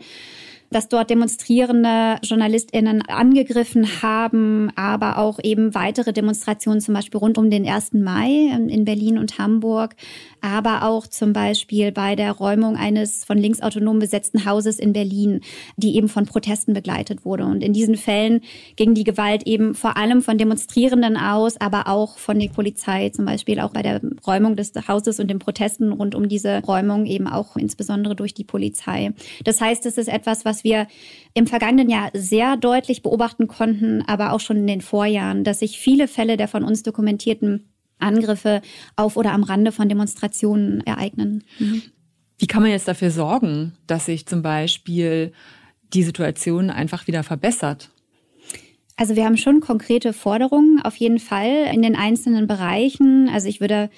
dass 0.70 0.88
dort 0.88 1.10
demonstrierende 1.10 2.18
JournalistInnen 2.22 3.02
angegriffen 3.02 4.02
haben, 4.02 4.70
aber 4.76 5.18
auch 5.18 5.38
eben 5.42 5.74
weitere 5.74 6.12
Demonstrationen, 6.12 6.80
zum 6.80 6.94
Beispiel 6.94 7.18
rund 7.18 7.38
um 7.38 7.50
den 7.50 7.68
1. 7.68 7.92
Mai 7.94 8.50
in 8.68 8.84
Berlin 8.84 9.18
und 9.18 9.38
Hamburg, 9.38 9.94
aber 10.46 10.84
auch 10.84 11.06
zum 11.06 11.32
Beispiel 11.32 11.90
bei 11.90 12.14
der 12.14 12.32
Räumung 12.32 12.76
eines 12.76 13.24
von 13.24 13.36
linksautonom 13.36 13.98
besetzten 13.98 14.46
Hauses 14.46 14.78
in 14.78 14.92
Berlin, 14.92 15.40
die 15.76 15.96
eben 15.96 16.08
von 16.08 16.24
Protesten 16.24 16.72
begleitet 16.72 17.24
wurde. 17.24 17.44
Und 17.44 17.62
in 17.62 17.72
diesen 17.72 17.96
Fällen 17.96 18.42
ging 18.76 18.94
die 18.94 19.04
Gewalt 19.04 19.46
eben 19.46 19.74
vor 19.74 19.96
allem 19.96 20.22
von 20.22 20.38
Demonstrierenden 20.38 21.16
aus, 21.16 21.60
aber 21.60 21.88
auch 21.88 22.18
von 22.18 22.38
der 22.38 22.48
Polizei, 22.48 23.08
zum 23.10 23.24
Beispiel 23.24 23.58
auch 23.60 23.72
bei 23.72 23.82
der 23.82 24.00
Räumung 24.26 24.54
des 24.54 24.72
Hauses 24.86 25.18
und 25.18 25.28
den 25.28 25.40
Protesten 25.40 25.92
rund 25.92 26.14
um 26.14 26.28
diese 26.28 26.62
Räumung 26.62 27.06
eben 27.06 27.26
auch 27.26 27.56
insbesondere 27.56 28.14
durch 28.14 28.32
die 28.32 28.44
Polizei. 28.44 29.12
Das 29.44 29.60
heißt, 29.60 29.84
es 29.86 29.98
ist 29.98 30.08
etwas, 30.08 30.44
was 30.44 30.62
wir 30.62 30.86
im 31.34 31.46
vergangenen 31.46 31.90
Jahr 31.90 32.10
sehr 32.14 32.56
deutlich 32.56 33.02
beobachten 33.02 33.48
konnten, 33.48 34.02
aber 34.06 34.32
auch 34.32 34.40
schon 34.40 34.58
in 34.58 34.66
den 34.66 34.80
Vorjahren, 34.80 35.44
dass 35.44 35.58
sich 35.58 35.78
viele 35.78 36.08
Fälle 36.08 36.36
der 36.36 36.48
von 36.48 36.62
uns 36.62 36.82
dokumentierten 36.82 37.64
Angriffe 37.98 38.62
auf 38.96 39.16
oder 39.16 39.32
am 39.32 39.42
Rande 39.42 39.72
von 39.72 39.88
Demonstrationen 39.88 40.80
ereignen. 40.86 41.44
Mhm. 41.58 41.82
Wie 42.38 42.46
kann 42.46 42.62
man 42.62 42.70
jetzt 42.70 42.88
dafür 42.88 43.10
sorgen, 43.10 43.72
dass 43.86 44.06
sich 44.06 44.26
zum 44.26 44.42
Beispiel 44.42 45.32
die 45.94 46.02
Situation 46.02 46.70
einfach 46.70 47.06
wieder 47.06 47.22
verbessert? 47.22 47.90
Also 48.96 49.14
wir 49.14 49.24
haben 49.24 49.36
schon 49.36 49.60
konkrete 49.60 50.12
Forderungen 50.12 50.80
auf 50.82 50.96
jeden 50.96 51.18
Fall 51.18 51.68
in 51.72 51.82
den 51.82 51.96
einzelnen 51.96 52.46
Bereichen. 52.46 53.28
Also 53.28 53.48
ich 53.48 53.60
würde 53.60 53.90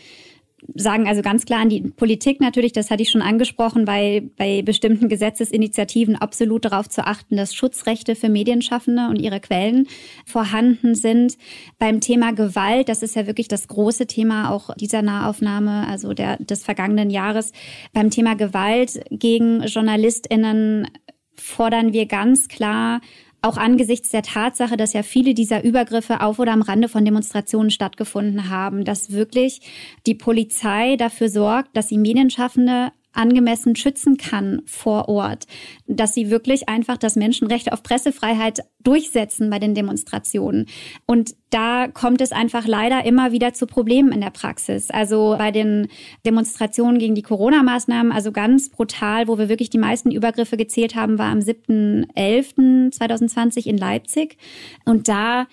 sagen 0.75 1.09
also 1.09 1.23
ganz 1.23 1.47
klar 1.47 1.61
an 1.61 1.69
die 1.69 1.81
Politik 1.81 2.41
natürlich, 2.41 2.73
das 2.73 2.91
hatte 2.91 3.03
ich 3.03 3.11
schon 3.11 3.23
angesprochen, 3.23 3.85
bei, 3.85 4.29
bei 4.37 4.63
bestimmten 4.63 5.09
Gesetzesinitiativen 5.09 6.17
absolut 6.17 6.65
darauf 6.65 6.89
zu 6.89 7.07
achten, 7.07 7.37
dass 7.37 7.55
Schutzrechte 7.55 8.15
für 8.15 8.29
Medienschaffende 8.29 9.09
und 9.09 9.17
ihre 9.17 9.41
Quellen 9.41 9.87
vorhanden 10.27 10.95
sind. 10.95 11.39
Beim 11.79 12.01
Thema 12.01 12.33
Gewalt, 12.33 12.89
das 12.89 13.03
ist 13.03 13.17
ja 13.17 13.27
wirklich 13.27 13.49
das 13.49 13.69
große 13.69 14.07
Thema 14.07 14.51
auch 14.51 14.75
dieser 14.75 15.03
Nahaufnahme, 15.03 15.87
also 15.89 16.13
der, 16.13 16.37
des 16.37 16.65
vergangenen 16.65 17.11
Jahres. 17.11 17.53
Beim 17.93 18.11
Thema 18.11 18.35
Gewalt 18.35 19.01
gegen 19.11 19.63
JournalistInnen 19.63 20.89
fordern 21.35 21.93
wir 21.93 22.07
ganz 22.07 22.49
klar 22.49 23.01
auch 23.41 23.57
angesichts 23.57 24.11
der 24.11 24.23
Tatsache, 24.23 24.77
dass 24.77 24.93
ja 24.93 25.03
viele 25.03 25.35
dieser 25.35 25.63
Übergriffe 25.63 26.21
auf 26.21 26.39
oder 26.39 26.53
am 26.53 26.63
Rande 26.63 26.89
von 26.89 27.05
Demonstrationen 27.05 27.71
stattgefunden 27.71 28.51
haben, 28.51 28.85
dass 28.85 29.13
wirklich 29.13 29.61
die 30.07 30.15
Polizei 30.15 30.97
dafür 30.97 31.29
sorgt, 31.29 31.77
dass 31.77 31.89
sie 31.89 31.99
Medienschaffende 31.99 32.93
angemessen 33.19 33.77
schützen 33.77 34.17
kann 34.17 34.63
vor 34.65 35.09
Ort, 35.09 35.47
dass 35.87 36.15
sie 36.15 36.31
wirklich 36.31 36.69
einfach 36.69 36.97
das 36.97 37.17
Menschenrecht 37.17 37.73
auf 37.73 37.83
Pressefreiheit 37.83 38.61
durchsetzen 38.83 39.51
bei 39.51 39.59
den 39.59 39.75
Demonstrationen. 39.75 40.67
Und 41.05 41.35
da 41.51 41.89
kommt 41.89 42.21
es 42.21 42.33
einfach 42.33 42.67
leider 42.67 43.05
immer 43.05 43.33
wieder 43.33 43.53
zu 43.53 43.67
Problemen 43.67 44.13
in 44.13 44.21
der 44.21 44.31
Praxis. 44.31 44.91
Also 44.91 45.35
bei 45.37 45.51
den 45.51 45.89
Demonstrationen 46.25 46.99
gegen 46.99 47.15
die 47.15 47.23
Corona-Maßnahmen, 47.23 48.13
also 48.13 48.33
ganz 48.33 48.71
brutal, 48.71 49.29
wo 49.29 49.37
wir 49.37 49.49
wirklich 49.49 49.71
die 49.71 49.79
meisten 49.79 50.11
Übergriffe 50.11 50.57
gezählt 50.57 50.95
haben, 50.95 51.19
war 51.19 51.31
am 51.31 51.41
7.11.2020 51.41 53.67
in 53.67 53.77
Leipzig. 53.77 54.39
Und 54.85 55.09
da 55.09 55.47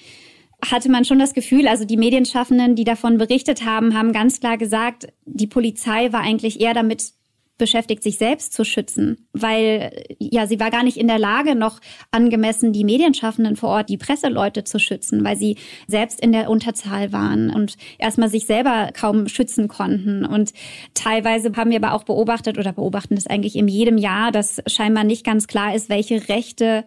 hatte 0.71 0.89
man 0.89 1.05
schon 1.05 1.19
das 1.19 1.33
Gefühl, 1.33 1.67
also 1.67 1.85
die 1.85 1.97
Medienschaffenden, 1.97 2.75
die 2.75 2.83
davon 2.83 3.17
berichtet 3.17 3.65
haben, 3.65 3.97
haben 3.97 4.13
ganz 4.13 4.39
klar 4.39 4.57
gesagt, 4.57 5.07
die 5.25 5.47
Polizei 5.47 6.11
war 6.13 6.21
eigentlich 6.21 6.61
eher 6.61 6.73
damit 6.73 7.13
beschäftigt, 7.57 8.03
sich 8.03 8.17
selbst 8.17 8.53
zu 8.53 8.65
schützen, 8.65 9.27
weil 9.31 10.03
ja, 10.19 10.45
sie 10.45 10.59
war 10.59 10.71
gar 10.71 10.83
nicht 10.83 10.97
in 10.97 11.07
der 11.07 11.19
Lage, 11.19 11.55
noch 11.55 11.79
angemessen 12.11 12.73
die 12.73 12.83
Medienschaffenden 12.83 13.55
vor 13.55 13.69
Ort, 13.69 13.89
die 13.89 13.97
Presseleute 13.97 14.63
zu 14.63 14.79
schützen, 14.79 15.23
weil 15.23 15.37
sie 15.37 15.57
selbst 15.87 16.19
in 16.19 16.31
der 16.31 16.49
Unterzahl 16.49 17.13
waren 17.13 17.49
und 17.49 17.77
erstmal 17.97 18.29
sich 18.29 18.45
selber 18.45 18.89
kaum 18.93 19.27
schützen 19.27 19.67
konnten. 19.67 20.25
Und 20.25 20.53
teilweise 20.93 21.51
haben 21.55 21.71
wir 21.71 21.77
aber 21.77 21.93
auch 21.93 22.03
beobachtet 22.03 22.57
oder 22.57 22.73
beobachten 22.73 23.15
es 23.15 23.27
eigentlich 23.27 23.55
in 23.55 23.67
jedem 23.67 23.97
Jahr, 23.97 24.31
dass 24.31 24.61
scheinbar 24.67 25.05
nicht 25.05 25.25
ganz 25.25 25.47
klar 25.47 25.73
ist, 25.75 25.89
welche 25.89 26.27
Rechte 26.27 26.83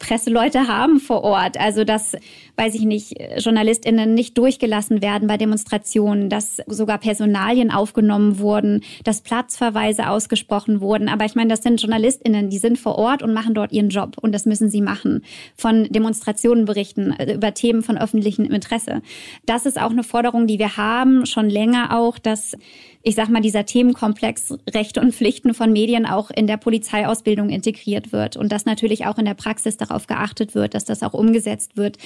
Presseleute 0.00 0.66
haben 0.66 0.98
vor 0.98 1.22
Ort. 1.22 1.60
Also 1.60 1.84
dass, 1.84 2.16
weiß 2.56 2.74
ich 2.74 2.82
nicht, 2.82 3.14
JournalistInnen 3.36 4.12
nicht 4.12 4.36
durchgelassen 4.36 5.02
werden 5.02 5.28
bei 5.28 5.36
Demonstrationen, 5.36 6.28
dass 6.28 6.56
sogar 6.66 6.98
Personalien 6.98 7.70
aufgenommen 7.70 8.40
wurden, 8.40 8.82
dass 9.04 9.20
Platzverweise 9.20 10.08
ausgesprochen 10.08 10.80
wurden. 10.80 11.08
Aber 11.08 11.24
ich 11.26 11.36
meine, 11.36 11.50
das 11.50 11.62
sind 11.62 11.80
JournalistInnen, 11.80 12.50
die 12.50 12.58
sind 12.58 12.78
vor 12.78 12.96
Ort 12.96 13.22
und 13.22 13.32
machen 13.32 13.54
dort 13.54 13.70
ihren 13.70 13.90
Job 13.90 14.16
und 14.20 14.32
das 14.32 14.46
müssen 14.46 14.70
sie 14.70 14.80
machen. 14.80 15.22
Von 15.54 15.84
Demonstrationen 15.84 16.64
berichten, 16.64 17.12
äh, 17.12 17.34
über 17.34 17.54
Themen 17.54 17.82
von 17.82 17.96
öffentlichem 17.96 18.46
Interesse. 18.46 19.02
Das 19.46 19.66
ist 19.66 19.80
auch 19.80 19.90
eine 19.90 20.02
Forderung, 20.02 20.46
die 20.46 20.58
wir 20.58 20.76
haben, 20.76 21.26
schon 21.26 21.48
länger 21.48 21.96
auch, 21.96 22.18
dass 22.18 22.56
ich 23.02 23.14
sag 23.14 23.30
mal, 23.30 23.40
dieser 23.40 23.64
Themenkomplex 23.64 24.54
Rechte 24.68 25.00
und 25.00 25.14
Pflichten 25.14 25.54
von 25.54 25.72
Medien 25.72 26.04
auch 26.04 26.30
in 26.30 26.46
der 26.46 26.58
Polizeiausbildung 26.58 27.48
integriert 27.48 28.12
wird 28.12 28.36
und 28.36 28.52
dass 28.52 28.66
natürlich 28.66 29.06
auch 29.06 29.16
in 29.16 29.24
der 29.24 29.34
Praxis 29.34 29.78
darauf 29.78 30.06
geachtet 30.06 30.54
wird, 30.54 30.74
dass 30.74 30.84
das 30.84 31.02
auch 31.02 31.14
umgesetzt 31.14 31.76
wird. 31.76 31.96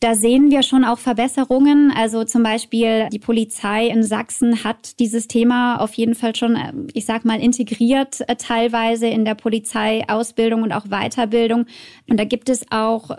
Da 0.00 0.14
sehen 0.14 0.50
wir 0.50 0.62
schon 0.62 0.84
auch 0.84 0.98
Verbesserungen. 0.98 1.92
Also 1.94 2.24
zum 2.24 2.42
Beispiel 2.42 3.08
die 3.12 3.18
Polizei 3.18 3.88
in 3.88 4.02
Sachsen 4.02 4.64
hat 4.64 4.98
dieses 5.00 5.28
Thema 5.28 5.76
auf 5.76 5.94
jeden 5.94 6.14
Fall 6.14 6.34
schon, 6.34 6.56
ich 6.94 7.04
sag 7.04 7.26
mal, 7.26 7.40
integriert 7.40 8.22
äh, 8.28 8.36
teilweise 8.36 9.06
in 9.06 9.24
der 9.24 9.34
Polizeiausbildung 9.34 10.62
und 10.62 10.72
auch 10.72 10.86
Weiterbildung. 10.86 11.66
Und 12.08 12.18
da 12.18 12.24
gibt 12.24 12.48
es 12.48 12.64
auch 12.70 13.10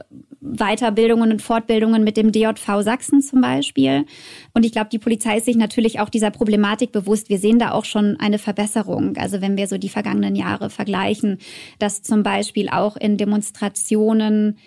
Weiterbildungen 0.58 1.32
und 1.32 1.42
Fortbildungen 1.42 2.04
mit 2.04 2.18
dem 2.18 2.32
DJV 2.32 2.82
Sachsen 2.82 3.22
zum 3.22 3.42
Beispiel. 3.42 4.06
Und 4.54 4.66
ich 4.66 4.72
glaube, 4.72 4.90
die 4.92 5.00
Polizei 5.00 5.38
ist 5.38 5.46
sich 5.46 5.56
natürlich 5.56 6.00
auch 6.00 6.10
dieser 6.10 6.32
Problematik 6.32 6.92
bewusst. 6.92 7.30
Wir 7.30 7.40
sehen 7.40 7.60
da 7.60 7.72
auch 7.72 7.86
schon 7.86 8.18
eine 8.20 8.40
Verbesserung. 8.40 9.18
Also 9.18 9.42
wenn 9.42 9.58
wir 9.58 9.68
so 9.68 9.78
die 9.78 9.90
vergangenen 9.90 10.36
Jahre 10.36 10.70
vergleichen, 10.70 11.38
dass 11.80 12.02
zum 12.02 12.24
Beispiel 12.24 12.70
auch 12.70 12.96
in 12.98 13.18
Demonstrationen 13.18 14.58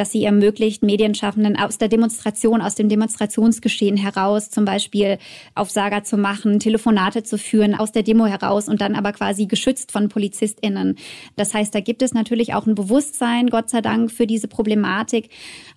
dass 0.00 0.12
sie 0.12 0.24
ermöglicht, 0.24 0.82
Medienschaffenden 0.82 1.58
aus 1.58 1.76
der 1.76 1.88
Demonstration, 1.88 2.62
aus 2.62 2.74
dem 2.74 2.88
Demonstrationsgeschehen 2.88 3.98
heraus 3.98 4.48
zum 4.48 4.64
Beispiel 4.64 5.18
Aufsager 5.54 6.04
zu 6.04 6.16
machen, 6.16 6.58
Telefonate 6.58 7.22
zu 7.22 7.36
führen 7.36 7.74
aus 7.74 7.92
der 7.92 8.02
Demo 8.02 8.24
heraus 8.24 8.66
und 8.66 8.80
dann 8.80 8.94
aber 8.94 9.12
quasi 9.12 9.44
geschützt 9.44 9.92
von 9.92 10.08
PolizistInnen. 10.08 10.96
Das 11.36 11.52
heißt, 11.52 11.74
da 11.74 11.80
gibt 11.80 12.00
es 12.00 12.14
natürlich 12.14 12.54
auch 12.54 12.66
ein 12.66 12.74
Bewusstsein, 12.74 13.48
Gott 13.48 13.68
sei 13.68 13.82
Dank, 13.82 14.10
für 14.10 14.26
diese 14.26 14.48
Problematik. 14.48 15.28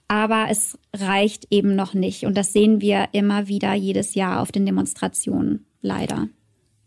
Aber 0.08 0.48
es 0.50 0.80
reicht 0.96 1.48
eben 1.50 1.76
noch 1.76 1.94
nicht. 1.94 2.24
Und 2.24 2.38
das 2.38 2.54
sehen 2.54 2.80
wir 2.80 3.10
immer 3.12 3.50
wieder 3.50 3.74
jedes 3.74 4.16
Jahr 4.16 4.42
auf 4.42 4.54
den 4.54 4.66
Demonstrationen, 4.66 5.66
leider. 5.82 6.30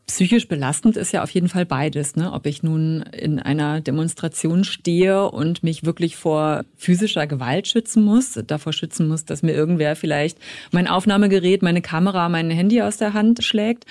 Psychisch 0.07 0.47
belastend 0.47 0.97
ist 0.97 1.13
ja 1.13 1.25
auf 1.25 1.31
jeden 1.31 1.49
Fall 1.49 1.67
beides. 1.67 2.15
Ne? 2.15 2.33
Ob 2.33 2.47
ich 2.47 2.63
nun 2.63 3.03
in 3.03 3.41
einer 3.41 3.81
Demonstration 3.81 4.63
stehe 4.63 5.29
und 5.29 5.65
mich 5.65 5.85
wirklich 5.85 6.15
vor 6.15 6.65
physischer 6.77 7.27
Gewalt 7.27 7.67
schützen 7.67 8.05
muss, 8.05 8.39
davor 8.47 8.73
schützen 8.73 9.09
muss, 9.09 9.25
dass 9.25 9.43
mir 9.43 9.53
irgendwer 9.53 9.97
vielleicht 9.97 10.39
mein 10.71 10.87
Aufnahmegerät, 10.87 11.63
meine 11.63 11.83
Kamera, 11.83 12.29
mein 12.29 12.51
Handy 12.51 12.83
aus 12.83 12.99
der 12.99 13.15
Hand 13.15 13.43
schlägt. 13.43 13.85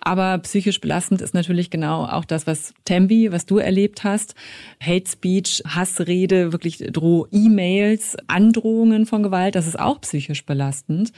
Aber 0.00 0.38
psychisch 0.38 0.80
belastend 0.80 1.20
ist 1.20 1.34
natürlich 1.34 1.68
genau 1.68 2.04
auch 2.04 2.24
das, 2.24 2.46
was 2.46 2.72
Tembi, 2.86 3.30
was 3.30 3.44
du 3.44 3.58
erlebt 3.58 4.04
hast. 4.04 4.34
Hate 4.80 5.10
Speech, 5.10 5.62
Hassrede, 5.66 6.52
wirklich 6.52 6.78
Droh-E-Mails, 6.78 8.16
Androhungen 8.26 9.04
von 9.04 9.22
Gewalt, 9.22 9.54
das 9.54 9.66
ist 9.66 9.78
auch 9.78 10.00
psychisch 10.00 10.46
belastend. 10.46 11.12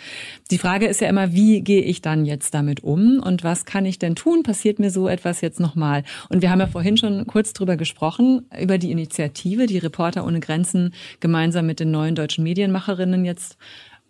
Die 0.50 0.58
Frage 0.58 0.86
ist 0.86 1.00
ja 1.00 1.08
immer, 1.08 1.34
wie 1.34 1.60
gehe 1.60 1.82
ich 1.82 2.00
dann 2.00 2.24
jetzt 2.24 2.54
damit 2.54 2.82
um 2.82 3.20
und 3.22 3.44
was 3.44 3.64
kann 3.64 3.84
ich 3.84 4.00
denn 4.00 4.16
tun? 4.16 4.39
Passiert 4.42 4.78
mir 4.78 4.90
so 4.90 5.08
etwas 5.08 5.40
jetzt 5.40 5.60
nochmal? 5.60 6.04
Und 6.28 6.42
wir 6.42 6.50
haben 6.50 6.60
ja 6.60 6.66
vorhin 6.66 6.96
schon 6.96 7.26
kurz 7.26 7.52
drüber 7.52 7.76
gesprochen, 7.76 8.46
über 8.60 8.78
die 8.78 8.90
Initiative, 8.90 9.66
die 9.66 9.78
Reporter 9.78 10.26
ohne 10.26 10.40
Grenzen 10.40 10.94
gemeinsam 11.20 11.66
mit 11.66 11.80
den 11.80 11.90
neuen 11.90 12.14
deutschen 12.14 12.44
Medienmacherinnen 12.44 13.24
jetzt 13.24 13.56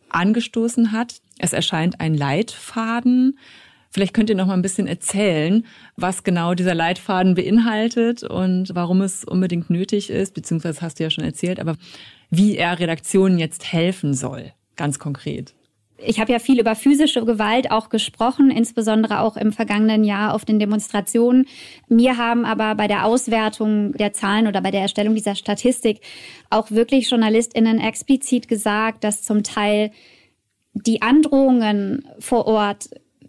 angestoßen 0.09 0.93
hat. 0.93 1.21
Es 1.39 1.53
erscheint 1.53 2.01
ein 2.01 2.15
Leitfaden 2.15 3.39
Vielleicht 3.93 4.15
könnt 4.15 4.31
ihr 4.31 4.37
noch 4.37 4.47
mal 4.47 4.55
ein 4.55 4.63
bisschen 4.63 4.87
erzählen, 4.87 5.67
was 5.97 6.23
genau 6.23 6.55
dieser 6.55 6.77
Leitfaden 6.77 7.35
beinhaltet 7.35 8.23
und 8.23 8.73
warum 8.73 9.03
es 9.03 9.25
unbedingt 9.25 9.69
nötig 9.69 10.11
ist, 10.11 10.33
beziehungsweise 10.35 10.81
hast 10.81 11.01
du 11.01 11.03
ja 11.03 11.11
schon 11.11 11.25
erzählt, 11.25 11.59
aber 11.59 11.77
wie 12.31 12.57
er 12.57 12.79
Redaktionen 12.79 13.39
jetzt 13.39 13.73
helfen 13.73 14.15
soll, 14.15 14.53
ganz 14.77 15.01
konkret. 15.01 15.55
Ich 16.05 16.21
habe 16.21 16.33
ja 16.33 16.39
viel 16.39 16.61
über 16.61 16.75
physische 16.75 17.25
Gewalt 17.25 17.71
auch 17.71 17.89
gesprochen, 17.89 18.51
insbesondere 18.51 19.21
auch 19.21 19.37
im 19.37 19.53
vergangenen 19.53 20.05
Jahr 20.05 20.35
auf 20.35 20.45
den 20.45 20.59
Demonstrationen. 20.59 21.47
Mir 21.89 22.17
haben 22.17 22.45
aber 22.45 22.75
bei 22.75 22.89
der 22.89 23.05
Auswertung 23.05 23.93
der 23.93 24.13
Zahlen 24.13 24.47
oder 24.47 24.61
bei 24.61 24.71
der 24.71 24.83
Erstellung 24.83 25.15
dieser 25.15 25.35
Statistik 25.35 26.01
auch 26.49 26.71
wirklich 26.71 27.11
Journalistinnen 27.11 27.81
explizit 27.81 28.49
gesagt, 28.49 29.05
dass 29.05 29.23
zum 29.23 29.43
Teil 29.43 29.91
die 30.75 31.03
Androhungen 31.03 32.05
vor 32.19 32.47
Ort 32.47 32.89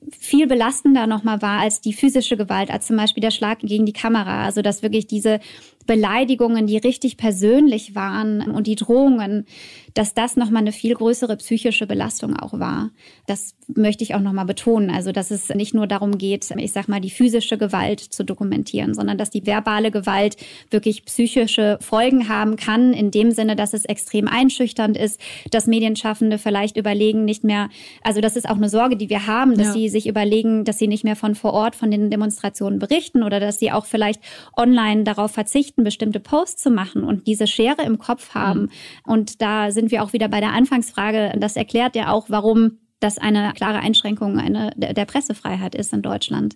viel 0.09 0.47
belastender 0.47 1.07
nochmal 1.07 1.41
war 1.41 1.59
als 1.59 1.81
die 1.81 1.93
physische 1.93 2.35
Gewalt, 2.35 2.71
als 2.71 2.87
zum 2.87 2.97
Beispiel 2.97 3.21
der 3.21 3.31
Schlag 3.31 3.59
gegen 3.59 3.85
die 3.85 3.93
Kamera. 3.93 4.43
Also 4.43 4.61
dass 4.61 4.83
wirklich 4.83 5.07
diese 5.07 5.39
Beleidigungen, 5.85 6.67
die 6.67 6.77
richtig 6.77 7.17
persönlich 7.17 7.95
waren 7.95 8.41
und 8.51 8.67
die 8.67 8.75
Drohungen, 8.75 9.45
dass 9.93 10.13
das 10.13 10.37
nochmal 10.37 10.61
eine 10.61 10.71
viel 10.71 10.95
größere 10.95 11.37
psychische 11.37 11.87
Belastung 11.87 12.35
auch 12.37 12.59
war. 12.59 12.91
Das 13.27 13.55
möchte 13.67 14.03
ich 14.03 14.15
auch 14.15 14.19
nochmal 14.19 14.45
betonen. 14.45 14.89
Also, 14.89 15.11
dass 15.11 15.31
es 15.31 15.49
nicht 15.49 15.73
nur 15.73 15.87
darum 15.87 16.17
geht, 16.17 16.49
ich 16.55 16.71
sag 16.71 16.87
mal, 16.87 17.01
die 17.01 17.09
physische 17.09 17.57
Gewalt 17.57 17.99
zu 17.99 18.23
dokumentieren, 18.23 18.93
sondern 18.93 19.17
dass 19.17 19.29
die 19.29 19.45
verbale 19.45 19.91
Gewalt 19.91 20.37
wirklich 20.69 21.05
psychische 21.05 21.77
Folgen 21.81 22.29
haben 22.29 22.55
kann, 22.55 22.93
in 22.93 23.11
dem 23.11 23.31
Sinne, 23.31 23.55
dass 23.55 23.73
es 23.73 23.85
extrem 23.85 24.27
einschüchternd 24.27 24.97
ist, 24.97 25.19
dass 25.51 25.67
Medienschaffende 25.67 26.37
vielleicht 26.37 26.77
überlegen, 26.77 27.25
nicht 27.25 27.43
mehr, 27.43 27.69
also 28.03 28.21
das 28.21 28.35
ist 28.35 28.47
auch 28.49 28.55
eine 28.55 28.69
Sorge, 28.69 28.97
die 28.97 29.09
wir 29.09 29.27
haben, 29.27 29.57
dass 29.57 29.67
ja. 29.67 29.73
sie 29.73 29.89
sich 29.89 30.07
überlegen, 30.07 30.65
dass 30.65 30.77
sie 30.77 30.87
nicht 30.87 31.03
mehr 31.03 31.15
von 31.15 31.35
vor 31.35 31.53
Ort 31.53 31.75
von 31.75 31.91
den 31.91 32.09
Demonstrationen 32.09 32.79
berichten 32.79 33.23
oder 33.23 33.39
dass 33.39 33.59
sie 33.59 33.71
auch 33.71 33.85
vielleicht 33.85 34.21
online 34.55 35.03
darauf 35.03 35.31
verzichten, 35.31 35.83
bestimmte 35.83 36.19
Posts 36.19 36.63
zu 36.63 36.69
machen 36.69 37.03
und 37.03 37.27
diese 37.27 37.47
Schere 37.47 37.83
im 37.83 37.97
Kopf 37.97 38.33
haben. 38.33 38.61
Mhm. 38.61 38.69
Und 39.05 39.41
da 39.41 39.71
sind 39.71 39.80
wir 39.89 40.03
auch 40.03 40.13
wieder 40.13 40.27
bei 40.27 40.39
der 40.39 40.53
Anfangsfrage. 40.53 41.33
Das 41.39 41.55
erklärt 41.55 41.95
ja 41.95 42.11
auch, 42.11 42.25
warum 42.29 42.77
das 42.99 43.17
eine 43.17 43.53
klare 43.53 43.79
Einschränkung 43.79 44.37
eine, 44.37 44.71
der 44.75 45.05
Pressefreiheit 45.05 45.73
ist 45.73 45.91
in 45.91 46.03
Deutschland. 46.03 46.55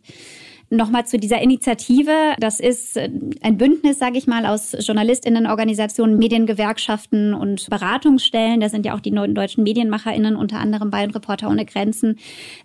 Nochmal 0.71 1.05
zu 1.05 1.19
dieser 1.19 1.41
Initiative. 1.41 2.33
Das 2.39 2.59
ist 2.59 2.97
äh, 2.97 3.09
ein 3.41 3.57
Bündnis, 3.57 3.99
sage 3.99 4.17
ich 4.17 4.25
mal, 4.25 4.47
aus 4.47 4.75
Journalistinnenorganisationen, 4.79 6.17
Mediengewerkschaften 6.17 7.35
und 7.35 7.69
Beratungsstellen. 7.69 8.59
Da 8.61 8.69
sind 8.69 8.85
ja 8.85 8.95
auch 8.95 8.99
die 8.99 9.11
neuen 9.11 9.35
deutschen 9.35 9.63
Medienmacherinnen, 9.63 10.35
unter 10.35 10.57
anderem 10.57 10.89
bei 10.89 11.05
Reporter 11.05 11.49
ohne 11.49 11.65
Grenzen. 11.65 12.17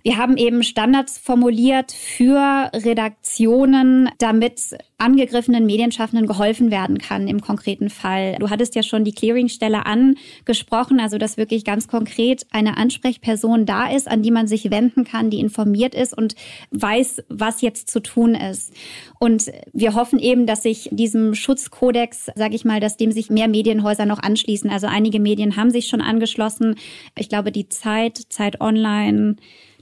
Wir 0.02 0.16
haben 0.16 0.38
eben 0.38 0.62
Standards 0.62 1.18
formuliert 1.18 1.92
für 1.92 2.70
Redaktionen, 2.72 4.08
damit 4.16 4.78
angegriffenen 5.00 5.66
Medienschaffenden 5.66 6.26
geholfen 6.26 6.70
werden 6.70 6.98
kann 6.98 7.26
im 7.28 7.40
konkreten 7.40 7.90
Fall. 7.90 8.36
Du 8.38 8.50
hattest 8.50 8.74
ja 8.74 8.82
schon 8.82 9.04
die 9.04 9.12
Clearingstelle 9.12 9.86
angesprochen, 9.86 11.00
also 11.00 11.18
dass 11.18 11.36
wirklich 11.36 11.64
ganz 11.64 11.88
konkret 11.88 12.46
eine 12.50 12.76
Ansprechperson 12.76 13.66
da 13.66 13.90
ist, 13.90 14.08
an 14.08 14.22
die 14.22 14.30
man 14.30 14.46
sich 14.46 14.70
wenden 14.70 15.04
kann, 15.04 15.30
die 15.30 15.40
informiert 15.40 15.94
ist 15.94 16.16
und 16.16 16.34
weiß, 16.70 17.22
was 17.28 17.62
jetzt 17.62 17.90
zu 17.90 18.00
tun 18.00 18.34
ist. 18.34 18.72
Und 19.18 19.50
wir 19.72 19.94
hoffen 19.94 20.18
eben, 20.18 20.46
dass 20.46 20.62
sich 20.62 20.88
diesem 20.92 21.34
Schutzkodex, 21.34 22.30
sage 22.34 22.54
ich 22.54 22.64
mal, 22.64 22.80
dass 22.80 22.96
dem 22.96 23.12
sich 23.12 23.30
mehr 23.30 23.48
Medienhäuser 23.48 24.06
noch 24.06 24.22
anschließen. 24.22 24.70
Also 24.70 24.86
einige 24.86 25.20
Medien 25.20 25.56
haben 25.56 25.70
sich 25.70 25.88
schon 25.88 26.00
angeschlossen. 26.00 26.76
Ich 27.18 27.28
glaube, 27.28 27.52
die 27.52 27.68
Zeit, 27.68 28.18
Zeit 28.28 28.60
Online, 28.60 29.36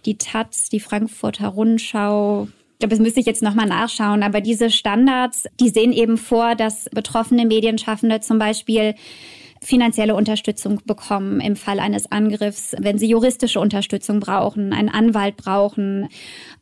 die 0.06 0.18
Taz, 0.18 0.68
die 0.68 0.80
Frankfurter 0.80 1.48
Rundschau, 1.48 2.48
ich 2.78 2.80
glaube, 2.80 2.94
das 2.94 3.00
müsste 3.00 3.18
ich 3.18 3.26
jetzt 3.26 3.42
nochmal 3.42 3.66
nachschauen, 3.66 4.22
aber 4.22 4.40
diese 4.40 4.70
Standards, 4.70 5.48
die 5.58 5.68
sehen 5.68 5.92
eben 5.92 6.16
vor, 6.16 6.54
dass 6.54 6.88
betroffene 6.94 7.44
Medienschaffende 7.44 8.20
zum 8.20 8.38
Beispiel 8.38 8.94
finanzielle 9.60 10.14
Unterstützung 10.14 10.80
bekommen 10.86 11.40
im 11.40 11.56
Fall 11.56 11.80
eines 11.80 12.12
Angriffs, 12.12 12.76
wenn 12.78 12.96
sie 12.96 13.08
juristische 13.08 13.58
Unterstützung 13.58 14.20
brauchen, 14.20 14.72
einen 14.72 14.90
Anwalt 14.90 15.36
brauchen, 15.36 16.08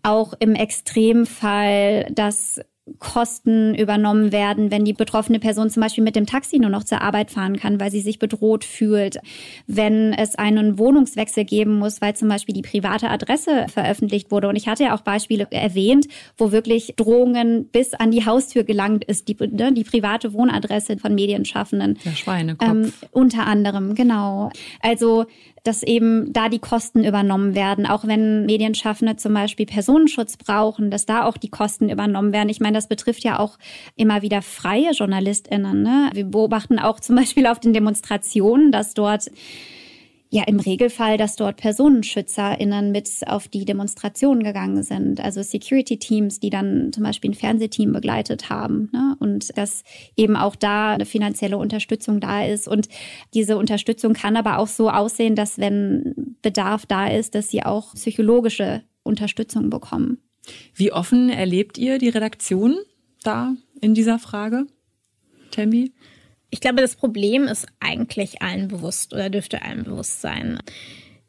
auch 0.03 0.33
im 0.41 0.55
Extremfall, 0.55 2.07
dass 2.11 2.63
Kosten 3.01 3.75
übernommen 3.75 4.31
werden, 4.31 4.71
wenn 4.71 4.85
die 4.85 4.93
betroffene 4.93 5.41
Person 5.41 5.71
zum 5.71 5.83
Beispiel 5.83 6.05
mit 6.05 6.15
dem 6.15 6.25
Taxi 6.25 6.59
nur 6.59 6.71
noch 6.71 6.85
zur 6.85 7.01
Arbeit 7.01 7.33
fahren 7.33 7.57
kann, 7.57 7.81
weil 7.81 7.91
sie 7.91 8.01
sich 8.01 8.21
bedroht 8.21 8.65
fühlt, 8.65 9.19
wenn 9.67 10.13
es 10.13 10.37
einen 10.37 10.79
Wohnungswechsel 10.79 11.45
geben 11.45 11.79
muss, 11.79 12.01
weil 12.01 12.15
zum 12.15 12.29
Beispiel 12.29 12.55
die 12.55 12.63
private 12.63 13.11
Adresse 13.11 13.67
veröffentlicht 13.69 14.31
wurde. 14.31 14.49
Und 14.49 14.55
ich 14.55 14.69
hatte 14.69 14.85
ja 14.85 14.95
auch 14.95 15.01
Beispiele 15.01 15.49
erwähnt, 15.51 16.07
wo 16.39 16.53
wirklich 16.53 16.95
Drohungen 16.97 17.69
bis 17.69 17.93
an 17.93 18.13
die 18.13 18.25
Haustür 18.25 18.63
gelangt 18.63 19.05
ist, 19.05 19.27
die, 19.27 19.37
ne, 19.37 19.73
die 19.73 19.85
private 19.85 20.33
Wohnadresse 20.33 20.97
von 20.99 21.15
Medienschaffenden. 21.15 21.99
Der 22.05 22.11
Schweinekopf. 22.11 22.69
Ähm, 22.69 22.93
unter 23.11 23.47
anderem, 23.47 23.97
genau. 23.97 24.51
Also 24.81 25.27
dass 25.67 25.83
eben 25.83 26.33
da 26.33 26.49
die 26.49 26.59
Kosten 26.59 27.05
übernommen 27.05 27.55
werden, 27.55 27.87
auch 27.87 28.07
wenn 28.07 28.47
Medienschaffende 28.47 29.17
zum 29.17 29.35
Beispiel 29.35 29.67
Personenschutz 29.67 30.37
brauchen, 30.37 30.91
dass 30.91 31.07
da 31.07 31.25
auch 31.25 31.37
die 31.37 31.51
Kosten 31.51 31.89
übernommen 31.89 32.33
werden. 32.33 32.49
Ich 32.49 32.61
meine, 32.61 32.77
das 32.77 32.89
betrifft 32.89 33.25
ja 33.25 33.39
auch 33.39 33.59
immer 33.97 34.23
wieder 34.23 34.43
freie 34.43 34.93
JournalistInnen. 34.93 35.83
Ne? 35.83 36.11
Wir 36.13 36.25
beobachten 36.25 36.79
auch 36.79 37.01
zum 37.01 37.17
Beispiel 37.17 37.47
auf 37.47 37.61
den 37.61 37.73
Demonstrationen, 37.73 38.73
dass 38.73 38.95
dort 38.95 39.31
ja 40.37 40.45
im 40.45 40.61
Regelfall, 40.61 41.17
dass 41.17 41.37
dort 41.37 41.57
PersonenschützerInnen 41.57 42.93
mit 42.93 43.09
auf 43.27 43.49
die 43.49 43.65
Demonstrationen 43.65 44.45
gegangen 44.45 44.83
sind, 44.83 45.19
also 45.19 45.43
Security-Teams, 45.43 46.41
die 46.41 46.51
dann 46.51 46.93
zum 46.93 47.05
Beispiel 47.05 47.31
ein 47.31 47.35
Fernsehteam 47.35 47.93
begleitet 47.93 48.51
haben. 48.51 48.91
Ne? 48.93 49.17
Und 49.19 49.57
dass 49.57 49.83
eben 50.15 50.37
auch 50.37 50.55
da 50.55 50.93
eine 50.93 51.07
finanzielle 51.07 51.57
Unterstützung 51.57 52.21
da 52.21 52.45
ist. 52.45 52.69
Und 52.69 52.89
diese 53.33 53.57
Unterstützung 53.57 54.13
kann 54.13 54.37
aber 54.37 54.59
auch 54.59 54.69
so 54.69 54.91
aussehen, 54.91 55.37
dass 55.37 55.59
wenn 55.59 56.37
Bedarf 56.43 56.85
da 56.85 57.09
ist, 57.09 57.35
dass 57.35 57.49
sie 57.49 57.63
auch 57.63 57.95
psychologische 57.95 58.83
Unterstützung 59.03 59.71
bekommen. 59.71 60.19
Wie 60.75 60.93
offen 60.93 61.31
erlebt 61.31 61.79
ihr 61.79 61.99
die 61.99 62.11
Redaktion 62.11 62.77
da 63.23 63.55
in 63.81 63.95
dieser 63.95 64.19
Frage, 64.19 64.67
Tammy? 65.51 65.93
Ich 66.57 66.61
glaube, 66.61 66.81
das 66.81 66.97
Problem 66.97 67.49
ist 67.49 67.67
eigentlich 67.81 68.41
allen 68.41 68.69
bewusst 68.69 69.13
oder 69.13 69.29
dürfte 69.29 69.61
allen 69.61 69.85
bewusst 69.85 70.23
sein. 70.23 70.59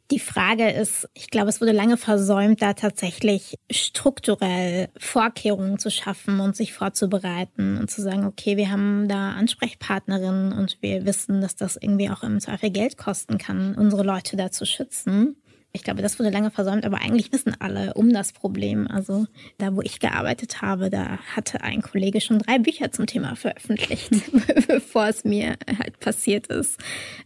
Die 0.10 0.20
Frage 0.20 0.70
ist, 0.70 1.10
ich 1.16 1.30
glaube, 1.30 1.50
es 1.50 1.60
wurde 1.60 1.74
lange 1.74 1.98
versäumt, 1.98 2.62
da 2.62 2.72
tatsächlich 2.72 3.60
strukturell 3.70 4.88
Vorkehrungen 4.98 5.80
zu 5.80 5.92
schaffen 5.92 6.40
und 6.40 6.56
sich 6.56 6.72
vorzubereiten 6.72 7.76
und 7.78 7.92
zu 7.92 8.02
sagen, 8.02 8.24
okay, 8.24 8.56
wir 8.56 8.72
haben 8.72 9.10
da 9.10 9.32
Ansprechpartnerinnen 9.32 10.54
und 10.54 10.78
wir 10.80 11.06
wissen, 11.06 11.42
dass 11.42 11.58
das 11.58 11.76
irgendwie 11.76 12.10
auch 12.10 12.24
im 12.24 12.40
Zweifel 12.40 12.70
Geld 12.70 12.96
kosten 12.96 13.38
kann, 13.38 13.76
unsere 13.76 14.04
Leute 14.04 14.38
da 14.38 14.50
zu 14.50 14.66
schützen. 14.66 15.36
Ich 15.78 15.84
glaube, 15.84 16.02
das 16.02 16.18
wurde 16.18 16.32
lange 16.32 16.50
versäumt, 16.50 16.86
aber 16.86 17.04
eigentlich 17.04 17.32
wissen 17.32 17.56
alle 17.60 17.94
um 17.94 18.12
das 18.12 18.32
Problem. 18.32 18.88
Also 18.88 19.28
da, 19.60 19.76
wo 19.76 19.82
ich 19.84 20.00
gearbeitet 20.00 20.64
habe, 20.64 20.90
da 20.90 21.20
hatte 21.36 21.62
ein 21.62 21.84
Kollege 21.84 22.20
schon 22.20 22.40
drei 22.40 22.58
Bücher 22.58 22.92
zum 22.92 23.06
Thema 23.06 23.36
veröffentlicht, 23.36 24.10
bevor 24.68 25.06
es 25.08 25.24
mir 25.24 25.56
halt 25.78 26.00
passiert 26.00 26.48
ist. 26.48 26.80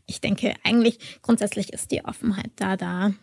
Ich 0.06 0.20
denke, 0.20 0.54
eigentlich 0.66 1.22
grundsätzlich 1.22 1.72
ist 1.72 1.92
die 1.92 2.04
Offenheit 2.04 2.52
da 2.58 2.76
da. 2.76 3.14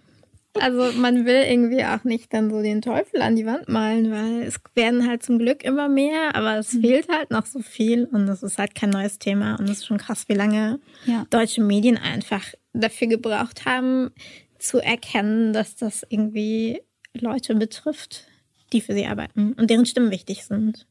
Also 0.55 0.99
man 0.99 1.27
will 1.27 1.43
irgendwie 1.47 1.85
auch 1.85 2.05
nicht 2.05 2.33
dann 2.33 2.49
so 2.49 2.63
den 2.63 2.81
Teufel 2.81 3.21
an 3.21 3.37
die 3.37 3.45
Wand 3.45 3.69
malen, 3.69 4.11
weil 4.11 4.43
es 4.45 4.59
werden 4.75 5.07
halt 5.07 5.23
zum 5.23 5.39
Glück 5.39 5.63
immer 5.63 5.91
mehr, 5.91 6.35
aber 6.35 6.57
es 6.57 6.73
mhm. 6.73 6.81
fehlt 6.81 7.09
halt 7.11 7.31
noch 7.31 7.45
so 7.45 7.61
viel 7.61 8.07
und 8.07 8.27
das 8.27 8.43
ist 8.43 8.57
halt 8.57 8.75
kein 8.75 8.89
neues 8.89 9.19
Thema 9.19 9.57
und 9.57 9.67
es 9.67 9.79
ist 9.79 9.87
schon 9.87 9.99
krass, 9.99 10.25
wie 10.29 10.35
lange 10.35 10.81
ja. 11.05 11.27
deutsche 11.29 11.61
Medien 11.61 11.99
einfach 11.99 12.45
dafür 12.73 13.09
gebraucht 13.09 13.67
haben, 13.67 14.11
zu 14.59 14.79
erkennen, 14.79 15.53
dass 15.53 15.77
das 15.77 16.05
irgendwie 16.09 16.81
Leute 17.15 17.55
betrifft, 17.55 18.27
die 18.73 18.81
für 18.81 18.95
sie 18.95 19.07
arbeiten 19.07 19.55
und 19.55 19.71
deren 19.71 19.87
Stimmen 19.87 20.11
wichtig 20.11 20.45
sind. 20.45 20.87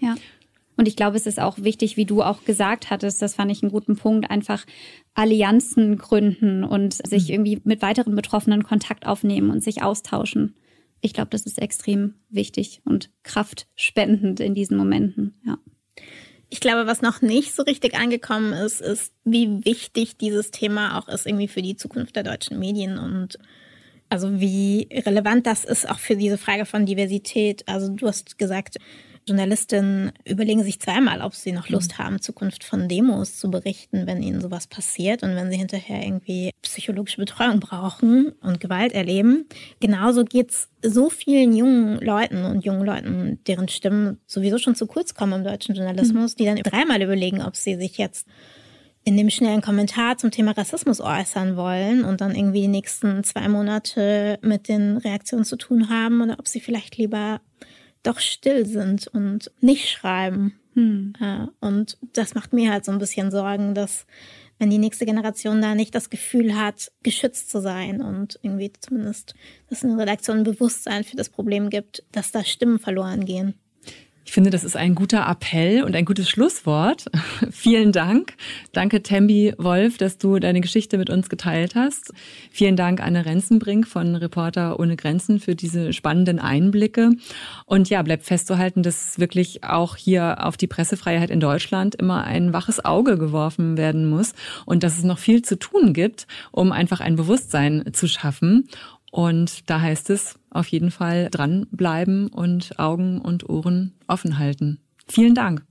Ja. 0.00 0.16
Und 0.76 0.88
ich 0.88 0.96
glaube, 0.96 1.16
es 1.16 1.26
ist 1.26 1.38
auch 1.38 1.58
wichtig, 1.58 1.98
wie 1.98 2.06
du 2.06 2.22
auch 2.22 2.44
gesagt 2.44 2.88
hattest, 2.88 3.20
das 3.20 3.34
fand 3.34 3.52
ich 3.52 3.62
einen 3.62 3.70
guten 3.70 3.96
Punkt, 3.96 4.30
einfach 4.30 4.64
Allianzen 5.12 5.98
gründen 5.98 6.64
und 6.64 6.94
sich 7.06 7.24
mhm. 7.24 7.34
irgendwie 7.34 7.60
mit 7.64 7.82
weiteren 7.82 8.16
Betroffenen 8.16 8.62
Kontakt 8.62 9.06
aufnehmen 9.06 9.50
und 9.50 9.62
sich 9.62 9.82
austauschen. 9.82 10.54
Ich 11.02 11.12
glaube, 11.12 11.30
das 11.30 11.42
ist 11.42 11.60
extrem 11.60 12.14
wichtig 12.30 12.80
und 12.84 13.10
kraftspendend 13.24 14.40
in 14.40 14.54
diesen 14.54 14.76
Momenten, 14.76 15.34
ja. 15.44 15.58
Ich 16.50 16.60
glaube, 16.60 16.86
was 16.86 17.00
noch 17.00 17.22
nicht 17.22 17.54
so 17.54 17.62
richtig 17.62 17.94
angekommen 17.94 18.52
ist, 18.52 18.80
ist, 18.80 19.12
wie 19.24 19.64
wichtig 19.64 20.16
dieses 20.16 20.50
Thema 20.50 20.98
auch 20.98 21.08
ist 21.08 21.26
irgendwie 21.26 21.48
für 21.48 21.62
die 21.62 21.76
Zukunft 21.76 22.16
der 22.16 22.24
deutschen 22.24 22.58
Medien 22.58 22.98
und 22.98 23.38
also 24.08 24.40
wie 24.40 24.88
relevant 24.92 25.46
das 25.46 25.64
ist 25.64 25.88
auch 25.88 26.00
für 26.00 26.16
diese 26.16 26.36
Frage 26.36 26.66
von 26.66 26.84
Diversität. 26.84 27.62
Also 27.68 27.94
du 27.94 28.08
hast 28.08 28.38
gesagt, 28.38 28.78
Journalistinnen 29.30 30.12
überlegen 30.24 30.64
sich 30.64 30.80
zweimal, 30.80 31.22
ob 31.22 31.34
sie 31.34 31.52
noch 31.52 31.68
Lust 31.68 31.92
mhm. 31.92 32.02
haben, 32.02 32.20
Zukunft 32.20 32.64
von 32.64 32.88
Demos 32.88 33.38
zu 33.38 33.50
berichten, 33.50 34.06
wenn 34.06 34.22
ihnen 34.22 34.40
sowas 34.40 34.66
passiert 34.66 35.22
und 35.22 35.36
wenn 35.36 35.50
sie 35.50 35.56
hinterher 35.56 36.04
irgendwie 36.04 36.50
psychologische 36.62 37.18
Betreuung 37.18 37.60
brauchen 37.60 38.32
und 38.42 38.60
Gewalt 38.60 38.92
erleben. 38.92 39.46
Genauso 39.78 40.24
geht's 40.24 40.68
so 40.82 41.10
vielen 41.10 41.54
jungen 41.54 42.00
Leuten 42.00 42.44
und 42.44 42.64
jungen 42.64 42.84
Leuten, 42.84 43.38
deren 43.46 43.68
Stimmen 43.68 44.18
sowieso 44.26 44.58
schon 44.58 44.74
zu 44.74 44.86
kurz 44.86 45.14
kommen 45.14 45.34
im 45.34 45.44
deutschen 45.44 45.76
Journalismus, 45.76 46.34
mhm. 46.34 46.36
die 46.36 46.44
dann 46.46 46.56
dreimal 46.56 47.00
überlegen, 47.00 47.40
ob 47.40 47.54
sie 47.54 47.76
sich 47.76 47.98
jetzt 47.98 48.26
in 49.04 49.16
dem 49.16 49.30
schnellen 49.30 49.62
Kommentar 49.62 50.18
zum 50.18 50.30
Thema 50.30 50.52
Rassismus 50.52 51.00
äußern 51.00 51.56
wollen 51.56 52.04
und 52.04 52.20
dann 52.20 52.34
irgendwie 52.34 52.62
die 52.62 52.68
nächsten 52.68 53.24
zwei 53.24 53.48
Monate 53.48 54.38
mit 54.42 54.68
den 54.68 54.98
Reaktionen 54.98 55.44
zu 55.44 55.56
tun 55.56 55.88
haben 55.88 56.20
oder 56.20 56.38
ob 56.38 56.48
sie 56.48 56.60
vielleicht 56.60 56.98
lieber 56.98 57.40
doch 58.02 58.20
still 58.20 58.66
sind 58.66 59.06
und 59.08 59.50
nicht 59.60 59.88
schreiben. 59.88 60.54
Hm. 60.74 61.14
und 61.58 61.98
das 62.12 62.36
macht 62.36 62.52
mir 62.52 62.70
halt 62.70 62.84
so 62.84 62.92
ein 62.92 63.00
bisschen 63.00 63.32
Sorgen, 63.32 63.74
dass 63.74 64.06
wenn 64.60 64.70
die 64.70 64.78
nächste 64.78 65.04
Generation 65.04 65.60
da 65.60 65.74
nicht 65.74 65.94
das 65.94 66.10
Gefühl 66.10 66.54
hat, 66.54 66.92
geschützt 67.02 67.50
zu 67.50 67.60
sein 67.60 68.00
und 68.00 68.38
irgendwie 68.42 68.70
zumindest, 68.78 69.34
dass 69.68 69.82
eine 69.82 69.98
Redaktion 69.98 70.38
ein 70.38 70.44
Bewusstsein 70.44 71.02
für 71.02 71.16
das 71.16 71.28
Problem 71.28 71.70
gibt, 71.70 72.04
dass 72.12 72.30
da 72.30 72.44
Stimmen 72.44 72.78
verloren 72.78 73.24
gehen. 73.24 73.54
Ich 74.30 74.34
finde, 74.34 74.50
das 74.50 74.62
ist 74.62 74.76
ein 74.76 74.94
guter 74.94 75.28
Appell 75.28 75.82
und 75.82 75.96
ein 75.96 76.04
gutes 76.04 76.30
Schlusswort. 76.30 77.06
Vielen 77.50 77.90
Dank. 77.90 78.34
Danke, 78.70 79.02
Tembi 79.02 79.54
Wolf, 79.58 79.98
dass 79.98 80.18
du 80.18 80.38
deine 80.38 80.60
Geschichte 80.60 80.98
mit 80.98 81.10
uns 81.10 81.28
geteilt 81.28 81.74
hast. 81.74 82.12
Vielen 82.52 82.76
Dank, 82.76 83.02
Anne 83.02 83.26
Renzenbrink 83.26 83.88
von 83.88 84.14
Reporter 84.14 84.78
ohne 84.78 84.94
Grenzen 84.94 85.40
für 85.40 85.56
diese 85.56 85.92
spannenden 85.92 86.38
Einblicke. 86.38 87.10
Und 87.66 87.90
ja, 87.90 88.02
bleibt 88.02 88.22
festzuhalten, 88.22 88.84
dass 88.84 89.18
wirklich 89.18 89.64
auch 89.64 89.96
hier 89.96 90.46
auf 90.46 90.56
die 90.56 90.68
Pressefreiheit 90.68 91.30
in 91.30 91.40
Deutschland 91.40 91.96
immer 91.96 92.22
ein 92.22 92.52
waches 92.52 92.84
Auge 92.84 93.18
geworfen 93.18 93.76
werden 93.76 94.08
muss 94.08 94.34
und 94.64 94.84
dass 94.84 94.96
es 94.96 95.02
noch 95.02 95.18
viel 95.18 95.42
zu 95.42 95.58
tun 95.58 95.92
gibt, 95.92 96.28
um 96.52 96.70
einfach 96.70 97.00
ein 97.00 97.16
Bewusstsein 97.16 97.90
zu 97.92 98.06
schaffen. 98.06 98.68
Und 99.10 99.68
da 99.68 99.80
heißt 99.80 100.08
es 100.10 100.39
auf 100.50 100.66
jeden 100.68 100.90
Fall 100.90 101.28
dranbleiben 101.30 102.28
und 102.28 102.78
Augen 102.78 103.20
und 103.20 103.48
Ohren 103.48 103.94
offen 104.06 104.38
halten. 104.38 104.80
Vielen 105.08 105.34
Dank. 105.34 105.64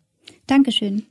Dankeschön. 0.47 1.03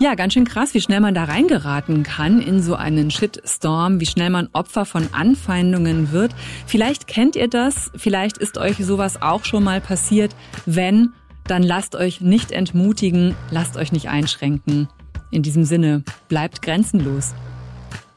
Ja, 0.00 0.16
ganz 0.16 0.32
schön 0.32 0.44
krass, 0.44 0.74
wie 0.74 0.80
schnell 0.80 0.98
man 1.00 1.14
da 1.14 1.24
reingeraten 1.24 2.02
kann 2.02 2.42
in 2.42 2.60
so 2.60 2.74
einen 2.74 3.12
Shitstorm, 3.12 4.00
wie 4.00 4.06
schnell 4.06 4.28
man 4.28 4.48
Opfer 4.52 4.84
von 4.86 5.08
Anfeindungen 5.12 6.10
wird. 6.10 6.34
Vielleicht 6.66 7.06
kennt 7.06 7.36
ihr 7.36 7.48
das, 7.48 7.92
vielleicht 7.94 8.36
ist 8.38 8.58
euch 8.58 8.76
sowas 8.78 9.22
auch 9.22 9.44
schon 9.44 9.62
mal 9.62 9.80
passiert. 9.80 10.34
Wenn, 10.66 11.12
dann 11.46 11.62
lasst 11.62 11.94
euch 11.94 12.20
nicht 12.20 12.50
entmutigen, 12.50 13.36
lasst 13.50 13.76
euch 13.76 13.92
nicht 13.92 14.08
einschränken. 14.08 14.88
In 15.30 15.42
diesem 15.42 15.64
Sinne, 15.64 16.02
bleibt 16.28 16.60
grenzenlos. 16.60 17.32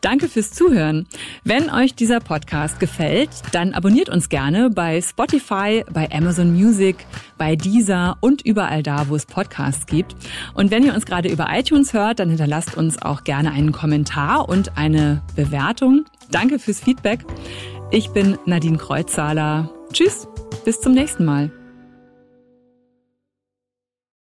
Danke 0.02 0.30
fürs 0.30 0.52
Zuhören. 0.52 1.08
Wenn 1.44 1.70
euch 1.70 1.96
dieser 1.96 2.20
Podcast 2.20 2.80
gefällt, 2.80 3.30
dann 3.52 3.74
abonniert 3.74 4.10
uns 4.10 4.30
gerne 4.30 4.70
bei 4.70 5.02
Spotify, 5.02 5.84
bei 5.92 6.10
Amazon 6.12 6.54
Music, 6.54 6.98
bei 7.38 7.56
Deezer 7.56 8.18
und 8.22 8.44
überall 8.44 8.84
da, 8.84 9.10
wo 9.10 9.16
es 9.16 9.26
Podcasts 9.26 9.88
gibt. 9.88 10.16
Und 10.54 10.70
wenn 10.70 10.84
ihr 10.84 10.94
uns 10.94 11.06
gerade 11.06 11.30
über 11.30 11.48
iTunes 11.52 11.94
hört, 11.94 12.20
dann 12.20 12.30
hinterlasst 12.30 12.78
uns 12.78 13.02
auch 13.02 13.24
gerne 13.24 13.52
einen 13.52 13.72
Kommentar 13.72 14.48
und 14.48 14.78
eine 14.78 15.24
Bewertung. 15.36 16.06
Danke 16.30 16.60
fürs 16.60 16.80
Feedback. 16.80 17.26
Ich 17.90 18.10
bin 18.10 18.38
Nadine 18.46 18.78
Kreuzzahler. 18.78 19.70
Tschüss, 19.94 20.28
bis 20.66 20.80
zum 20.80 20.94
nächsten 20.94 21.26
Mal. 21.26 21.52